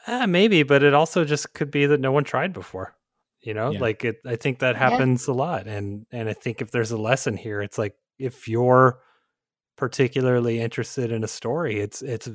Uh, 0.07 0.27
maybe, 0.27 0.63
but 0.63 0.83
it 0.83 0.95
also 0.95 1.25
just 1.25 1.55
could 1.55 1.71
be 1.71 1.87
that 1.87 2.01
no 2.01 2.13
one 2.13 2.25
tried 2.25 2.53
before. 2.53 2.95
You 3.41 3.55
know, 3.55 3.71
yeah. 3.73 3.81
like 3.81 4.05
it. 4.05 4.17
I 4.27 4.37
think 4.37 4.61
that 4.61 4.77
happens 4.77 5.27
yeah. 5.27 5.35
a 5.35 5.37
lot, 5.37 5.67
and 5.67 6.07
and 6.11 6.29
I 6.29 6.33
think 6.33 6.63
if 6.63 6.71
there's 6.71 6.93
a 6.93 6.97
lesson 6.97 7.37
here, 7.37 7.61
it's 7.61 7.77
like 7.77 7.95
if 8.19 8.49
you're 8.49 9.01
particularly 9.77 10.61
interested 10.61 11.13
in 11.13 11.25
a 11.25 11.29
story, 11.29 11.79
it's 11.81 12.01
it's 12.01 12.29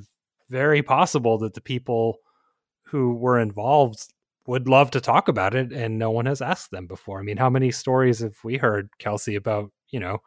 very 0.50 0.84
possible 0.84 1.40
that 1.40 1.56
the 1.56 1.62
people 1.62 2.20
who 2.84 3.16
were 3.16 3.40
involved 3.40 4.14
would 4.46 4.68
love 4.68 4.92
to 4.92 5.02
talk 5.02 5.28
about 5.28 5.56
it, 5.56 5.72
and 5.72 5.98
no 5.98 6.12
one 6.12 6.26
has 6.26 6.42
asked 6.42 6.72
them 6.72 6.86
before. 6.86 7.20
I 7.20 7.24
mean, 7.24 7.38
how 7.38 7.50
many 7.50 7.72
stories 7.72 8.20
have 8.20 8.38
we 8.44 8.58
heard, 8.58 8.90
Kelsey, 9.00 9.36
about 9.36 9.72
you 9.90 10.00
know, 10.00 10.20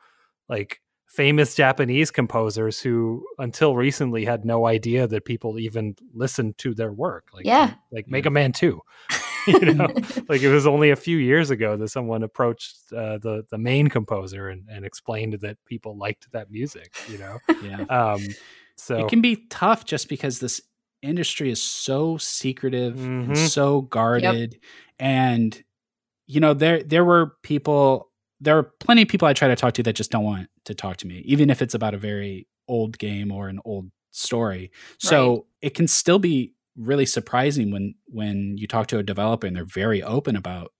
like 0.48 0.80
famous 1.12 1.54
Japanese 1.54 2.10
composers 2.10 2.80
who 2.80 3.22
until 3.38 3.76
recently 3.76 4.24
had 4.24 4.46
no 4.46 4.66
idea 4.66 5.06
that 5.06 5.26
people 5.26 5.58
even 5.58 5.94
listened 6.14 6.56
to 6.56 6.74
their 6.74 6.90
work. 6.90 7.28
Like 7.34 7.44
yeah. 7.44 7.74
like 7.90 8.08
Mega 8.08 8.30
Man 8.30 8.52
2. 8.52 8.80
you 9.46 9.74
know, 9.74 9.88
like 10.28 10.40
it 10.40 10.50
was 10.50 10.66
only 10.66 10.90
a 10.90 10.96
few 10.96 11.18
years 11.18 11.50
ago 11.50 11.76
that 11.76 11.88
someone 11.88 12.22
approached 12.22 12.76
uh, 12.92 13.18
the 13.18 13.44
the 13.50 13.58
main 13.58 13.88
composer 13.88 14.48
and, 14.48 14.66
and 14.70 14.86
explained 14.86 15.34
that 15.42 15.58
people 15.66 15.98
liked 15.98 16.32
that 16.32 16.50
music, 16.50 16.94
you 17.08 17.18
know. 17.18 17.38
Yeah. 17.62 17.82
Um 17.90 18.20
so 18.76 19.04
it 19.04 19.08
can 19.08 19.20
be 19.20 19.46
tough 19.50 19.84
just 19.84 20.08
because 20.08 20.40
this 20.40 20.62
industry 21.02 21.50
is 21.50 21.62
so 21.62 22.16
secretive 22.16 22.94
mm-hmm. 22.94 23.32
and 23.32 23.38
so 23.38 23.82
guarded. 23.82 24.54
Yep. 24.54 24.62
And 24.98 25.64
you 26.26 26.40
know, 26.40 26.54
there 26.54 26.82
there 26.82 27.04
were 27.04 27.36
people 27.42 28.08
there 28.40 28.56
are 28.56 28.62
plenty 28.62 29.02
of 29.02 29.08
people 29.08 29.28
I 29.28 29.34
try 29.34 29.48
to 29.48 29.56
talk 29.56 29.74
to 29.74 29.82
that 29.82 29.92
just 29.92 30.10
don't 30.10 30.24
want 30.24 30.48
to 30.64 30.74
talk 30.74 30.98
to 30.98 31.06
me, 31.06 31.22
even 31.24 31.50
if 31.50 31.62
it's 31.62 31.74
about 31.74 31.94
a 31.94 31.98
very 31.98 32.46
old 32.68 32.98
game 32.98 33.32
or 33.32 33.48
an 33.48 33.60
old 33.64 33.90
story. 34.10 34.70
So 34.98 35.30
right. 35.30 35.42
it 35.62 35.74
can 35.74 35.88
still 35.88 36.18
be 36.18 36.52
really 36.76 37.06
surprising 37.06 37.70
when 37.70 37.94
when 38.06 38.56
you 38.56 38.66
talk 38.66 38.86
to 38.88 38.98
a 38.98 39.02
developer 39.02 39.46
and 39.46 39.54
they're 39.54 39.64
very 39.64 40.02
open 40.02 40.36
about 40.36 40.72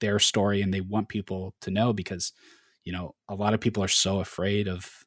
their 0.00 0.18
story 0.18 0.60
and 0.60 0.72
they 0.74 0.80
want 0.80 1.08
people 1.08 1.54
to 1.60 1.70
know 1.70 1.92
because 1.92 2.32
you 2.84 2.92
know 2.92 3.14
a 3.28 3.34
lot 3.34 3.54
of 3.54 3.60
people 3.60 3.82
are 3.82 3.88
so 3.88 4.20
afraid 4.20 4.68
of 4.68 5.04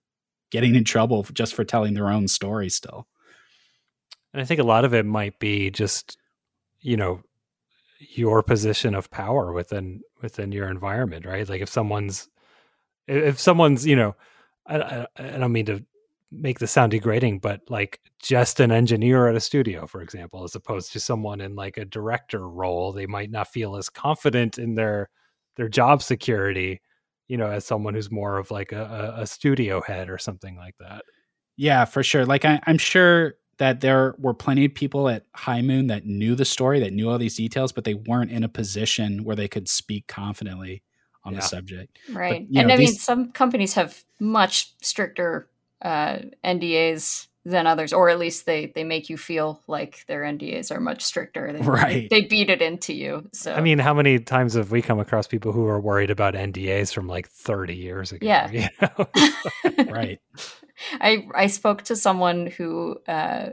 getting 0.52 0.76
in 0.76 0.84
trouble 0.84 1.26
just 1.34 1.54
for 1.54 1.64
telling 1.64 1.94
their 1.94 2.10
own 2.10 2.28
story 2.28 2.70
still 2.70 3.06
and 4.34 4.42
i 4.42 4.46
think 4.46 4.60
a 4.60 4.64
lot 4.64 4.86
of 4.86 4.94
it 4.94 5.06
might 5.06 5.38
be 5.40 5.70
just 5.70 6.18
you 6.80 6.96
know 6.96 7.22
your 8.00 8.42
position 8.42 8.96
of 8.96 9.12
power 9.12 9.52
within 9.52 10.00
within 10.22 10.52
your 10.52 10.70
environment 10.70 11.26
right 11.26 11.50
like 11.50 11.62
if 11.62 11.70
someone's 11.70 12.30
if 13.10 13.39
someone's 13.39 13.86
you 13.86 13.95
know 13.95 14.16
I, 14.70 15.07
I, 15.18 15.38
don't 15.38 15.51
mean 15.51 15.66
to 15.66 15.84
make 16.32 16.60
this 16.60 16.72
sound 16.72 16.91
degrading, 16.91 17.39
but 17.39 17.62
like 17.70 17.99
just 18.22 18.60
an 18.60 18.72
engineer 18.72 19.28
at 19.28 19.36
a 19.36 19.39
studio, 19.39 19.88
for 19.88 20.01
example, 20.01 20.43
as 20.43 20.55
opposed 20.55 20.93
to 20.93 20.99
someone 20.99 21.41
in 21.41 21.55
like 21.55 21.78
a 21.78 21.86
director 21.86 22.47
role, 22.47 22.91
they 22.91 23.07
might 23.07 23.32
not 23.32 23.47
feel 23.47 23.76
as 23.76 23.89
confident 23.89 24.57
in 24.57 24.76
their 24.76 25.10
their 25.55 25.68
job 25.68 26.01
security, 26.01 26.82
you 27.28 27.38
know, 27.38 27.49
as 27.49 27.66
someone 27.66 27.93
who's 27.93 28.12
more 28.12 28.38
of 28.38 28.51
like 28.51 28.72
a, 28.72 29.16
a 29.18 29.28
studio 29.28 29.82
head 29.82 30.10
or 30.10 30.18
something 30.18 30.55
like 30.55 30.76
that. 30.80 31.03
Yeah, 31.57 31.86
for 31.86 32.03
sure. 32.03 32.26
Like 32.26 32.45
I, 32.45 32.62
I'm 32.66 32.78
sure 32.78 33.34
that 33.57 33.82
there 33.82 34.16
were 34.20 34.34
plenty 34.34 34.66
of 34.66 34.74
people 34.74 35.10
at 35.10 35.26
High 35.36 35.62
Moon 35.62 35.88
that 35.88 36.05
knew 36.05 36.36
the 36.36 36.45
story, 36.45 36.80
that 36.80 36.93
knew 36.93 37.10
all 37.10 37.18
these 37.18 37.36
details, 37.36 37.74
but 37.74 37.84
they 37.84 37.95
weren't 37.95 38.32
in 38.32 38.43
a 38.43 38.49
position 38.49 39.26
where 39.26 39.36
they 39.36 39.49
could 39.49 39.68
speak 39.68 40.07
confidently 40.07 40.82
on 41.30 41.36
yeah. 41.36 41.40
the 41.40 41.46
subject. 41.46 41.98
Right. 42.12 42.48
But, 42.50 42.60
and 42.60 42.68
know, 42.68 42.74
I 42.74 42.78
these... 42.78 42.90
mean, 42.92 42.98
some 42.98 43.32
companies 43.32 43.74
have 43.76 44.04
much 44.20 44.74
stricter 44.82 45.48
uh, 45.82 46.20
NDAs 46.44 47.28
than 47.46 47.68
others, 47.68 47.94
or 47.94 48.10
at 48.10 48.20
least 48.20 48.46
they 48.46 48.68
they 48.68 48.84
make 48.84 49.10
you 49.10 49.18
feel 49.18 49.62
like 49.68 50.06
their 50.08 50.22
NDAs 50.22 50.72
are 50.72 50.80
much 50.80 51.04
stricter. 51.04 51.54
They, 51.54 51.62
right. 51.62 52.10
They 52.10 52.22
beat 52.22 52.50
it 52.50 52.62
into 52.62 52.94
you. 52.94 53.30
So 53.34 53.54
I 53.54 53.62
mean, 53.62 53.80
how 53.80 53.94
many 53.94 54.20
times 54.20 54.56
have 54.56 54.72
we 54.72 54.82
come 54.82 55.00
across 55.00 55.28
people 55.28 55.52
who 55.52 55.66
are 55.68 55.80
worried 55.80 56.12
about 56.12 56.34
NDAs 56.34 56.94
from 56.94 57.08
like 57.08 57.28
30 57.30 57.76
years 57.76 58.12
ago? 58.12 58.26
Yeah. 58.26 58.52
You 58.52 58.68
know? 58.82 59.08
right. 59.92 60.20
I 61.00 61.28
I 61.34 61.48
spoke 61.48 61.84
to 61.84 61.96
someone 61.96 62.48
who 62.48 62.98
uh, 63.08 63.50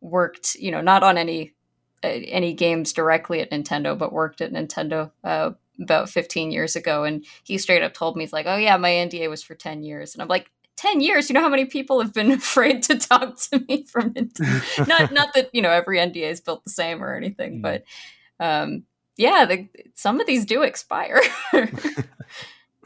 worked, 0.00 0.54
you 0.54 0.70
know, 0.70 0.80
not 0.80 1.02
on 1.02 1.18
any 1.18 1.54
uh, 2.02 2.08
any 2.08 2.54
games 2.54 2.92
directly 2.92 3.40
at 3.40 3.50
Nintendo, 3.50 3.96
but 3.96 4.12
worked 4.12 4.40
at 4.40 4.52
Nintendo 4.52 5.10
uh, 5.24 5.50
about 5.80 6.08
15 6.08 6.50
years 6.50 6.76
ago, 6.76 7.04
and 7.04 7.24
he 7.44 7.58
straight 7.58 7.82
up 7.82 7.94
told 7.94 8.16
me, 8.16 8.24
"He's 8.24 8.32
like, 8.32 8.46
oh 8.46 8.56
yeah, 8.56 8.76
my 8.76 8.90
NDA 8.90 9.28
was 9.28 9.42
for 9.42 9.54
10 9.54 9.82
years," 9.82 10.14
and 10.14 10.22
I'm 10.22 10.28
like, 10.28 10.50
10 10.78 11.00
years? 11.00 11.28
You 11.28 11.34
know 11.34 11.40
how 11.40 11.48
many 11.48 11.66
people 11.66 12.00
have 12.00 12.14
been 12.14 12.30
afraid 12.32 12.82
to 12.84 12.96
talk 12.96 13.36
to 13.50 13.64
me 13.68 13.84
from 13.84 14.14
not 14.86 15.12
not 15.12 15.34
that 15.34 15.50
you 15.52 15.60
know 15.60 15.70
every 15.70 15.98
nda 15.98 16.16
is 16.22 16.40
built 16.40 16.64
the 16.64 16.70
same 16.70 17.02
or 17.02 17.14
anything 17.14 17.58
mm. 17.58 17.62
but 17.62 17.84
um 18.40 18.84
yeah 19.16 19.44
the, 19.44 19.68
some 19.94 20.20
of 20.20 20.26
these 20.26 20.46
do 20.46 20.62
expire. 20.62 21.20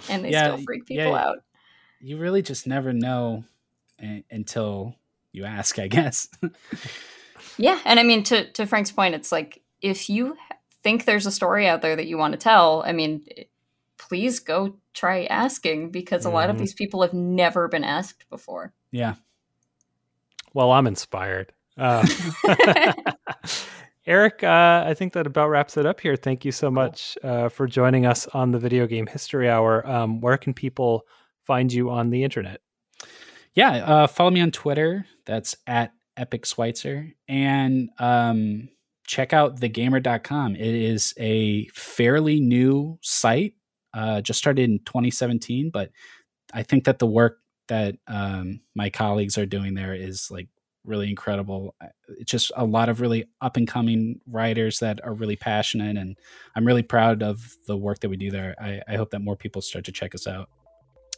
And 0.08 0.24
they 0.24 0.30
yeah, 0.30 0.54
still 0.54 0.64
freak 0.64 0.86
people 0.86 1.12
yeah, 1.12 1.26
out. 1.26 1.44
you 2.00 2.16
really 2.16 2.42
just 2.42 2.66
never 2.66 2.92
know 2.92 3.44
a- 4.02 4.24
until 4.32 4.96
you 5.30 5.44
ask 5.44 5.78
i 5.78 5.86
guess. 5.86 6.28
Yeah 7.56 7.78
and 7.84 8.00
i 8.00 8.02
mean 8.02 8.24
to 8.24 8.50
to 8.52 8.66
frank's 8.66 8.90
point 8.90 9.14
it's 9.14 9.30
like 9.30 9.62
if 9.80 10.10
you 10.10 10.36
think 10.82 11.04
there's 11.04 11.26
a 11.26 11.30
story 11.30 11.66
out 11.66 11.82
there 11.82 11.96
that 11.96 12.06
you 12.06 12.18
want 12.18 12.32
to 12.32 12.38
tell 12.38 12.82
i 12.86 12.92
mean 12.92 13.24
please 14.08 14.40
go 14.40 14.74
try 14.94 15.24
asking 15.24 15.90
because 15.90 16.26
a 16.26 16.28
mm 16.28 16.32
lot 16.32 16.50
of 16.50 16.56
mm-hmm. 16.56 16.62
these 16.64 16.74
people 16.74 17.02
have 17.02 17.14
never 17.14 17.68
been 17.68 17.84
asked 17.84 18.28
before. 18.28 18.72
Yeah. 18.90 19.14
Well, 20.54 20.72
I'm 20.72 20.86
inspired. 20.86 21.52
Uh, 21.78 22.06
Eric, 24.06 24.42
uh, 24.42 24.84
I 24.86 24.94
think 24.94 25.12
that 25.12 25.26
about 25.26 25.48
wraps 25.48 25.76
it 25.76 25.86
up 25.86 26.00
here. 26.00 26.16
Thank 26.16 26.44
you 26.44 26.52
so 26.52 26.70
much 26.70 27.16
uh, 27.22 27.48
for 27.48 27.66
joining 27.66 28.04
us 28.04 28.26
on 28.28 28.50
the 28.50 28.58
Video 28.58 28.86
Game 28.86 29.06
History 29.06 29.48
Hour. 29.48 29.86
Um, 29.88 30.20
where 30.20 30.36
can 30.36 30.52
people 30.52 31.06
find 31.44 31.72
you 31.72 31.88
on 31.90 32.10
the 32.10 32.24
internet? 32.24 32.60
Yeah, 33.54 33.70
uh, 33.70 34.06
follow 34.08 34.30
me 34.30 34.40
on 34.40 34.50
Twitter. 34.50 35.06
That's 35.24 35.56
at 35.66 35.92
Epic 36.16 36.44
Switzer. 36.46 37.12
And 37.28 37.90
um, 37.98 38.68
check 39.12 39.34
out 39.34 39.60
thegamer.com. 39.60 40.56
It 40.56 40.74
is 40.74 41.12
a 41.18 41.66
fairly 41.74 42.40
new 42.40 42.98
site 43.02 43.52
uh, 43.92 44.22
just 44.22 44.38
started 44.38 44.62
in 44.62 44.78
2017, 44.86 45.68
but 45.68 45.90
I 46.54 46.62
think 46.62 46.84
that 46.84 46.98
the 46.98 47.06
work 47.06 47.40
that 47.68 47.96
um, 48.06 48.60
my 48.74 48.88
colleagues 48.88 49.36
are 49.36 49.44
doing 49.44 49.74
there 49.74 49.94
is 49.94 50.30
like 50.30 50.48
really 50.86 51.10
incredible. 51.10 51.74
It's 52.08 52.30
just 52.30 52.52
a 52.56 52.64
lot 52.64 52.88
of 52.88 53.02
really 53.02 53.26
up 53.42 53.58
and 53.58 53.68
coming 53.68 54.18
writers 54.26 54.78
that 54.78 55.04
are 55.04 55.12
really 55.12 55.36
passionate, 55.36 55.98
and 55.98 56.16
I'm 56.56 56.66
really 56.66 56.82
proud 56.82 57.22
of 57.22 57.38
the 57.66 57.76
work 57.76 58.00
that 58.00 58.08
we 58.08 58.16
do 58.16 58.30
there. 58.30 58.54
I, 58.58 58.80
I 58.88 58.96
hope 58.96 59.10
that 59.10 59.20
more 59.20 59.36
people 59.36 59.60
start 59.60 59.84
to 59.84 59.92
check 59.92 60.14
us 60.14 60.26
out. 60.26 60.48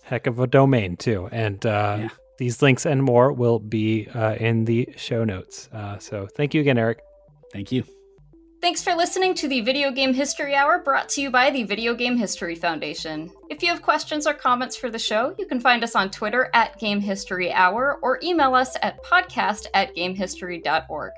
Heck 0.03 0.27
of 0.27 0.41
a 0.41 0.49
domain 0.49 0.97
too, 0.97 1.29
and 1.31 1.65
uh, 1.65 1.99
yeah. 2.01 2.09
these 2.39 2.61
links 2.61 2.87
and 2.87 3.05
more 3.05 3.33
will 3.33 3.61
be 3.61 4.09
uh, 4.09 4.35
in 4.35 4.65
the 4.65 4.89
show 4.97 5.23
notes. 5.23 5.69
Uh, 5.73 5.97
so 5.99 6.27
thank 6.37 6.55
you 6.55 6.61
again, 6.61 6.77
Eric. 6.77 7.01
Thank 7.55 7.71
you. 7.71 7.85
Thanks 8.61 8.83
for 8.83 8.95
listening 8.95 9.35
to 9.35 9.47
the 9.47 9.61
Video 9.61 9.93
Game 9.93 10.13
History 10.13 10.57
Hour 10.57 10.81
brought 10.81 11.09
to 11.11 11.21
you 11.21 11.31
by 11.31 11.51
the 11.51 11.63
Video 11.63 11.95
Game 11.95 12.17
History 12.17 12.57
Foundation. 12.57 13.31
If 13.49 13.63
you 13.63 13.69
have 13.69 13.81
questions 13.81 14.27
or 14.27 14.35
comments 14.35 14.75
for 14.75 14.91
the 14.91 14.99
show, 14.99 15.37
you 15.39 15.47
can 15.47 15.61
find 15.61 15.85
us 15.85 15.95
on 15.95 16.11
Twitter 16.11 16.51
at 16.53 16.77
Game 16.81 17.01
History 17.01 17.53
Hour 17.53 18.01
or 18.03 18.19
email 18.25 18.57
us 18.57 18.77
at 18.83 19.01
podcast 19.05 19.67
at 19.73 19.95
gamehistory.org. 19.95 21.13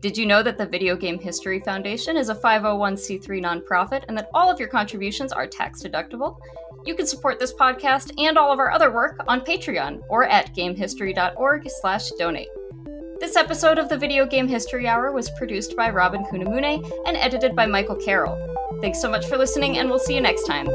Did 0.00 0.16
you 0.16 0.24
know 0.24 0.42
that 0.44 0.56
the 0.56 0.66
Video 0.66 0.94
Game 0.94 1.18
History 1.18 1.58
Foundation 1.60 2.16
is 2.16 2.28
a 2.28 2.34
501c3 2.36 3.42
nonprofit 3.42 4.04
and 4.06 4.16
that 4.16 4.30
all 4.34 4.50
of 4.50 4.60
your 4.60 4.68
contributions 4.68 5.32
are 5.32 5.48
tax 5.48 5.82
deductible? 5.82 6.38
You 6.84 6.94
can 6.94 7.06
support 7.08 7.40
this 7.40 7.54
podcast 7.54 8.12
and 8.22 8.38
all 8.38 8.52
of 8.52 8.60
our 8.60 8.70
other 8.70 8.92
work 8.92 9.20
on 9.26 9.40
Patreon 9.40 10.02
or 10.08 10.24
at 10.26 10.54
gamehistory.org/donate. 10.54 12.48
This 13.22 13.36
episode 13.36 13.78
of 13.78 13.88
the 13.88 13.96
Video 13.96 14.26
Game 14.26 14.48
History 14.48 14.88
Hour 14.88 15.12
was 15.12 15.30
produced 15.30 15.76
by 15.76 15.90
Robin 15.90 16.24
Kunimune 16.24 16.84
and 17.06 17.16
edited 17.16 17.54
by 17.54 17.66
Michael 17.66 17.94
Carroll. 17.94 18.36
Thanks 18.80 19.00
so 19.00 19.08
much 19.08 19.26
for 19.26 19.38
listening, 19.38 19.78
and 19.78 19.88
we'll 19.88 20.00
see 20.00 20.16
you 20.16 20.20
next 20.20 20.42
time. 20.42 20.66